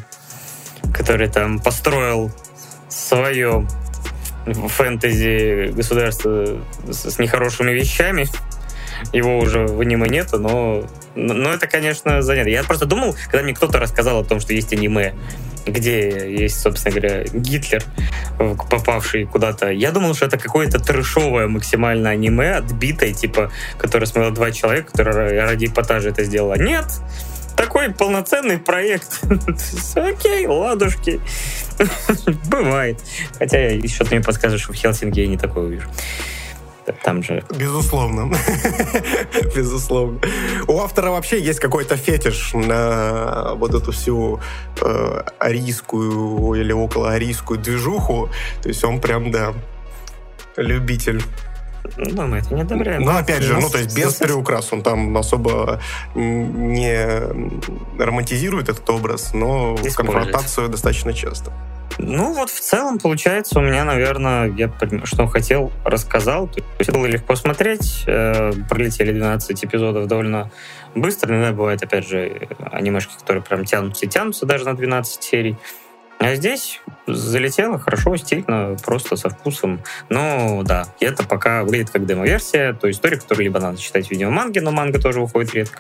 [0.94, 2.32] который там построил
[2.90, 3.68] свое
[4.46, 8.28] фэнтези государство с нехорошими вещами,
[9.14, 10.84] его уже в аниме нету, но,
[11.16, 12.50] но это, конечно, занятно.
[12.50, 15.14] Я просто думал, когда мне кто-то рассказал о том, что есть аниме,
[15.66, 17.84] где есть, собственно говоря, Гитлер,
[18.70, 19.70] попавший куда-то.
[19.70, 25.42] Я думал, что это какое-то трешовое максимально аниме, отбитое, типа, которое смотрело два человека, которые
[25.42, 26.56] ради эпатажа это сделало.
[26.58, 26.86] Нет!
[27.56, 29.20] Такой полноценный проект.
[29.96, 31.20] Окей, ладушки.
[32.52, 33.00] Бывает.
[33.40, 35.90] Хотя еще ты мне подскажешь, что в Хелсинки я не такое увижу
[36.94, 37.44] там же...
[37.58, 38.34] Безусловно.
[39.56, 40.20] Безусловно.
[40.68, 44.40] У автора вообще есть какой-то фетиш на вот эту всю
[44.82, 48.30] э, арийскую или около арийскую движуху.
[48.62, 49.54] То есть он прям, да,
[50.56, 51.22] любитель
[51.96, 53.02] ну, мы это не одобряем.
[53.04, 54.72] Ну, опять же, ну, то есть без переукрас.
[54.74, 55.80] Он там особо
[56.16, 57.22] не
[57.98, 61.54] романтизирует этот образ, но конфронтацию достаточно часто.
[62.00, 64.72] Ну вот в целом получается у меня, наверное, я
[65.04, 66.48] что хотел, рассказал.
[66.48, 68.04] То есть было легко смотреть.
[68.08, 70.52] Э, пролетели 12 эпизодов довольно
[70.96, 71.34] быстро.
[71.34, 75.58] Иногда бывает, опять же, анимешки, которые прям тянутся тянутся даже на 12 серий.
[76.20, 79.82] А здесь залетело хорошо, стильно, просто со вкусом.
[80.10, 84.62] Но да, это пока выглядит как демо-версия той истории, которую либо надо читать в видеоманге,
[84.62, 85.80] но манга тоже выходит редко,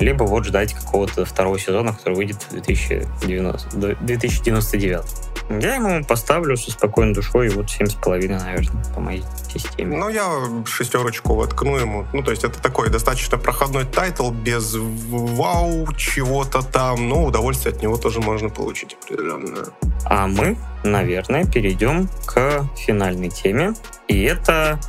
[0.00, 5.31] либо вот ждать какого-то второго сезона, который выйдет в 2090, 2099.
[5.48, 9.96] Я ему поставлю со спокойной душой вот семь с половиной, наверное, по моей системе.
[9.96, 10.30] Ну, я
[10.66, 12.06] шестерочку воткну ему.
[12.12, 17.82] Ну, то есть это такой достаточно проходной title, без вау чего-то там, но удовольствие от
[17.82, 19.66] него тоже можно получить определенное.
[20.04, 23.74] А мы, наверное, перейдем к финальной теме.
[24.08, 24.80] И это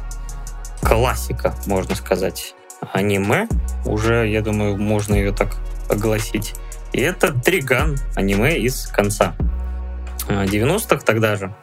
[0.82, 2.56] классика, можно сказать,
[2.94, 3.48] аниме.
[3.86, 5.58] Уже, я думаю, можно ее так
[5.90, 6.54] огласить.
[6.94, 9.36] И это Trigun, аниме из конца
[10.28, 11.54] 90-х тогда же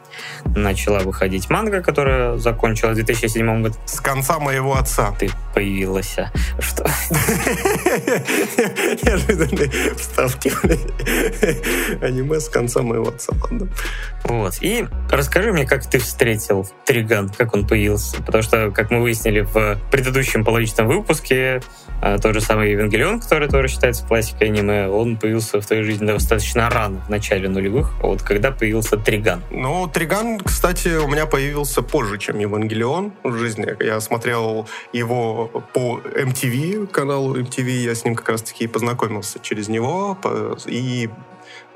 [0.55, 3.75] начала выходить манга, которая закончилась в 2007 году.
[3.85, 5.13] С конца моего отца.
[5.19, 6.15] Ты появилась.
[6.59, 6.83] Что?
[9.03, 10.51] Неожиданные вставки.
[12.03, 13.67] Аниме с конца моего отца, ладно.
[14.23, 14.57] Вот.
[14.61, 18.21] И расскажи мне, как ты встретил Триган, как он появился.
[18.23, 21.61] Потому что, как мы выяснили в предыдущем половичном выпуске,
[22.01, 26.07] а, тот же самый Евангелион, который тоже считается классикой аниме, он появился в твоей жизни
[26.07, 27.93] достаточно рано, в начале нулевых.
[28.01, 29.41] Вот когда появился Триган?
[29.51, 30.00] Ну, Триган,
[30.43, 33.67] кстати, у меня появился позже, чем Евангелион в жизни.
[33.83, 40.17] Я смотрел его по MTV, каналу MTV, я с ним как раз-таки познакомился через него,
[40.65, 41.09] и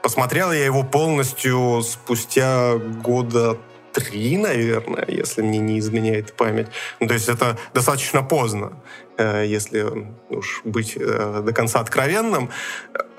[0.01, 3.57] посмотрел я его полностью спустя года
[3.95, 6.67] три, наверное, если мне не изменяет память.
[6.99, 8.73] Ну, то есть это достаточно поздно,
[9.17, 9.85] э, если
[10.29, 12.49] уж быть э, до конца откровенным.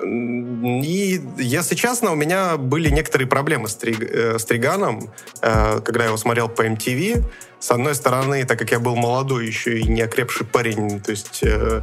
[0.02, 5.10] И, если честно, у меня были некоторые проблемы с, Триг, э, с Триганом,
[5.40, 7.24] когда я его смотрел по MTV.
[7.58, 11.40] с одной стороны, так как я был молодой еще и не окрепший парень, то есть
[11.42, 11.80] э,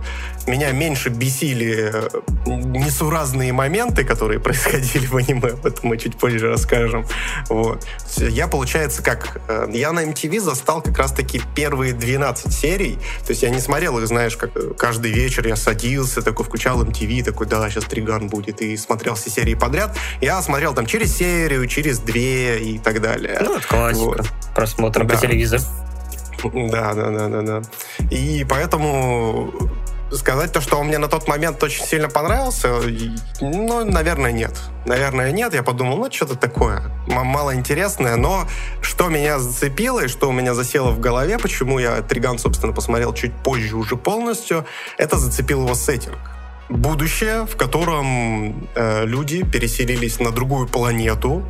[0.48, 2.10] меня меньше бесили э,
[2.46, 7.06] несуразные моменты, которые происходили в аниме, об этом мы чуть позже расскажем.
[7.50, 7.86] Вот.
[8.18, 9.42] Я, получается, как...
[9.48, 13.98] Э, я на MTV застал как раз-таки первые 12 серий, то есть я не смотрел
[13.98, 18.03] их, знаешь, как э, каждый вечер я садился, такой включал MTV, такой, да, сейчас Триган
[18.28, 19.96] будет, и смотрел все серии подряд.
[20.22, 23.38] Я смотрел там через серию, через две и так далее.
[23.42, 24.04] Ну, это классика.
[24.04, 24.32] Вот.
[24.56, 25.16] Просмотр да.
[25.16, 25.64] по телевизору.
[26.44, 27.62] Да, да, да, да, да.
[28.12, 29.54] И поэтому
[30.16, 32.70] сказать то, что он мне на тот момент очень сильно понравился,
[33.42, 34.52] ну, наверное, нет.
[34.86, 35.54] Наверное, нет.
[35.54, 38.16] Я подумал, ну, что-то такое мало интересное.
[38.16, 38.46] Но
[38.82, 43.14] что меня зацепило и что у меня засело в голове, почему я Триган, собственно, посмотрел
[43.14, 44.66] чуть позже уже полностью,
[44.98, 46.33] это зацепил его сеттинг
[46.70, 51.46] будущее, в котором э, люди переселились на другую планету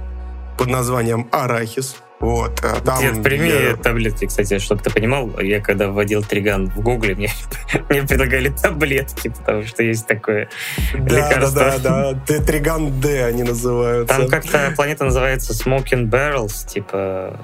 [0.58, 1.98] под названием Арахис.
[2.20, 3.76] Вот, а там Дед, прими я...
[3.76, 5.38] таблетки, кстати, чтобы ты понимал.
[5.42, 7.30] Я когда вводил триган в гугле, мне,
[7.90, 10.48] мне предлагали таблетки, потому что есть такое
[10.94, 11.60] да, лекарство.
[11.60, 12.40] Да, да, да.
[12.46, 14.16] Триган Д они называются.
[14.16, 17.38] Там как-то планета называется Smoking Barrels, типа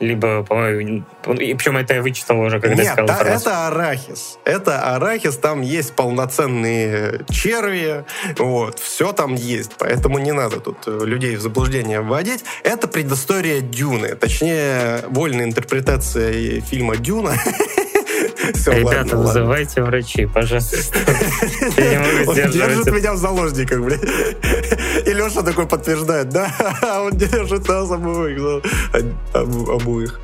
[0.00, 1.04] либо, по-моему,
[1.34, 4.38] и причем это я вычитал уже, когда Нет, искал да, это арахис.
[4.44, 8.04] Это арахис, там есть полноценные черви,
[8.38, 12.44] вот, все там есть, поэтому не надо тут э, людей в заблуждение вводить.
[12.62, 17.34] Это предыстория Дюны, точнее, вольная интерпретация фильма «Дюна»,
[18.54, 19.84] Все, Ребята, ладно, вызывайте ладно.
[19.86, 20.76] врачей, пожалуйста.
[22.26, 24.00] Он держит меня в заложниках, блядь.
[25.06, 26.50] И Леша такой подтверждает, да,
[27.04, 28.62] он держит нас обоих,
[29.34, 30.20] обоих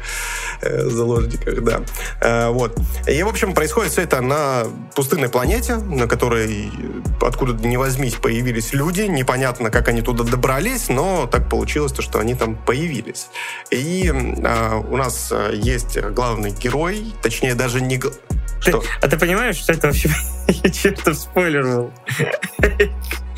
[0.60, 1.82] э, заложниках, да.
[2.20, 2.76] Э, вот.
[3.06, 4.64] И, в общем, происходит все это на
[4.94, 6.70] пустынной планете, на которой
[7.20, 9.02] откуда не возьмись появились люди.
[9.02, 13.28] Непонятно, как они туда добрались, но так получилось, то, что они там появились.
[13.70, 18.01] И э, у нас есть главный герой, точнее, даже не,
[18.64, 18.72] ты,
[19.02, 20.09] а ты понимаешь, что это вообще
[20.72, 21.92] чертов спойлер был?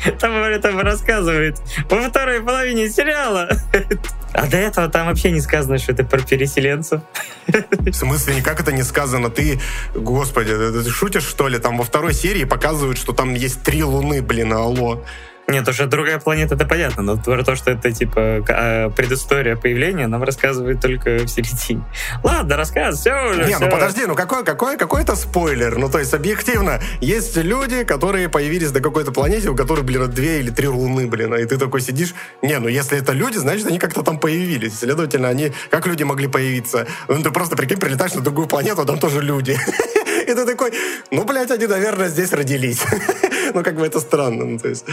[0.19, 1.57] Там, там рассказывает
[1.89, 3.49] во второй половине сериала.
[4.33, 7.01] А до этого там вообще не сказано, что это про переселенцев.
[7.47, 9.31] В смысле, никак это не сказано?
[9.31, 9.59] Ты,
[9.95, 11.57] господи, ты шутишь, что ли?
[11.57, 15.03] Там во второй серии показывают, что там есть три луны, блин, алло.
[15.49, 20.07] Нет, уже другая планета, это понятно, но про то, что это типа а, предыстория появления,
[20.07, 21.85] нам рассказывает только в середине.
[22.21, 23.45] Ладно, рассказ, все уже.
[23.45, 23.59] Не, все.
[23.59, 25.77] ну подожди, ну какой, какой, какой это спойлер?
[25.77, 30.41] Ну то есть объективно, есть люди, которые появились на какой-то планете, у которых, блин, две
[30.41, 33.79] или три луны, блин, и ты такой сидишь, не, ну если это люди, значит они
[33.79, 34.77] как-то там появились.
[34.77, 36.87] Следовательно, они, как люди могли появиться?
[37.07, 39.57] Ну ты просто, прикинь, прилетаешь на другую планету, а там тоже люди.
[40.27, 40.73] И ты такой,
[41.09, 42.81] ну, блядь, они, наверное, здесь родились.
[43.57, 44.45] ну, как бы это странно.
[44.45, 44.85] Ну, то есть,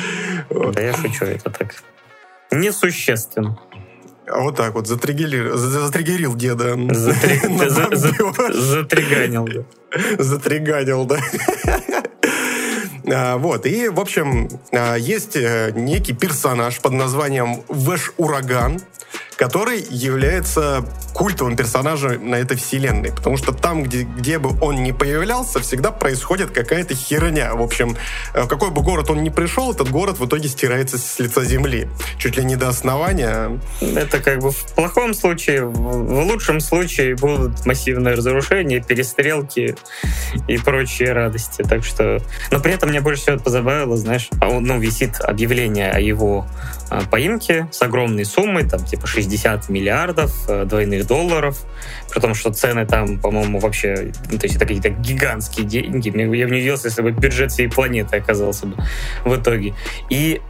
[0.48, 0.74] вот.
[0.74, 1.74] Да я шучу, это так
[2.50, 3.58] несущественно.
[4.26, 6.74] А вот так вот затригерил, затригерил деда.
[8.54, 9.64] Затриганил, да.
[10.18, 11.18] Затриганил, да.
[13.06, 18.80] А, вот, и, в общем, а, есть э, некий персонаж под названием Вэш Ураган,
[19.36, 23.12] который является культовым персонажем на этой вселенной.
[23.12, 27.54] Потому что там, где, где бы он ни появлялся, всегда происходит какая-то херня.
[27.54, 27.96] В общем,
[28.34, 31.44] э, в какой бы город он ни пришел, этот город в итоге стирается с лица
[31.44, 31.88] земли.
[32.18, 33.60] Чуть ли не до основания.
[33.80, 39.76] Это как бы в плохом случае, в лучшем случае будут массивные разрушения, перестрелки
[40.48, 41.62] и прочие радости.
[41.62, 42.18] Так что...
[42.50, 46.46] Но при этом мне больше всего позабавило, знаешь, а ну, висит объявление о его
[46.90, 51.58] а, поимке с огромной суммой, там типа 60 миллиардов э, двойных долларов,
[52.12, 56.06] при том, что цены там, по-моему, вообще, ну, то есть это какие-то гигантские деньги.
[56.06, 58.76] Я бы не удивился, если бы бюджет всей планеты оказался бы
[59.24, 59.74] в итоге.
[60.08, 60.40] И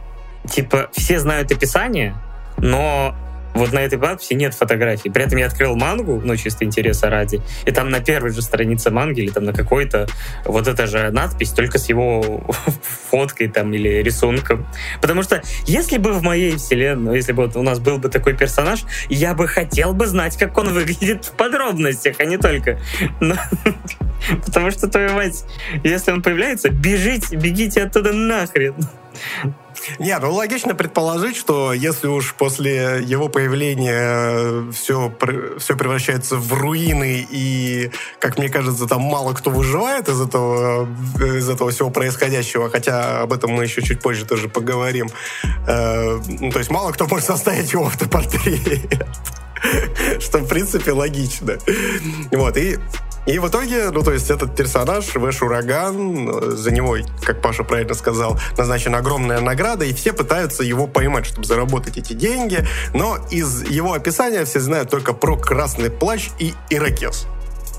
[0.47, 2.15] типа все знают описание,
[2.57, 3.15] но
[3.55, 5.09] вот на этой надписи нет фотографий.
[5.09, 8.91] При этом я открыл мангу, ну, чисто интереса ради, и там на первой же странице
[8.91, 10.07] манги или там на какой-то
[10.43, 12.45] вот эта же надпись, только с его
[13.09, 14.67] фоткой там или рисунком.
[15.01, 18.35] Потому что если бы в моей вселенной, если бы вот у нас был бы такой
[18.35, 22.79] персонаж, я бы хотел бы знать, как он выглядит в подробностях, а не только.
[23.19, 23.35] Но...
[24.45, 25.45] Потому что, твою мать,
[25.83, 28.75] если он появляется, бежите, бегите оттуда нахрен.
[29.99, 35.13] Нет, ну логично предположить, что если уж после его появления все,
[35.57, 40.87] все превращается в руины, и, как мне кажется, там мало кто выживает из этого,
[41.19, 45.09] из этого всего происходящего, хотя об этом мы еще чуть позже тоже поговорим.
[45.67, 49.05] Э, ну, то есть мало кто может составить его автопортрет.
[50.19, 51.57] Что, в принципе, логично.
[52.31, 52.77] Вот, и
[53.25, 57.95] И в итоге, ну, то есть этот персонаж, Вэш Ураган, за него, как Паша правильно
[57.95, 63.63] сказал, назначена огромная награда, и все пытаются его поймать, чтобы заработать эти деньги, но из
[63.63, 67.27] его описания все знают только про красный плащ и ирокез.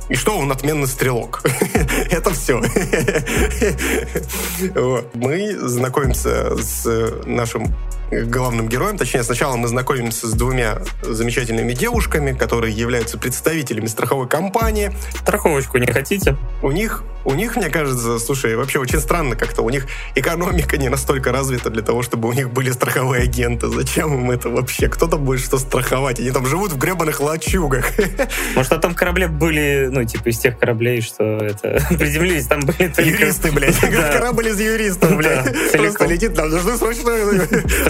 [0.08, 1.42] И что он отменный стрелок.
[2.10, 2.60] Это все.
[5.14, 6.86] Мы знакомимся с
[7.24, 7.74] нашим
[8.10, 8.98] главным героем.
[8.98, 14.92] Точнее, сначала мы знакомимся с двумя замечательными девушками, которые являются представителями страховой компании.
[15.20, 16.36] Страховочку не хотите?
[16.62, 19.62] У них, у них, мне кажется, слушай, вообще очень странно как-то.
[19.62, 23.68] У них экономика не настолько развита для того, чтобы у них были страховые агенты.
[23.68, 24.88] Зачем им это вообще?
[24.88, 26.20] Кто-то будет что страховать?
[26.20, 27.90] Они там живут в гребаных лачугах.
[28.54, 32.88] Может, на том корабле были, ну, типа, из тех кораблей, что это приземлились, там были
[32.88, 33.02] только...
[33.02, 33.78] Юристы, блядь.
[34.12, 35.72] Корабль из юристов, блядь.
[35.72, 37.10] Просто летит, нам нужны срочно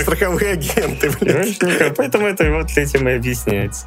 [0.07, 1.59] страховые агенты, блядь.
[1.97, 3.87] Поэтому это вот этим и объясняется.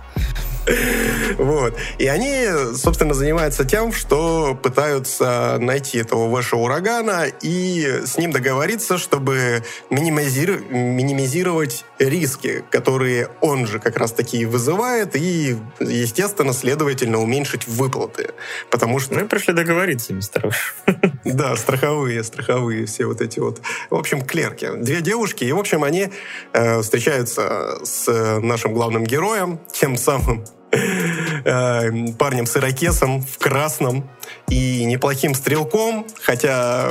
[1.37, 1.75] Вот.
[1.97, 8.97] И они, собственно, занимаются тем, что пытаются найти этого вашего урагана и с ним договориться,
[8.97, 10.61] чтобы минимизир...
[10.69, 18.31] минимизировать риски, которые он же как раз таки вызывает, и, естественно, следовательно, уменьшить выплаты.
[18.69, 19.15] Потому что...
[19.15, 20.55] Мы пришли договориться, мистер
[21.25, 23.61] Да, страховые, страховые все вот эти вот.
[23.89, 24.69] В общем, клерки.
[24.77, 26.09] Две девушки, и, в общем, они
[26.53, 34.09] э, встречаются с нашим главным героем, тем самым парнем с ирокесом в красном
[34.49, 36.89] и неплохим стрелком, хотя,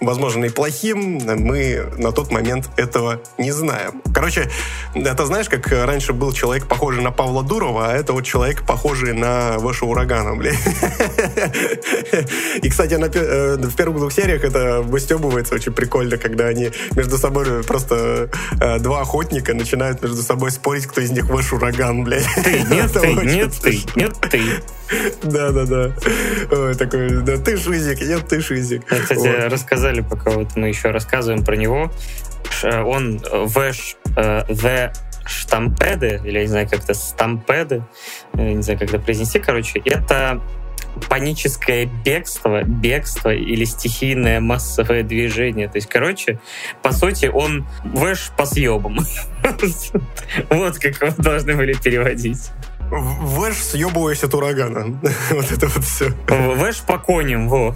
[0.00, 4.02] возможно, и плохим, мы на тот момент этого не знаем.
[4.14, 4.48] Короче,
[4.94, 9.12] это знаешь, как раньше был человек, похожий на Павла Дурова, а это вот человек, похожий
[9.12, 10.54] на вашего урагана, блин.
[12.62, 17.62] И, кстати, э, в первых двух сериях это выстебывается очень прикольно, когда они между собой
[17.64, 18.30] просто
[18.60, 22.26] э, два охотника начинают между собой спорить, кто из них ваш ураган, блядь.
[22.44, 24.40] Ты, нет, ты, нет, ты, нет, ты.
[25.22, 25.92] Да, да, да.
[26.50, 28.84] Ой, такой, да, ты шизик, нет, ты шизик.
[28.86, 31.90] Кстати, рассказали, пока вот мы еще рассказываем про него.
[32.64, 34.92] Он Вэш, The
[35.26, 37.84] штампеды, или я не знаю, как это, стампеды,
[38.34, 40.42] не знаю, как это произнести, короче, это
[41.08, 45.68] паническое бегство, бегство или стихийное массовое движение.
[45.68, 46.40] То есть, короче,
[46.82, 48.98] по сути, он вэш по съебам.
[50.50, 52.50] Вот как его должны были переводить.
[52.90, 55.00] Вэш, съебываясь от урагана.
[55.30, 56.10] вот это вот все.
[56.28, 57.68] Вэш по коням, во.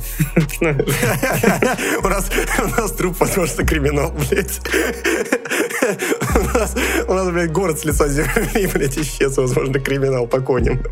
[0.61, 4.61] у, нас, у нас труп, возможно, криминал, блядь.
[6.35, 6.77] у, нас,
[7.07, 10.83] у нас, блядь, город с лица земли, блядь, исчез, возможно, криминал по коням.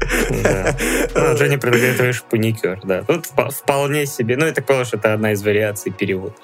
[0.42, 0.76] да.
[1.14, 3.02] Ну, Женя предлагает вэш паникер, да.
[3.02, 4.36] Тут вполне себе.
[4.36, 6.34] Ну, я так понял, что это одна из вариаций перевода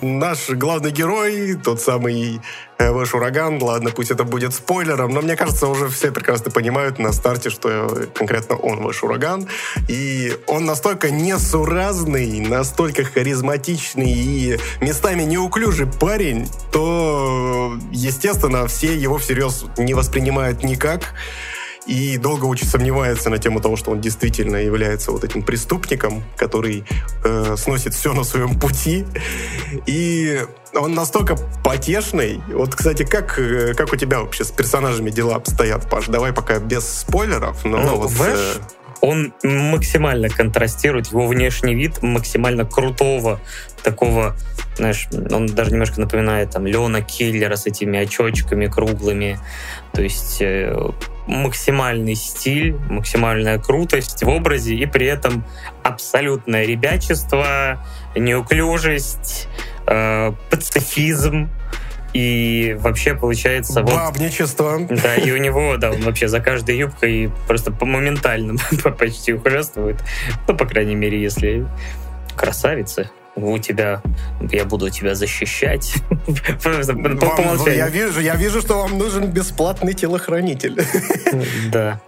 [0.00, 2.40] наш главный герой, тот самый
[2.78, 6.98] э, ваш ураган, ладно, пусть это будет спойлером, но мне кажется, уже все прекрасно понимают
[6.98, 9.48] на старте, что конкретно он ваш ураган.
[9.88, 19.64] И он настолько несуразный, настолько харизматичный и местами неуклюжий парень, то, естественно, все его всерьез
[19.76, 21.14] не воспринимают никак
[21.88, 26.84] и долго очень сомневается на тему того, что он действительно является вот этим преступником, который
[27.24, 29.06] э, сносит все на своем пути.
[29.86, 30.44] И
[30.74, 32.42] он настолько потешный.
[32.52, 36.06] Вот, кстати, как, э, как у тебя вообще с персонажами дела обстоят, Паш?
[36.08, 37.64] Давай пока без спойлеров.
[37.64, 38.77] Но ну, вот, Вэш, э...
[39.00, 43.40] он максимально контрастирует, его внешний вид максимально крутого,
[43.82, 44.36] такого,
[44.76, 49.38] знаешь, он даже немножко напоминает там Леона Киллера с этими очочками круглыми.
[49.92, 50.74] То есть э,
[51.26, 55.44] максимальный стиль, максимальная крутость в образе и при этом
[55.82, 57.84] абсолютное ребячество,
[58.14, 59.48] неуклюжесть,
[59.86, 61.48] э, пацифизм.
[62.14, 63.82] И вообще получается...
[63.82, 64.78] Бабничество.
[64.78, 68.56] Вот, да, и у него, да, он вообще за каждой юбкой просто моментально
[68.98, 69.98] почти ухлёстывает.
[70.46, 71.66] Ну, по крайней мере, если
[72.36, 74.02] красавица у тебя,
[74.50, 75.94] я буду тебя защищать.
[76.64, 80.82] Вам, я, вижу, я вижу, что вам нужен бесплатный телохранитель.
[81.70, 82.00] Да.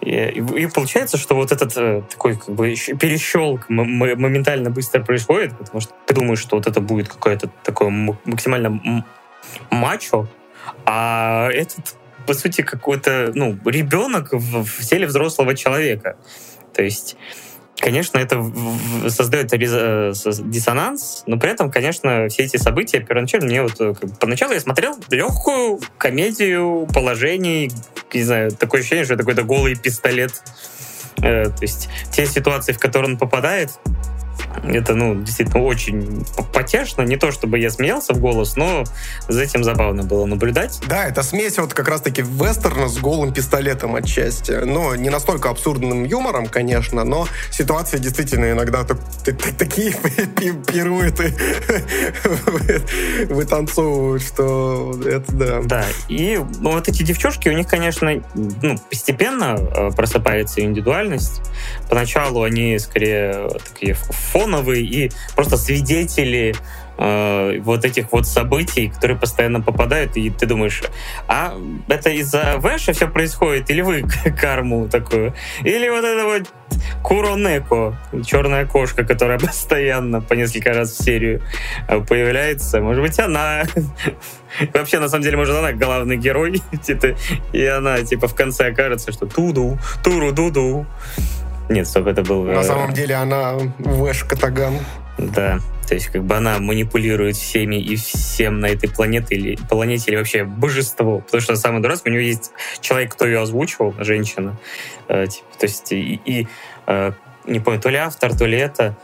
[0.00, 5.80] И, и получается, что вот этот э, такой как бы перещелк моментально быстро происходит, потому
[5.80, 7.90] что ты думаешь, что вот это будет какое-то такое
[8.24, 9.04] максимально
[9.70, 10.26] мачо,
[10.86, 11.96] а этот,
[12.26, 16.16] по сути, какой-то ну, ребенок в, в теле взрослого человека.
[16.72, 17.16] То есть
[17.80, 18.44] Конечно, это
[19.08, 20.12] создает э,
[20.44, 24.98] диссонанс, но при этом, конечно, все эти события первоначально мне вот э, поначалу я смотрел
[25.08, 27.72] легкую комедию положений,
[28.12, 30.32] не знаю, такое ощущение, что это какой-то голый пистолет.
[31.22, 33.70] Э, то есть те ситуации, в которые он попадает,
[34.64, 37.02] Это, ну, действительно очень потешно.
[37.02, 38.84] Не то, чтобы я смеялся в голос, но
[39.28, 40.80] за этим забавно было наблюдать.
[40.88, 44.52] Да, это смесь вот как раз-таки вестерна с голым пистолетом отчасти.
[44.52, 48.84] Но не настолько абсурдным юмором, конечно, но ситуации действительно иногда
[49.58, 49.92] такие
[50.66, 51.34] пируэты
[53.28, 55.60] вытанцовывают, что это да.
[55.64, 61.40] Да, и ну, вот эти девчушки, у них, конечно, ну, постепенно э, просыпается индивидуальность.
[61.88, 63.94] Поначалу они скорее такие
[64.32, 66.54] фоновые и просто свидетели
[66.98, 70.82] э, вот этих вот событий, которые постоянно попадают, и ты думаешь,
[71.26, 71.54] а
[71.88, 74.04] это из-за Väша все происходит, или вы
[74.40, 75.34] карму такую?
[75.64, 76.48] Или вот это вот
[77.02, 81.42] Куронеко, черная кошка, которая постоянно по несколько раз в серию
[81.88, 82.80] э, появляется.
[82.80, 83.62] Может быть, она...
[84.74, 87.14] Вообще, на самом деле, может, она главный герой, типа,
[87.52, 90.86] и она, типа, в конце окажется, что туду, туру-дуду.
[91.70, 92.42] Нет, стоп, это был...
[92.44, 94.78] На э, самом деле она Вэш Катаган.
[95.18, 100.10] Да, то есть как бы она манипулирует всеми и всем на этой планете или планете
[100.10, 101.20] или вообще божество.
[101.20, 104.56] Потому что самое дурацкое, у нее есть человек, кто ее озвучивал, женщина.
[105.06, 106.48] Э, типа, то есть и, и
[106.88, 107.12] э,
[107.46, 108.96] не помню, то ли автор, то ли это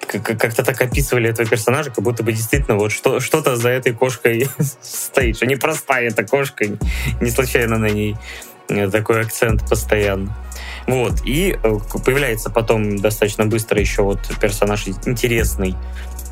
[0.00, 4.48] как-то так описывали этого персонажа, как будто бы действительно вот что, что-то за этой кошкой
[4.82, 6.66] стоит, что не простая эта кошка,
[7.20, 8.16] не случайно на ней
[8.68, 10.36] э, такой акцент постоянно.
[10.86, 11.20] Вот.
[11.24, 15.76] И э, появляется потом достаточно быстро еще вот персонаж интересный.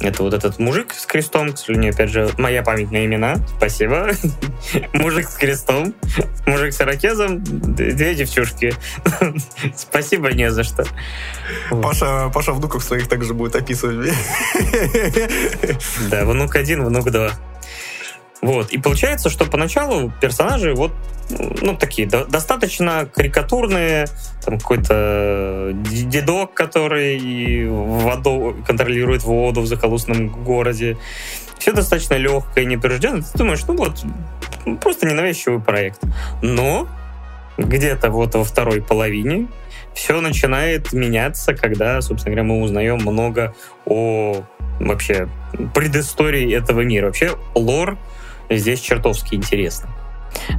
[0.01, 3.37] Это вот этот мужик с крестом, к сожалению, опять же, моя память на имена.
[3.59, 4.09] Спасибо.
[4.95, 5.95] Мужик с крестом,
[6.47, 8.75] мужик с ирокезом, две девчушки.
[9.77, 10.87] Спасибо, не за что.
[11.71, 14.15] Паша, Паша внуков своих также будет описывать.
[16.11, 17.33] Да, внук один, внук два.
[18.43, 18.71] Вот.
[18.71, 20.93] И получается, что поначалу персонажи вот
[21.31, 24.07] ну, такие до, достаточно карикатурные,
[24.45, 30.97] там какой-то дедок, который воду, контролирует воду в захолустном городе.
[31.59, 33.23] Все достаточно легкое, непринужденное.
[33.23, 34.03] Ты думаешь, ну вот,
[34.81, 36.01] просто ненавязчивый проект.
[36.41, 36.89] Но
[37.59, 39.49] где-то вот во второй половине
[39.95, 43.55] все начинает меняться, когда, собственно говоря, мы узнаем много
[43.85, 44.43] о
[44.79, 45.29] вообще
[45.75, 47.07] предыстории этого мира.
[47.07, 47.99] Вообще лор
[48.57, 49.89] здесь чертовски интересно.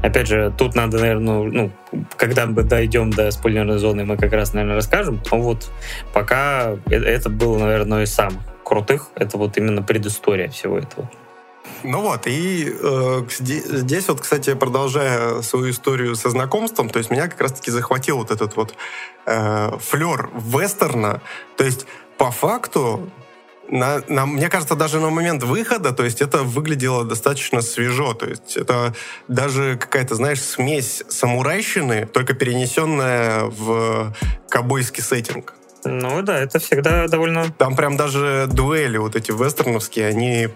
[0.03, 1.71] Опять же, тут надо, наверное, ну,
[2.17, 5.21] когда мы дойдем до спойлерной зоны, мы как раз, наверное, расскажем.
[5.31, 5.71] Но вот
[6.13, 9.09] пока э, это было, наверное, из самых крутых.
[9.15, 11.09] Это вот именно предыстория всего этого.
[11.83, 17.27] Ну вот, и э, здесь вот, кстати, продолжая свою историю со знакомством, то есть меня
[17.27, 18.75] как раз-таки захватил вот этот вот
[19.25, 21.21] э, флер вестерна.
[21.57, 21.87] То есть
[22.17, 23.09] по факту
[23.71, 28.13] на, на, мне кажется, даже на момент выхода, то есть это выглядело достаточно свежо.
[28.13, 28.93] То есть это
[29.27, 34.13] даже какая-то, знаешь, смесь самурайщины, только перенесенная в
[34.49, 35.55] кобойский сеттинг.
[35.83, 37.51] Ну да, это всегда довольно...
[37.57, 40.49] Там прям даже дуэли вот эти вестерновские, они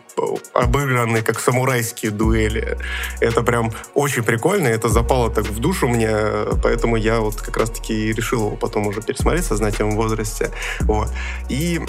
[0.53, 2.77] обыграны как самурайские дуэли.
[3.21, 6.15] Это прям очень прикольно, это запало так в душу мне,
[6.61, 10.51] поэтому я вот как раз-таки решил его потом уже пересмотреть в сознательном возрасте.
[10.81, 11.09] Вот.
[11.49, 11.81] И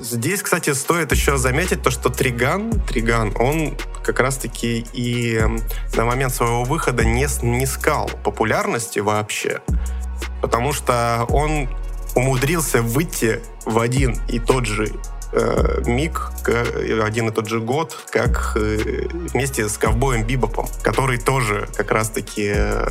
[0.00, 5.60] Здесь, кстати, стоит еще заметить то, что Триган, Триган, он как раз-таки и эм,
[5.96, 9.60] на момент своего выхода не снискал популярности вообще,
[10.40, 11.68] потому что он
[12.14, 14.92] умудрился выйти в один и тот же
[15.32, 21.68] э, миг, один и тот же год, как э, вместе с ковбоем Бибопом, который тоже
[21.76, 22.88] как раз-таки э,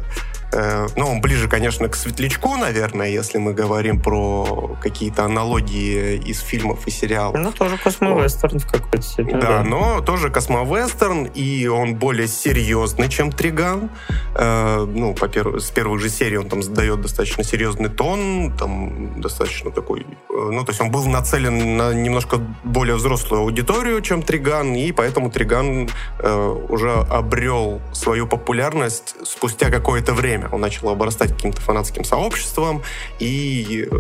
[0.53, 6.39] Э, ну, он ближе, конечно, к светлячку, наверное, если мы говорим про какие-то аналогии из
[6.39, 7.37] фильмов и сериалов.
[7.37, 9.39] Ну, тоже космовестерн в какой-то степени.
[9.39, 13.89] Да, да, но тоже космовестерн, и он более серьезный, чем Триган.
[14.35, 15.61] Э, ну, по перв...
[15.61, 20.01] с первых же серий он там задает достаточно серьезный тон, там достаточно такой...
[20.01, 24.91] Э, ну, то есть он был нацелен на немножко более взрослую аудиторию, чем Триган, и
[24.93, 30.49] поэтому Триган э, уже обрел свою популярность спустя какое-то время время.
[30.53, 32.83] Он начал обрастать каким-то фанатским сообществом
[33.19, 33.95] и, э,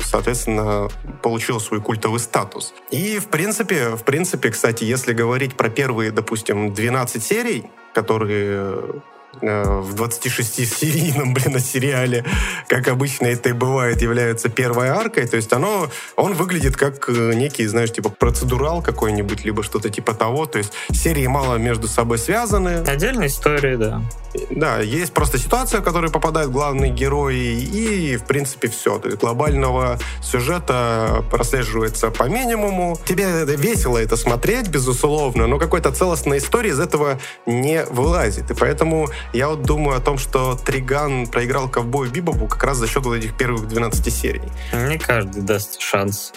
[0.00, 0.88] соответственно,
[1.22, 2.74] получил свой культовый статус.
[2.90, 7.64] И, в принципе, в принципе, кстати, если говорить про первые, допустим, 12 серий,
[7.94, 9.02] которые
[9.40, 12.24] в 26-серийном, блин, сериале,
[12.68, 15.26] как обычно это и бывает, является первой аркой.
[15.26, 20.14] То есть оно, он выглядит как э, некий, знаешь, типа процедурал какой-нибудь, либо что-то типа
[20.14, 20.46] того.
[20.46, 22.84] То есть серии мало между собой связаны.
[22.86, 24.02] Отдельная история, да.
[24.50, 28.98] Да, есть просто ситуация, в которую попадают главные герои, и, в принципе, все.
[28.98, 32.98] То есть глобального сюжета прослеживается по минимуму.
[33.04, 38.50] Тебе весело это смотреть, безусловно, но какой-то целостной истории из этого не вылазит.
[38.50, 42.86] И поэтому Я вот думаю о том, что Триган проиграл ковбою Бибопу как раз за
[42.86, 44.42] счет вот этих первых 12 серий.
[44.72, 46.32] Не каждый даст шанс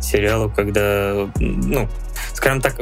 [0.00, 1.88] сериалу, когда, ну,
[2.34, 2.80] скажем так,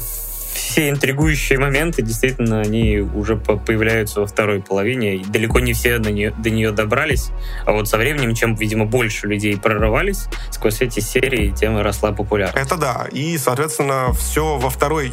[0.55, 5.17] все интригующие моменты, действительно, они уже появляются во второй половине.
[5.17, 7.31] И далеко не все до нее, до нее добрались.
[7.67, 12.67] А вот со временем, чем, видимо, больше людей прорывались сквозь эти серии, тем росла популярность.
[12.67, 13.07] Это да.
[13.11, 15.13] И, соответственно, все во второй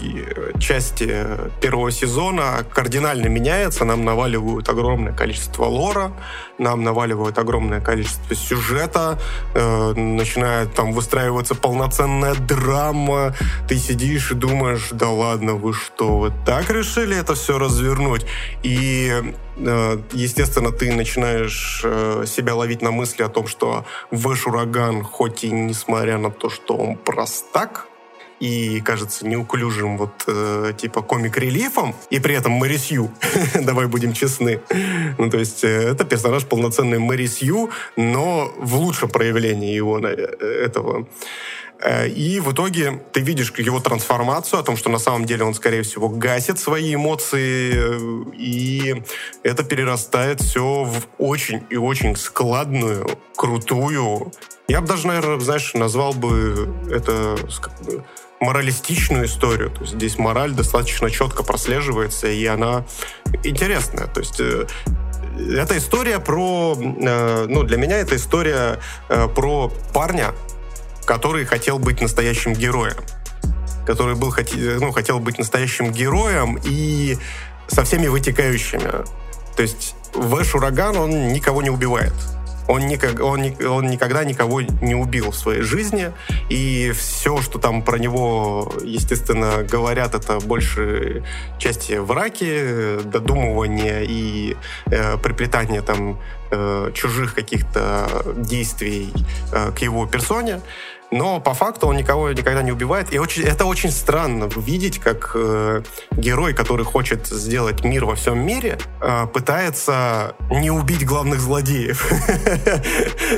[0.59, 1.25] части
[1.59, 3.83] первого сезона кардинально меняется.
[3.83, 6.11] Нам наваливают огромное количество лора,
[6.61, 9.19] нам наваливают огромное количество сюжета,
[9.53, 13.35] э, начинает там выстраиваться полноценная драма.
[13.67, 18.25] Ты сидишь и думаешь, да ладно, вы что, вы так решили это все развернуть?
[18.63, 19.11] И,
[19.57, 25.43] э, естественно, ты начинаешь э, себя ловить на мысли о том, что Вэш Ураган, хоть
[25.43, 27.87] и несмотря на то, что он простак,
[28.41, 33.11] и кажется неуклюжим вот э, типа комик-релифом, и при этом Мэри Сью,
[33.55, 34.59] давай будем честны.
[35.17, 40.11] Ну, то есть э, это персонаж полноценный Мэри Сью, но в лучшем проявлении его э,
[40.65, 41.07] этого
[41.81, 45.53] Э, и в итоге ты видишь его трансформацию, о том, что на самом деле он,
[45.53, 49.03] скорее всего, гасит свои эмоции, э, и
[49.43, 54.31] это перерастает все в очень и очень складную, крутую.
[54.67, 57.35] Я бы даже, наверное, знаешь, назвал бы это
[58.41, 59.69] моралистичную историю.
[59.69, 62.83] То есть здесь мораль достаточно четко прослеживается, и она
[63.43, 64.07] интересная.
[64.07, 64.65] То есть э,
[65.57, 66.75] это история про...
[66.75, 70.33] Ну, для меня это история про парня,
[71.05, 72.97] который хотел быть настоящим героем.
[73.85, 74.33] Который был,
[74.79, 77.17] ну, хотел быть настоящим героем и
[77.67, 79.05] со всеми вытекающими.
[79.55, 82.13] То есть Вэш Ураган, он никого не убивает.
[82.67, 86.11] Он, никак, он, он никогда никого не убил в своей жизни,
[86.49, 91.23] и все, что там про него, естественно, говорят, это больше
[91.57, 94.55] части враки, додумывания и
[94.85, 96.19] э, приплетания там
[96.51, 98.07] э, чужих каких-то
[98.37, 99.11] действий
[99.51, 100.61] э, к его персоне
[101.11, 103.13] но по факту он никого никогда не убивает.
[103.13, 108.39] И очень, это очень странно видеть, как э, герой, который хочет сделать мир во всем
[108.39, 112.11] мире, э, пытается не убить главных злодеев.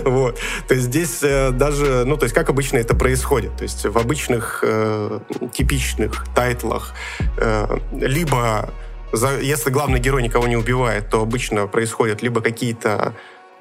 [0.06, 0.40] Вот.
[0.68, 3.56] То есть здесь э, даже, ну, то есть как обычно это происходит.
[3.58, 5.20] То есть в обычных э,
[5.54, 6.94] типичных тайтлах
[7.38, 8.70] э, либо
[9.42, 13.14] если главный герой никого не убивает, то обычно происходят либо какие-то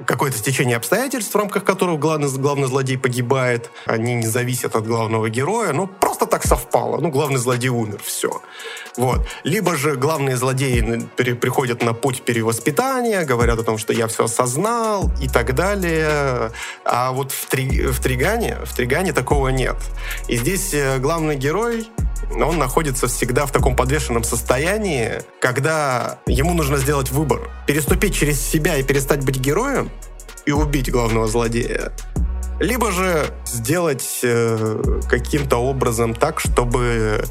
[0.07, 3.71] какое-то стечение обстоятельств, в рамках которого главный, главный злодей погибает.
[3.87, 5.73] Они не зависят от главного героя.
[5.73, 6.99] Ну, просто так совпало.
[6.99, 8.41] Ну, главный злодей умер, все.
[8.97, 9.27] Вот.
[9.45, 15.11] Либо же главные злодеи приходят на путь перевоспитания, говорят о том, что я все осознал
[15.21, 16.53] и так далее.
[16.85, 19.77] А вот в, три, в Тригане, в Тригане такого нет.
[20.29, 21.89] И здесь э, главный герой
[22.31, 27.51] он находится всегда в таком подвешенном состоянии, когда ему нужно сделать выбор.
[27.67, 29.91] Переступить через себя и перестать быть героем
[30.47, 31.93] и убить главного злодея.
[32.61, 37.25] Либо же сделать э, каким-то образом так, чтобы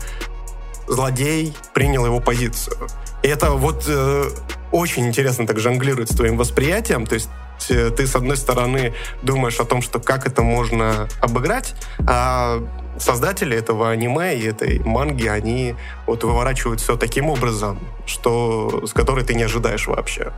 [0.87, 2.75] злодей принял его позицию.
[3.23, 4.29] И это вот э,
[4.71, 7.05] очень интересно так жонглирует с твоим восприятием.
[7.05, 7.29] То есть
[7.69, 11.75] э, ты, с одной стороны, думаешь о том, что как это можно обыграть,
[12.07, 12.61] а
[13.01, 15.75] создатели этого аниме и этой манги, они
[16.05, 20.31] вот выворачивают все таким образом, что с которой ты не ожидаешь вообще.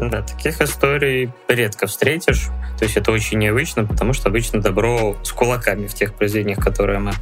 [0.00, 2.48] Да, таких историй редко встретишь.
[2.78, 6.98] То есть это очень необычно, потому что обычно добро с кулаками в тех произведениях, которые
[6.98, 7.12] мы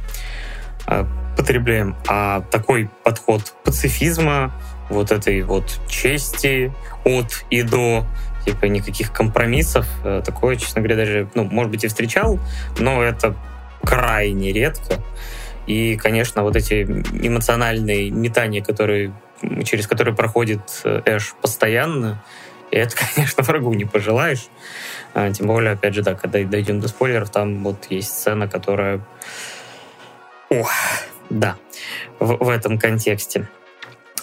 [0.85, 1.07] а,
[1.37, 1.95] потребляем.
[2.07, 4.53] А такой подход пацифизма,
[4.89, 6.73] вот этой вот чести
[7.05, 8.05] от и до,
[8.45, 12.39] типа никаких компромиссов, э, такое, честно говоря, даже, ну, может быть, и встречал,
[12.77, 13.35] но это
[13.85, 15.01] крайне редко.
[15.67, 19.13] И, конечно, вот эти эмоциональные метания, которые,
[19.63, 22.23] через которые проходит э, Эш постоянно,
[22.71, 24.47] это, конечно, врагу не пожелаешь.
[25.13, 29.01] А, тем более, опять же, да, когда дойдем до спойлеров, там вот есть сцена, которая...
[30.49, 30.71] Ох,
[31.29, 31.55] да,
[32.19, 33.47] в, в этом контексте.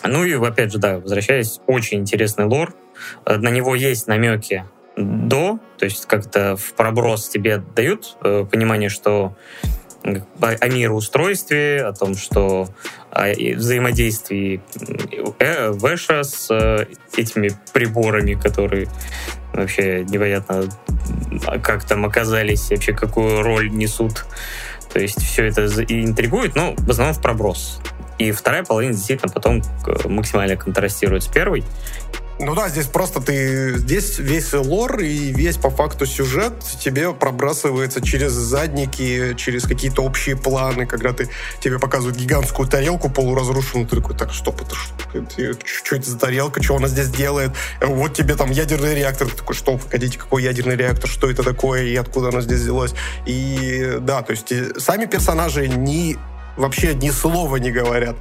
[0.04, 2.74] Ну и, опять же, да, возвращаясь, очень интересный лор.
[3.24, 4.64] Э, на него есть намеки
[4.96, 9.34] до, то есть как-то в проброс тебе дают э, понимание, что
[10.04, 12.68] о мироустройстве, о том, что
[13.10, 14.60] о взаимодействии
[15.38, 16.86] э, Väша с э,
[17.16, 18.88] этими приборами, которые
[19.52, 20.64] вообще непонятно,
[21.62, 24.24] как там оказались, вообще какую роль несут.
[24.92, 27.80] То есть все это интригует, но в основном в проброс.
[28.18, 29.62] И вторая половина действительно потом
[30.04, 31.64] максимально контрастирует с первой.
[32.42, 33.78] Ну да, здесь просто ты...
[33.78, 40.36] Здесь весь лор и весь, по факту, сюжет тебе пробрасывается через задники, через какие-то общие
[40.36, 41.28] планы, когда ты
[41.60, 44.92] тебе показывают гигантскую тарелку полуразрушенную, ты такой, так, стоп, это что?
[45.64, 46.60] Что это за тарелка?
[46.60, 47.52] Что она здесь делает?
[47.80, 49.28] Вот тебе там ядерный реактор.
[49.28, 51.08] Ты такой, что, погодите, какой ядерный реактор?
[51.08, 51.84] Что это такое?
[51.84, 52.92] И откуда оно здесь взялось?
[53.24, 54.52] И да, то есть
[54.82, 56.18] сами персонажи не
[56.56, 58.16] вообще ни слова не говорят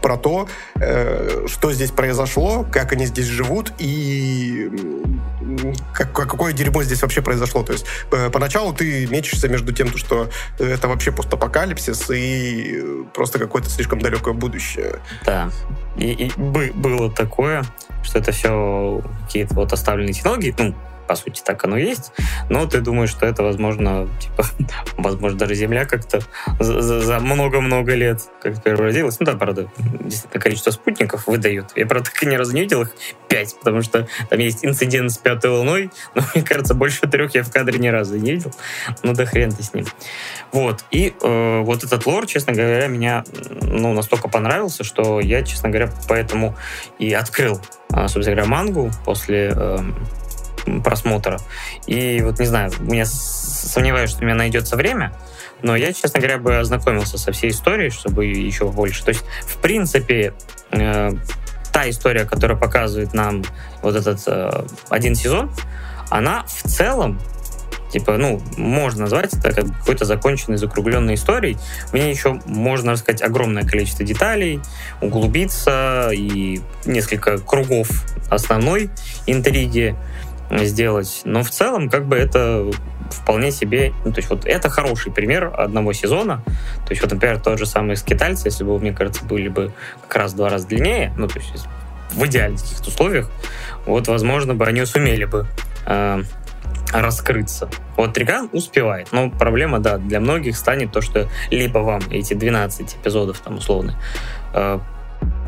[0.00, 4.70] про то, э, что здесь произошло, как они здесь живут и
[5.92, 7.62] как, какое дерьмо здесь вообще произошло.
[7.62, 10.28] То есть э, поначалу ты мечешься между тем, что
[10.58, 15.00] это вообще постапокалипсис и просто какое-то слишком далекое будущее.
[15.26, 15.50] Да.
[15.96, 17.64] И, и было такое,
[18.02, 20.74] что это все какие-то вот оставленные технологии, ну,
[21.12, 22.10] по сути, так оно есть,
[22.48, 24.46] но ты думаешь, что это, возможно, типа,
[24.96, 26.20] возможно, даже Земля как-то
[26.58, 29.20] за много-много лет как превратилась.
[29.20, 29.70] Ну да, правда,
[30.00, 31.66] действительно, количество спутников выдают.
[31.76, 32.92] Я, правда, так и ни разу не видел их
[33.28, 37.42] пять, потому что там есть инцидент с пятой волной, но, мне кажется, больше трех я
[37.42, 38.52] в кадре ни разу не видел.
[39.02, 39.84] Ну да хрен ты с ним.
[40.50, 40.82] Вот.
[40.90, 43.22] И э, вот этот лор, честно говоря, меня
[43.60, 46.56] ну, настолько понравился, что я, честно говоря, поэтому
[46.98, 47.60] и открыл,
[47.90, 49.78] а, собственно говоря, мангу после э,
[50.84, 51.38] просмотра.
[51.86, 55.12] И вот не знаю, меня сомневаюсь, что у меня найдется время,
[55.62, 59.04] но я, честно говоря, бы ознакомился со всей историей, чтобы еще больше.
[59.04, 60.34] То есть, в принципе,
[60.70, 61.10] э,
[61.72, 63.42] та история, которая показывает нам
[63.80, 65.50] вот этот э, один сезон,
[66.10, 67.18] она в целом
[67.92, 71.58] типа, ну, можно назвать это как какой-то законченной, закругленной историей.
[71.88, 74.60] В ней еще можно рассказать огромное количество деталей,
[75.00, 77.88] углубиться и несколько кругов
[78.30, 78.90] основной
[79.26, 79.94] интриги
[80.60, 81.22] сделать.
[81.24, 82.70] Но в целом, как бы это
[83.10, 86.42] вполне себе, ну, то есть вот это хороший пример одного сезона.
[86.86, 89.72] То есть вот, например, тот же самый скитальцы, если бы, мне кажется, были бы
[90.08, 91.66] как раз два раза длиннее, ну, то есть
[92.12, 93.30] в идеальных каких-то условиях,
[93.86, 95.46] вот, возможно, бы они сумели бы
[95.86, 96.22] э,
[96.92, 97.70] раскрыться.
[97.96, 102.96] Вот Триган успевает, но проблема, да, для многих станет то, что либо вам эти 12
[102.96, 103.98] эпизодов, там, условно,
[104.54, 104.78] э,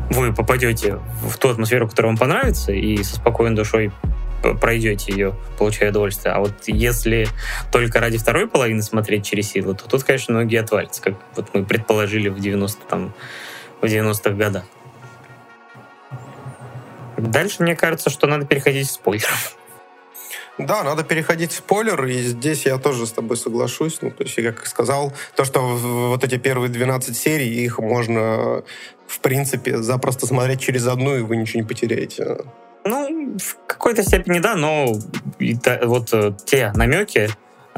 [0.09, 3.91] вы попадете в ту атмосферу, которая вам понравится, и со спокойной душой
[4.53, 6.33] пройдете ее, получая удовольствие.
[6.33, 7.27] А вот если
[7.71, 11.65] только ради второй половины смотреть через силу, то тут, конечно, многие отвалятся, как вот мы
[11.65, 13.13] предположили в 90 там,
[13.81, 14.63] в 90-х годах.
[17.17, 19.29] Дальше мне кажется, что надо переходить в спойлер.
[20.57, 23.99] Да, надо переходить в спойлер, и здесь я тоже с тобой соглашусь.
[24.01, 28.63] Ну, то есть, я как сказал, то, что вот эти первые 12 серий, их можно,
[29.05, 32.37] в принципе, запросто смотреть через одну, и вы ничего не потеряете.
[32.85, 34.93] Ну, в какой-то степени да, но
[35.83, 37.29] вот э, те намеки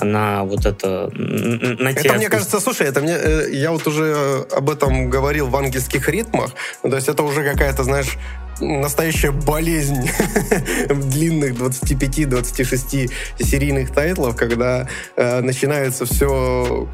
[0.01, 1.09] на вот это...
[1.13, 3.13] На это, мне кажется, слушай, это мне...
[3.13, 6.51] Э, я вот уже об этом говорил в ангельских ритмах.
[6.81, 8.17] То есть это уже какая-то, знаешь,
[8.59, 10.09] настоящая болезнь
[10.89, 16.87] длинных 25-26 серийных тайтлов, когда э, начинается все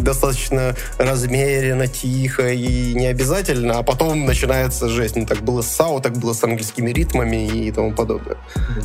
[0.00, 5.16] достаточно размеренно, тихо и не обязательно, а потом начинается жесть.
[5.16, 8.36] Ну, так было с САУ, так было с английскими ритмами и тому подобное.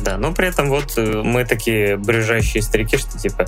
[0.02, 3.46] Да, но при этом вот э, мы такие брюжащие старики, что типа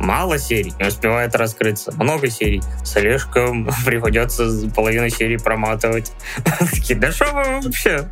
[0.00, 1.92] Мало серий, не успевает раскрыться.
[1.96, 2.62] Много серий.
[2.84, 6.12] Слишком приходится половину серии проматывать.
[6.44, 8.08] Такие, да что вы вообще?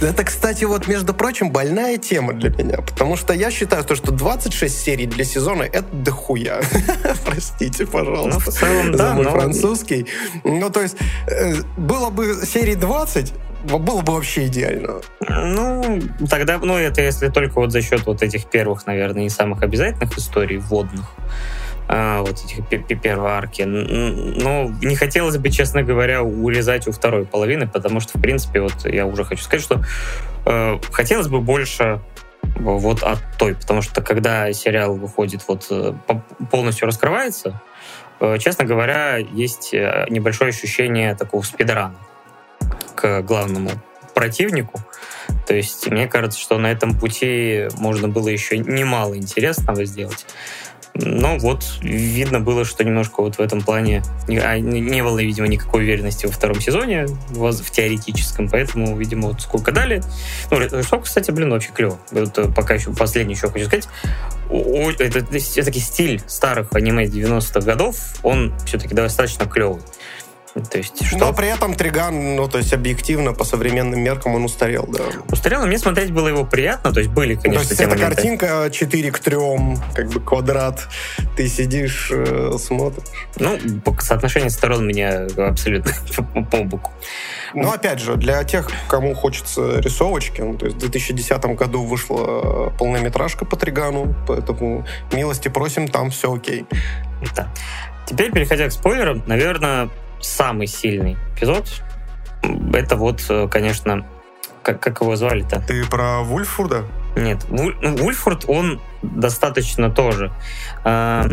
[0.00, 2.78] Это, кстати, вот, между прочим, больная тема для меня.
[2.78, 6.60] Потому что я считаю, то, что 26 серий для сезона— это дохуя.
[7.24, 8.40] Простите, пожалуйста.
[8.44, 8.98] Ну, в целом, да.
[8.98, 9.30] За мой но...
[9.30, 10.06] французский.
[10.44, 10.96] Ну, то есть,
[11.28, 13.32] э, было бы серий 20,
[13.64, 15.00] было бы вообще идеально.
[15.20, 19.62] Ну, тогда, ну, это если только вот за счет вот этих первых, наверное, не самых
[19.62, 21.06] обязательных историй вводных,
[21.88, 22.66] а, вот этих
[23.00, 23.62] первой арки.
[23.62, 28.84] Но не хотелось бы, честно говоря, урезать у второй половины, потому что, в принципе, вот
[28.84, 29.82] я уже хочу сказать, что
[30.46, 32.00] э, хотелось бы больше
[32.56, 35.94] вот от той, потому что когда сериал выходит, вот э,
[36.50, 37.60] полностью раскрывается,
[38.20, 41.96] э, честно говоря, есть э, небольшое ощущение такого спидрана
[42.94, 43.70] к главному
[44.14, 44.80] противнику.
[45.46, 50.26] То есть мне кажется, что на этом пути можно было еще немало интересного сделать.
[51.00, 55.84] Но вот видно было, что немножко вот в этом плане не, а, было, видимо, никакой
[55.84, 60.02] уверенности во втором сезоне, в, теоретическом, поэтому, видимо, вот сколько дали.
[60.50, 62.00] Ну, рисовка, кстати, блин, вообще клево.
[62.10, 63.88] Вот э, пока еще последний еще хочу сказать.
[64.50, 69.82] Это все-таки стиль старых аниме 90-х годов, он все-таки достаточно клевый.
[70.60, 71.18] То есть, что?
[71.18, 75.04] Но при этом Триган, ну, то есть объективно, по современным меркам он устарел, да.
[75.30, 78.68] Устарел, но мне смотреть было его приятно, то есть были, конечно, То есть эта картинка
[78.70, 79.36] 4 к 3,
[79.94, 80.88] как бы квадрат,
[81.36, 83.04] ты сидишь, э, смотришь.
[83.38, 83.58] Ну,
[84.00, 85.92] соотношение сторон меня абсолютно
[86.50, 86.92] по боку.
[87.54, 92.70] Но опять же, для тех, кому хочется рисовочки, ну, то есть в 2010 году вышла
[92.78, 96.66] полнометражка по Тригану, поэтому милости просим, там все окей.
[97.34, 97.52] Да.
[98.06, 99.90] Теперь, переходя к спойлерам, наверное,
[100.20, 101.82] самый сильный эпизод
[102.74, 104.06] это вот, э, конечно,
[104.62, 105.60] как, как его звали-то?
[105.66, 106.84] Ты про Вульфурда?
[107.16, 110.32] Нет, Вуль, ну, Вульфурд, он достаточно тоже
[110.84, 111.24] э,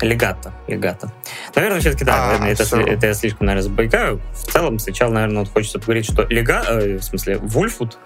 [0.00, 1.12] легато, легато.
[1.54, 4.20] Наверное, все-таки, да, а, наверное, это, это я слишком, наверное, забайкаю.
[4.32, 7.98] В целом, сначала, наверное, вот хочется поговорить, что лега, э, в смысле, Вульфуд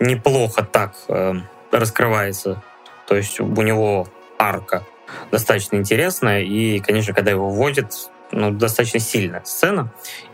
[0.00, 1.34] неплохо так э,
[1.70, 2.62] раскрывается.
[3.06, 4.08] То есть у него
[4.38, 4.84] арка
[5.30, 7.92] достаточно интересная, и, конечно, когда его вводят,
[8.32, 9.92] ну, достаточно сильная сцена.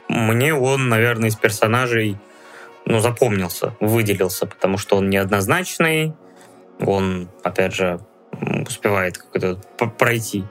[0.09, 2.17] Мне он, наверное, из персонажей
[2.87, 6.15] ну, запомнился, выделился, потому что он неоднозначный,
[6.81, 8.01] он, опять же,
[8.67, 9.57] успевает как-то
[9.99, 10.45] пройти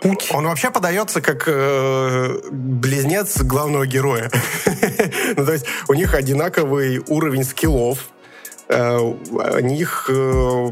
[0.00, 0.30] путь.
[0.32, 4.30] Он вообще подается как э, близнец главного героя.
[5.36, 8.08] ну, то есть у них одинаковый уровень скиллов,
[8.68, 10.70] э, у них э,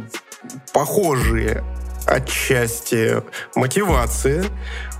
[0.72, 1.64] похожие
[2.06, 3.22] отчасти
[3.54, 4.44] мотивации,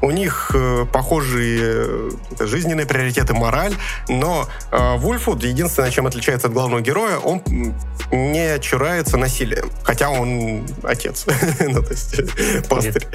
[0.03, 2.11] у них э, похожие э,
[2.41, 3.75] жизненные приоритеты, мораль,
[4.09, 7.43] но э, Вульфуд, единственное, чем отличается от главного героя, он
[8.11, 11.27] не чурается насилием, хотя он отец,
[11.61, 13.07] ну, то есть пастырь.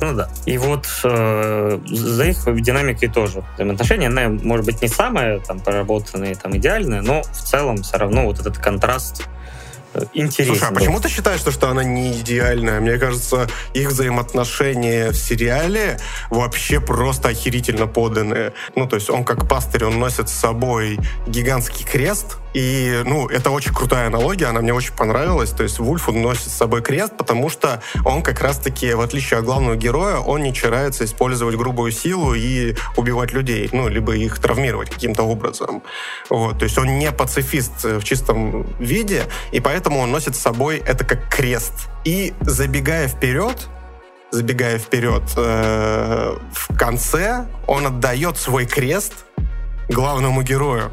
[0.00, 0.28] Ну да.
[0.46, 6.56] И вот за их динамикой тоже взаимоотношения, она, может быть, не самая там проработанная, там
[6.56, 9.28] идеальная, но в целом все равно вот этот контраст
[10.14, 10.56] интересен.
[10.56, 12.80] Слушай, а почему ты считаешь, что, что она не идеальная?
[12.80, 15.98] Мне кажется, их взаимоотношения в сериале
[16.30, 18.52] вообще просто охерительно поданные.
[18.74, 23.50] Ну, то есть он как пастырь, он носит с собой гигантский крест, и, ну, это
[23.50, 25.50] очень крутая аналогия, она мне очень понравилась.
[25.50, 29.44] То есть Вульф носит с собой крест, потому что он как раз-таки, в отличие от
[29.44, 34.90] главного героя, он не чарается использовать грубую силу и убивать людей, ну, либо их травмировать
[34.90, 35.82] каким-то образом.
[36.28, 36.58] Вот.
[36.58, 41.04] То есть он не пацифист в чистом виде, и поэтому он носит с собой это
[41.04, 41.88] как крест.
[42.04, 43.68] И забегая вперед,
[44.30, 49.12] забегая вперед, э, в конце он отдает свой крест
[49.88, 50.90] главному герою.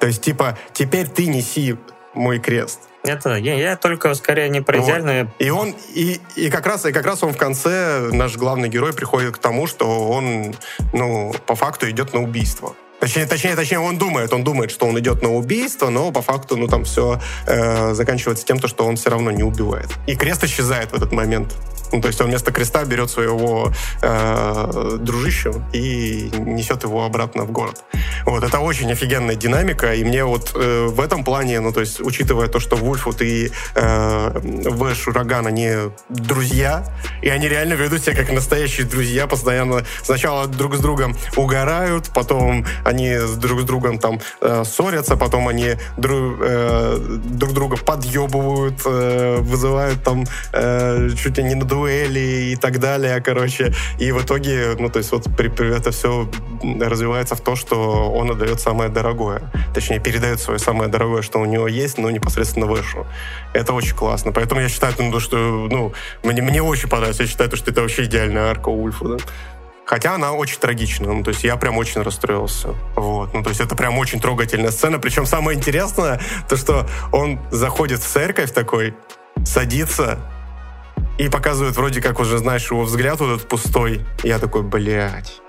[0.00, 1.76] То есть, типа, теперь ты неси
[2.14, 2.80] мой крест.
[3.04, 5.24] Это я, я только скорее не про идеальное.
[5.24, 5.32] Вот.
[5.38, 8.92] И он и, и как раз и как раз он в конце наш главный герой
[8.92, 10.54] приходит к тому, что он
[10.92, 12.74] ну по факту идет на убийство.
[13.00, 16.56] Точнее, точнее, точнее, он думает, он думает, что он идет на убийство, но по факту,
[16.56, 19.88] ну там все э, заканчивается тем, что он все равно не убивает.
[20.06, 21.54] И крест исчезает в этот момент.
[21.92, 23.72] Ну, то есть он вместо креста берет своего
[24.02, 27.82] э, дружищу и несет его обратно в город.
[28.26, 32.00] Вот, это очень офигенная динамика, и мне вот э, в этом плане, ну, то есть,
[32.00, 35.70] учитывая то, что Вульфут и э, Вэш Ураган, они
[36.08, 36.84] друзья,
[37.22, 42.66] и они реально ведут себя как настоящие друзья, постоянно сначала друг с другом угорают, потом
[42.88, 49.36] они друг с другом там э, ссорятся, потом они друг, э, друг друга подъебывают, э,
[49.40, 53.74] вызывают там э, чуть ли не на дуэли и так далее, короче.
[53.98, 56.28] И в итоге, ну, то есть вот при, при, это все
[56.80, 59.42] развивается в то, что он отдает самое дорогое.
[59.74, 63.06] Точнее, передает свое самое дорогое, что у него есть, но непосредственно Вышу.
[63.52, 64.32] Это очень классно.
[64.32, 65.36] Поэтому я считаю, ну, что,
[65.70, 65.92] ну,
[66.22, 67.20] мне, мне очень понравилось.
[67.20, 69.16] Я считаю, что это вообще идеальная арка Ульфа, да?
[69.88, 71.08] Хотя она очень трагичная.
[71.08, 72.74] Ну, то есть я прям очень расстроился.
[72.94, 73.32] Вот.
[73.32, 74.98] Ну, то есть это прям очень трогательная сцена.
[74.98, 78.94] Причем самое интересное, то, что он заходит в церковь такой,
[79.46, 80.18] садится,
[81.16, 84.04] и показывают вроде как уже, знаешь, его взгляд вот этот пустой.
[84.22, 85.40] Я такой, блядь.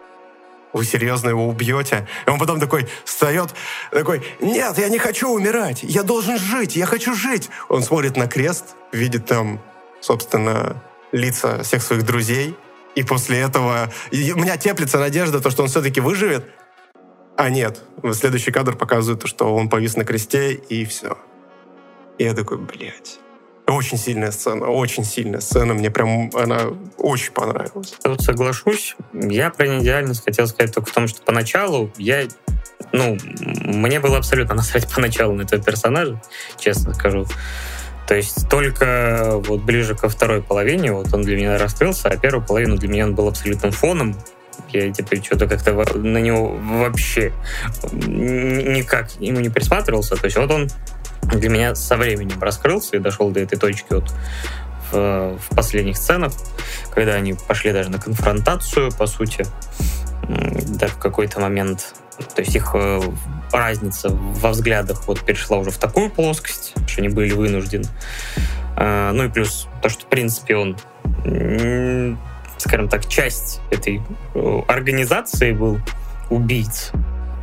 [0.72, 2.08] Вы серьезно его убьете?
[2.26, 3.54] И он потом такой встает,
[3.92, 7.50] такой, нет, я не хочу умирать, я должен жить, я хочу жить.
[7.68, 9.60] Он смотрит на крест, видит там,
[10.00, 12.56] собственно, лица всех своих друзей,
[12.96, 16.46] и после этого и у меня теплится надежда, то, что он все-таки выживет.
[17.38, 17.82] А нет,
[18.14, 21.18] следующий кадр показывает, что он повис на кресте, и все.
[22.18, 23.20] И я такой, блядь.
[23.66, 25.74] Очень сильная сцена, очень сильная сцена.
[25.74, 26.64] Мне прям она
[26.98, 27.96] очень понравилась.
[28.04, 28.96] Тут соглашусь.
[29.14, 32.28] Я про неидеальность хотел сказать только в том, что поначалу я
[32.92, 36.22] ну, мне было абсолютно насрать поначалу на этого персонажа,
[36.58, 37.26] честно скажу.
[38.10, 42.44] То есть только вот ближе ко второй половине вот он для меня раскрылся, а первую
[42.44, 44.16] половину для меня он был абсолютным фоном.
[44.70, 47.32] Я теперь что-то как-то на него вообще
[47.94, 50.16] никак ему не присматривался.
[50.16, 50.70] То есть вот он
[51.22, 54.12] для меня со временем раскрылся и дошел до этой точки вот
[54.92, 56.34] в, в последних сценах,
[56.92, 59.46] когда они пошли даже на конфронтацию, по сути.
[60.28, 61.94] да, в какой-то момент.
[62.34, 63.02] То есть их э,
[63.52, 67.86] разница во взглядах вот перешла уже в такую плоскость, что они были вынуждены.
[68.76, 70.78] А, ну и плюс то, что, в принципе, он,
[72.58, 74.02] скажем так, часть этой
[74.36, 75.80] э, организации был
[76.30, 76.92] убийц.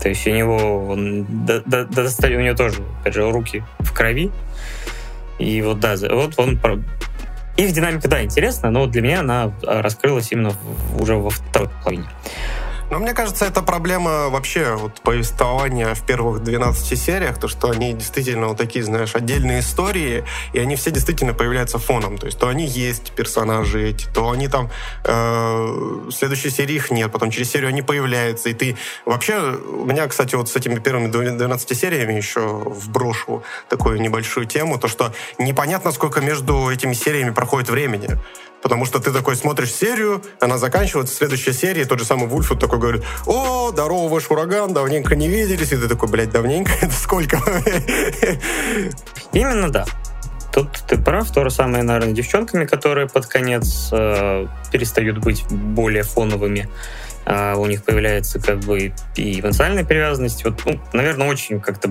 [0.01, 3.93] То есть у него он до, до, достали у него тоже, опять же, руки в
[3.93, 4.31] крови.
[5.39, 6.59] И вот да, вот он
[7.57, 10.53] их динамика, да, интересна, но для меня она раскрылась именно
[10.99, 12.07] уже во второй половине.
[12.91, 17.93] Но мне кажется, это проблема вообще вот повествования в первых 12 сериях, то, что они
[17.93, 22.17] действительно вот такие, знаешь, отдельные истории, и они все действительно появляются фоном.
[22.17, 24.71] То есть то они есть персонажи эти, то они там
[25.05, 28.77] э, в следующей серии их нет, потом через серию они появляются, и ты...
[29.05, 34.79] Вообще, у меня, кстати, вот с этими первыми 12 сериями еще вброшу такую небольшую тему,
[34.79, 38.11] то, что непонятно, сколько между этими сериями проходит времени.
[38.67, 42.81] Потому что ты такой смотришь серию, она заканчивается, следующая серия, тот же самый Вульфуд такой
[42.81, 47.39] говорит, о, здорово, ваш ураган, давненько не виделись, и ты такой, блядь, давненько, это сколько?
[49.33, 49.85] Именно да.
[50.53, 56.03] Тут ты прав, то же самое, наверное, девчонками, которые под конец э, перестают быть более
[56.03, 56.69] фоновыми.
[57.25, 60.45] Э, у них появляется как бы и эмоциональная привязанность.
[60.45, 61.89] Вот, ну, наверное, очень как-то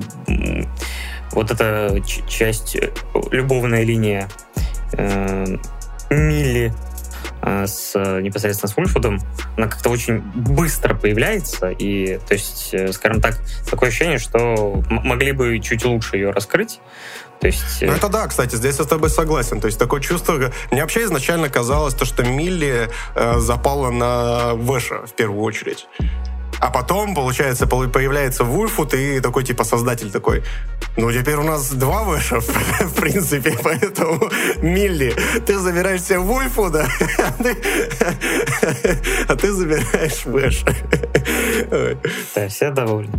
[1.31, 2.91] вот эта часть, э,
[3.31, 4.27] любовная линия
[4.91, 5.57] э,
[6.09, 6.73] Милли
[7.41, 9.19] а, с непосредственно с Вульфудом,
[9.57, 15.31] она как-то очень быстро появляется, и, то есть, э, скажем так, такое ощущение, что могли
[15.31, 16.79] бы чуть лучше ее раскрыть.
[17.39, 17.81] То есть...
[17.81, 19.59] Ну, это да, кстати, здесь я с тобой согласен.
[19.59, 20.51] То есть такое чувство...
[20.71, 25.87] Мне вообще изначально казалось, то, что Милли э, запала на Выша в первую очередь.
[26.59, 30.43] А потом, получается, появляется Вульфут и такой, типа, создатель такой,
[30.97, 34.29] ну, теперь у нас два выша, в принципе, поэтому,
[34.61, 35.13] Милли,
[35.45, 36.87] ты забираешь себе Вульфуда,
[37.17, 37.57] а ты,
[39.27, 40.67] а ты забираешь выша.
[42.35, 43.13] Да, все довольны.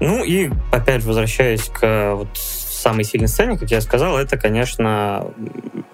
[0.00, 5.32] Ну и, опять возвращаясь к вот самой сильной сцене, как я сказал, это, конечно,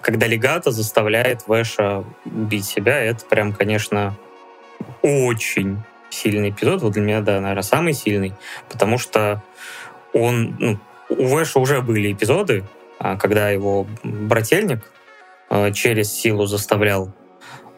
[0.01, 4.15] когда Легата заставляет Выша убить себя, это прям, конечно,
[5.03, 6.81] очень сильный эпизод.
[6.81, 8.33] Вот для меня, да, наверное, самый сильный,
[8.69, 9.43] потому что
[10.13, 10.79] он, ну,
[11.09, 12.63] у Выша уже были эпизоды,
[12.99, 14.79] а, когда его брательник
[15.49, 17.11] а, через силу заставлял,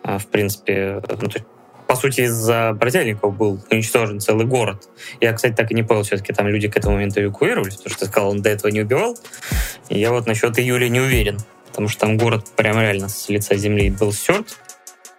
[0.04, 1.46] а, в принципе, ну, то есть,
[1.88, 4.88] по сути, из-за брательников был уничтожен целый город.
[5.20, 8.00] Я, кстати, так и не понял, все-таки там люди к этому моменту эвакуировались, потому что
[8.00, 9.18] ты сказал, он до этого не убивал.
[9.90, 11.38] И я вот насчет июля не уверен,
[11.68, 14.58] потому что там город прям реально с лица земли был стерт.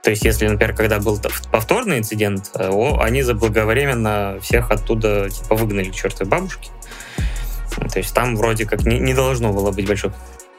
[0.02, 1.20] То есть, если, например, когда был
[1.52, 6.70] повторный инцидент, э, они заблаговременно всех оттуда типа выгнали к чертовой бабушке.
[7.76, 10.12] То есть там вроде как не, не должно было быть большой.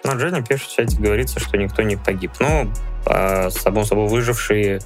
[0.05, 2.31] Но Дженни пишет в чате, говорится, что никто не погиб.
[2.39, 2.67] Но,
[3.05, 4.79] а, само собой, выжившие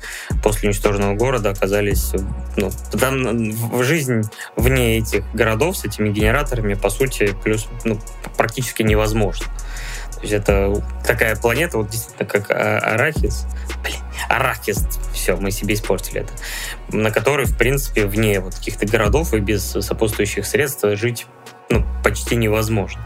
[0.43, 2.11] после уничтоженного города оказались...
[2.55, 4.23] Ну, там жизнь
[4.55, 7.99] вне этих городов с этими генераторами, по сути, плюс ну,
[8.37, 9.45] практически невозможно.
[10.17, 13.45] То есть это такая планета, вот действительно как а, Арахис.
[13.83, 13.99] Блин,
[14.29, 14.87] Арахис.
[15.13, 16.33] Все, мы себе испортили это.
[16.91, 21.27] На которой, в принципе, вне вот каких-то городов и без сопутствующих средств жить
[21.69, 23.01] ну, почти невозможно.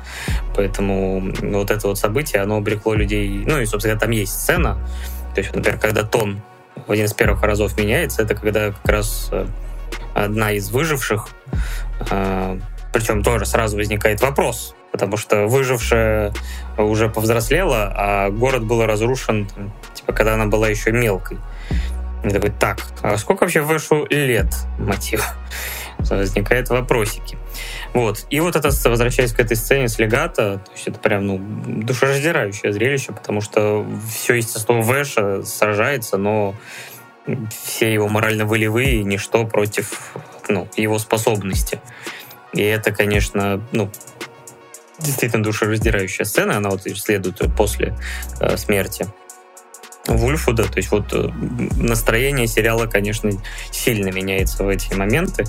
[0.56, 3.44] Поэтому вот это вот событие, оно обрекло людей...
[3.46, 4.78] Ну и, собственно, там есть сцена.
[5.34, 6.42] То есть, например, когда тон
[6.88, 9.46] в один из первых разов меняется, это когда как раз э,
[10.14, 11.30] одна из выживших,
[12.10, 12.60] э,
[12.94, 16.34] причем тоже сразу возникает вопрос, потому что выжившая
[16.78, 19.48] уже повзрослела, а город был разрушен,
[19.94, 21.38] типа, когда она была еще мелкой.
[22.24, 25.26] И такой, так, а сколько вообще Вышу лет, мотив?
[25.98, 27.38] Возникают вопросики.
[27.94, 28.26] Вот.
[28.30, 32.74] И вот это, возвращаясь к этой сцене с легато, то есть это прям, ну, душераздирающее
[32.74, 36.56] зрелище, потому что все естество Выша сражается, но
[37.50, 40.14] все его морально-волевые, ничто против
[40.48, 41.82] ну, его способности.
[42.54, 43.90] И это, конечно, ну,
[45.00, 47.98] действительно душераздирающая сцена, она вот следует после
[48.40, 49.08] э, смерти
[50.08, 50.64] Вульфуда.
[50.64, 51.30] То есть вот э,
[51.78, 53.32] настроение сериала, конечно,
[53.72, 55.46] сильно меняется в эти моменты.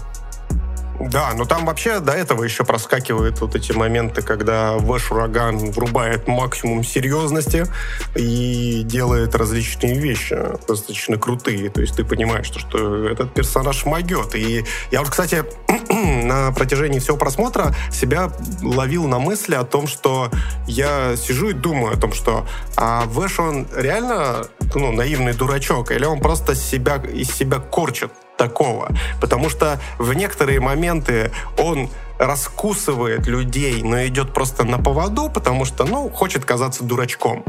[1.01, 6.29] Да, но там вообще до этого еще проскакивают вот эти моменты, когда ваш ураган врубает
[6.29, 7.67] максимум серьезности
[8.15, 10.37] и делает различные вещи
[10.69, 11.71] достаточно крутые.
[11.71, 14.35] То есть ты понимаешь, что, что этот персонаж могет.
[14.35, 15.45] И я вот, кстати,
[16.25, 18.31] на протяжении всего просмотра себя
[18.63, 20.31] ловил на мысли о том, что
[20.67, 22.47] я сижу и думаю о том, что
[22.77, 28.11] а Вэш, он реально ну, наивный дурачок, или он просто себя, из себя корчит
[28.43, 28.89] такого.
[29.21, 31.89] Потому что в некоторые моменты он
[32.19, 37.45] раскусывает людей, но идет просто на поводу, потому что, ну, хочет казаться дурачком.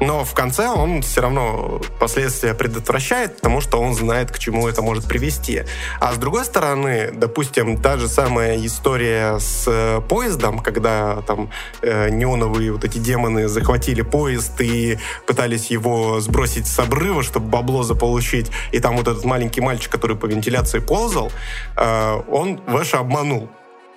[0.00, 4.80] Но в конце он все равно последствия предотвращает, потому что он знает, к чему это
[4.80, 5.64] может привести.
[6.00, 11.50] А с другой стороны, допустим, та же самая история с э, поездом, когда там
[11.82, 17.82] э, неоновые вот эти демоны захватили поезд и пытались его сбросить с обрыва, чтобы бабло
[17.82, 21.30] заполучить, и там вот этот маленький мальчик, который по вентиляции ползал,
[21.76, 23.50] э, он Вэша обманул.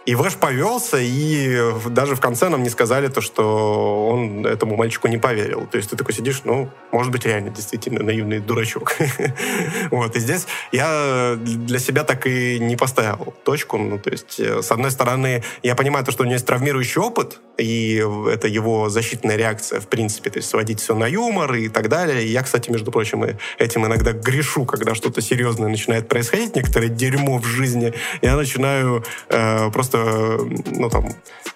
[0.05, 5.07] И Вэш повелся, и даже в конце нам не сказали то, что он этому мальчику
[5.07, 5.65] не поверил.
[5.65, 8.97] То есть ты такой сидишь, ну, может быть, реально действительно наивный дурачок.
[9.91, 13.77] вот, и здесь я для себя так и не поставил точку.
[13.77, 16.99] Ну, то есть, э, с одной стороны, я понимаю то, что у него есть травмирующий
[16.99, 21.69] опыт, и это его защитная реакция, в принципе, то есть сводить все на юмор и
[21.69, 22.25] так далее.
[22.25, 23.23] И я, кстати, между прочим,
[23.57, 29.69] этим иногда грешу, когда что-то серьезное начинает происходить, некоторое дерьмо в жизни, я начинаю э,
[29.71, 30.39] просто просто,
[30.71, 31.09] ну, там,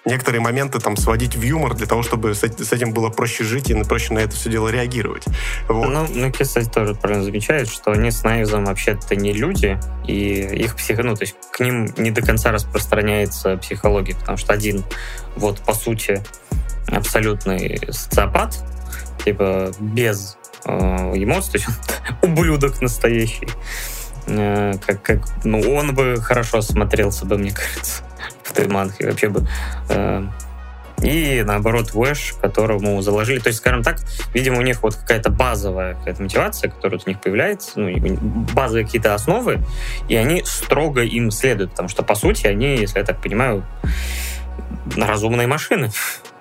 [0.04, 3.84] некоторые моменты там сводить в юмор для того, чтобы с, этим было проще жить и
[3.84, 5.24] проще на это все дело реагировать.
[5.68, 5.88] Вот.
[5.88, 10.76] Ну, ну, кстати, тоже правильно замечает, что они с Найвзом вообще-то не люди, и их
[10.76, 11.02] психо...
[11.02, 14.84] Ну, то есть к ним не до конца распространяется психология, потому что один,
[15.36, 16.22] вот, по сути,
[16.88, 18.56] абсолютный социопат,
[19.24, 21.68] типа, без э, эмоций, то есть
[22.22, 23.48] он ублюдок настоящий.
[24.26, 28.02] Э, как, как, ну, он бы хорошо смотрелся бы, мне кажется
[28.48, 29.46] в той манхе вообще бы.
[29.88, 30.26] Э,
[31.02, 33.38] и наоборот Вэш, которому заложили.
[33.38, 34.00] То есть, скажем так,
[34.34, 38.16] видимо, у них вот какая-то базовая какая-то мотивация, которая у них появляется, ну,
[38.54, 39.60] базовые какие-то основы,
[40.08, 43.64] и они строго им следуют, потому что, по сути, они, если я так понимаю,
[44.96, 45.90] разумные машины.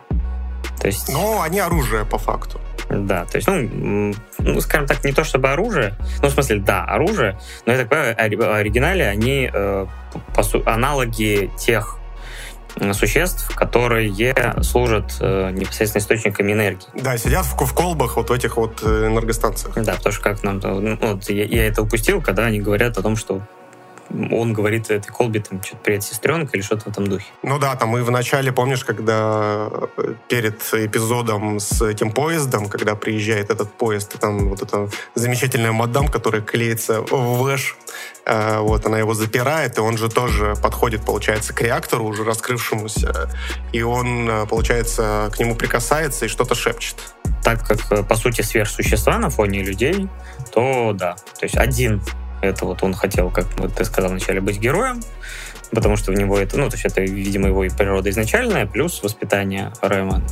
[0.79, 1.09] То есть...
[1.09, 2.59] Ну, они оружие, по факту.
[2.89, 6.83] Да, то есть, ну, ну, скажем так, не то чтобы оружие, ну, в смысле, да,
[6.85, 8.15] оружие, но я так понимаю,
[8.59, 9.85] оригинале они э,
[10.33, 11.99] по, аналоги тех
[12.93, 16.85] существ, которые служат э, непосредственно источниками энергии.
[16.93, 19.73] Да, сидят в, в колбах вот в этих вот э, энергостанциях.
[19.75, 20.59] Да, потому что как нам...
[20.59, 23.41] Ну, вот я, я это упустил, когда они говорят о том, что
[24.09, 27.25] он говорит этой колбе там что-то привет, сестренка или что-то в этом духе.
[27.43, 32.95] Ну да, там и в начале, помнишь, когда э, перед эпизодом с этим поездом, когда
[32.95, 37.75] приезжает этот поезд, и там вот эта замечательная мадам, которая клеится в Эш,
[38.25, 43.29] э, вот она его запирает, и он же тоже подходит, получается, к реактору уже раскрывшемуся,
[43.73, 46.95] и он, э, получается, к нему прикасается и что-то шепчет.
[47.43, 50.07] Так как, по сути, сверхсущества на фоне людей,
[50.53, 51.15] то да.
[51.39, 52.01] То есть один
[52.47, 53.45] это вот он хотел, как
[53.75, 55.01] ты сказал вначале, быть героем,
[55.71, 59.01] потому что в него это, ну, то есть это, видимо, его и природа изначальная, плюс
[59.03, 60.23] воспитание Рэма.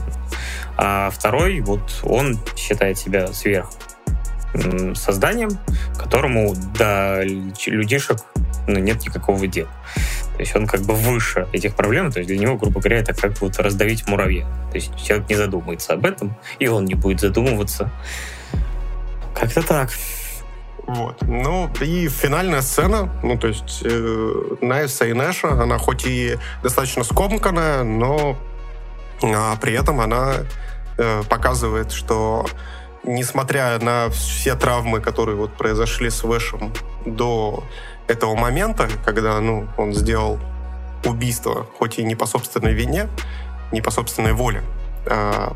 [0.77, 3.69] А второй, вот он считает себя сверх
[4.95, 5.57] созданием,
[5.97, 8.19] которому до людишек
[8.67, 9.69] ну, нет никакого дела.
[10.35, 13.13] То есть он как бы выше этих проблем, то есть для него, грубо говоря, это
[13.13, 14.45] как вот раздавить муравья.
[14.71, 17.89] То есть человек не задумается об этом, и он не будет задумываться.
[19.33, 19.91] Как-то так.
[20.87, 21.21] Вот.
[21.23, 27.03] Ну, и финальная сцена, ну, то есть э, Найса и Нэша, она хоть и достаточно
[27.03, 28.37] скомканная, но
[29.23, 30.35] а, при этом она
[30.97, 32.45] э, показывает, что
[33.03, 36.71] несмотря на все травмы, которые вот произошли с Вэшем
[37.05, 37.63] до
[38.07, 40.39] этого момента, когда, ну, он сделал
[41.03, 43.09] убийство, хоть и не по собственной вине,
[43.71, 44.63] не по собственной воле,
[45.07, 45.55] а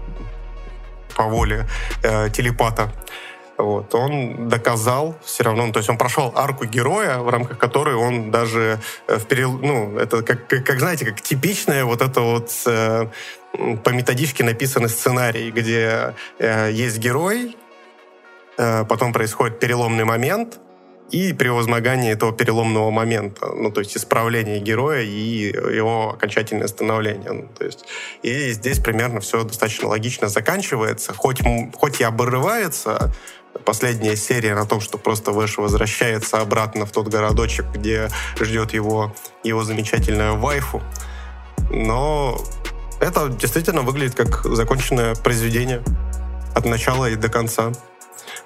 [1.16, 1.68] по воле
[2.04, 2.92] э, телепата,
[3.64, 7.96] вот, он доказал все равно, ну, то есть он прошел арку героя, в рамках которой
[7.96, 9.54] он даже э, в перел...
[9.54, 13.08] ну, это как, как, как, знаете, как типичное вот это вот э,
[13.84, 17.58] по методичке написанный сценарий, где э, есть герой,
[18.58, 20.60] э, потом происходит переломный момент,
[21.12, 27.32] и превозмогание этого переломного момента, ну, то есть исправление героя и его окончательное становление.
[27.32, 27.86] Ну, то есть,
[28.22, 31.42] и здесь примерно все достаточно логично заканчивается, хоть,
[31.74, 33.14] хоть и обрывается,
[33.70, 38.10] последняя серия на том, что просто Вэш возвращается обратно в тот городочек, где
[38.40, 40.82] ждет его, его замечательная вайфу.
[41.70, 42.42] Но
[43.00, 45.84] это действительно выглядит как законченное произведение
[46.56, 47.72] от начала и до конца.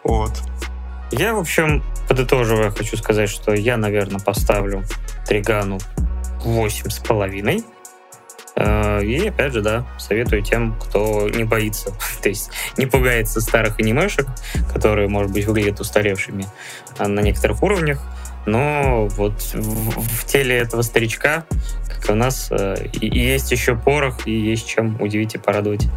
[0.04, 0.32] Вот.
[1.12, 4.84] Я, в общем, подытоживая, хочу сказать, что я, наверное, поставлю
[5.26, 5.80] Тригану
[6.44, 7.64] восемь с половиной.
[8.56, 13.80] Э, и опять же, да, советую тем, кто не боится, то есть не пугается старых
[13.80, 14.28] анимешек,
[14.72, 16.46] которые, может быть, выглядят устаревшими
[16.98, 18.00] а, на некоторых уровнях,
[18.46, 21.46] но вот в, в теле этого старичка,
[21.88, 25.88] как у нас, э, и, и есть еще порох, и есть чем удивить и порадовать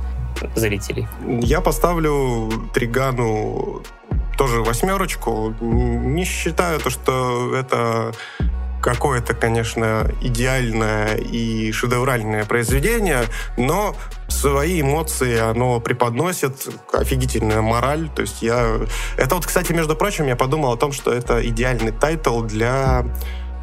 [0.54, 1.08] зрителей.
[1.26, 3.82] Я поставлю Тригану
[4.36, 5.54] тоже восьмерочку.
[5.60, 8.12] Не считаю то, что это
[8.86, 13.24] какое-то, конечно, идеальное и шедевральное произведение,
[13.56, 13.96] но
[14.28, 18.08] свои эмоции оно преподносит, офигительная мораль.
[18.14, 18.78] То есть я...
[19.16, 23.04] Это вот, кстати, между прочим, я подумал о том, что это идеальный title для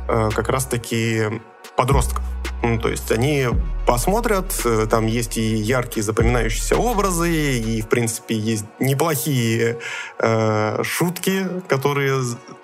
[0.09, 1.41] э, как раз-таки
[1.77, 2.21] подростков.
[2.61, 3.47] Ну, то есть они
[3.85, 9.79] посмотрят, э, там есть и яркие запоминающиеся образы, и, в принципе, есть неплохие
[10.19, 12.21] э, шутки, которые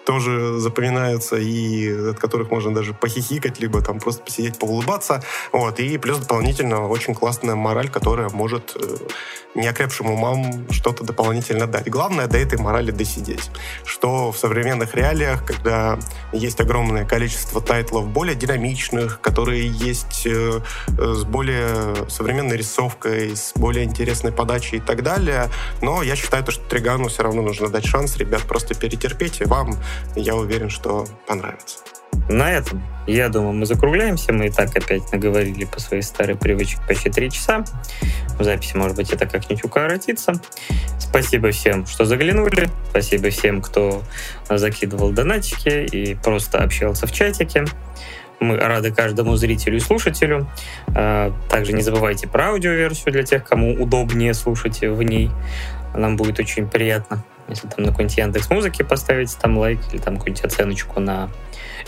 [0.10, 5.22] тоже запоминаются и от которых можно даже похихикать, либо там просто посидеть, поулыбаться.
[5.52, 5.80] Вот.
[5.80, 8.98] И плюс дополнительно очень классная мораль, которая может э,
[9.54, 11.90] неокрепшим умам что-то дополнительно дать.
[11.90, 13.52] Главное до этой морали досидеть.
[13.86, 16.00] Что в современных реалиях, когда
[16.34, 20.60] есть огромное количество тайтлов более динамичных, которые есть э,
[21.14, 25.50] с более современной рисовкой, с более интересной подачей и так далее,
[25.82, 29.46] но я считаю, что Тригану все равно нужно дать шанс, ребят, просто перетерпите.
[29.46, 29.76] Вам
[30.16, 31.80] я уверен, что понравится.
[32.28, 34.34] На этом, я думаю, мы закругляемся.
[34.34, 37.64] Мы и так опять наговорили по своей старой привычке почти три часа.
[38.38, 40.34] В записи, может быть, это как-нибудь укоротится.
[41.00, 42.70] Спасибо всем, что заглянули.
[42.92, 44.04] Спасибо всем, кто
[44.48, 47.66] закидывал донатики и просто общался в чатике.
[48.40, 50.48] Мы рады каждому зрителю и слушателю.
[50.96, 55.32] А, также не забывайте про аудиоверсию для тех, кому удобнее слушать в ней.
[55.96, 57.24] Нам будет очень приятно.
[57.48, 61.30] Если там на какой-нибудь Яндекс Музыке поставить там лайк или там какую-нибудь оценочку на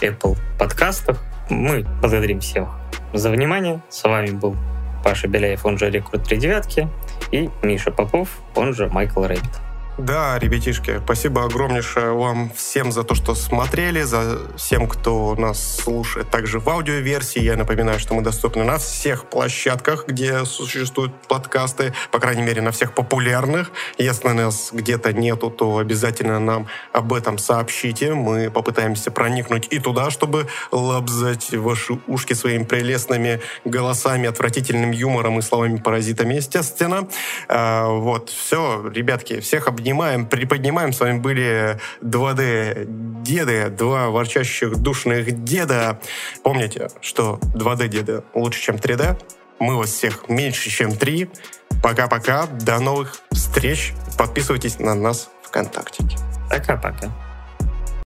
[0.02, 1.24] Apple подкастах.
[1.50, 2.70] Мы благодарим всех
[3.14, 3.82] за внимание.
[3.90, 4.56] С вами был
[5.04, 6.88] Паша Беляев, он же Рекрут 3 девятки,
[7.32, 9.71] и Миша Попов, он же Michael Rabbit.
[10.02, 16.32] Да, ребятишки, спасибо огромнейшее вам всем за то, что смотрели, за всем, кто нас слушает
[16.32, 17.40] также в аудиоверсии.
[17.40, 22.72] Я напоминаю, что мы доступны на всех площадках, где существуют подкасты, по крайней мере, на
[22.72, 23.72] всех популярных.
[24.00, 28.16] Если нас где-то нету, то обязательно нам об этом сообщите.
[28.16, 35.44] Мы попытаемся проникнуть и туда, чтобы лобзать ваши ушки своими прелестными голосами, отвратительным юмором и
[35.44, 37.08] словами-паразитами, естественно.
[37.48, 40.94] А, вот, все, ребятки, всех обнимаю обнимаем, приподнимаем.
[40.94, 42.86] С вами были 2D
[43.24, 46.00] деды, два ворчащих душных деда.
[46.44, 49.22] Помните, что 2D деды лучше, чем 3D?
[49.60, 51.30] Мы вас всех меньше, чем 3.
[51.84, 52.48] Пока-пока.
[52.48, 53.94] До новых встреч.
[54.18, 56.06] Подписывайтесь на нас ВКонтакте.
[56.50, 57.12] Пока-пока.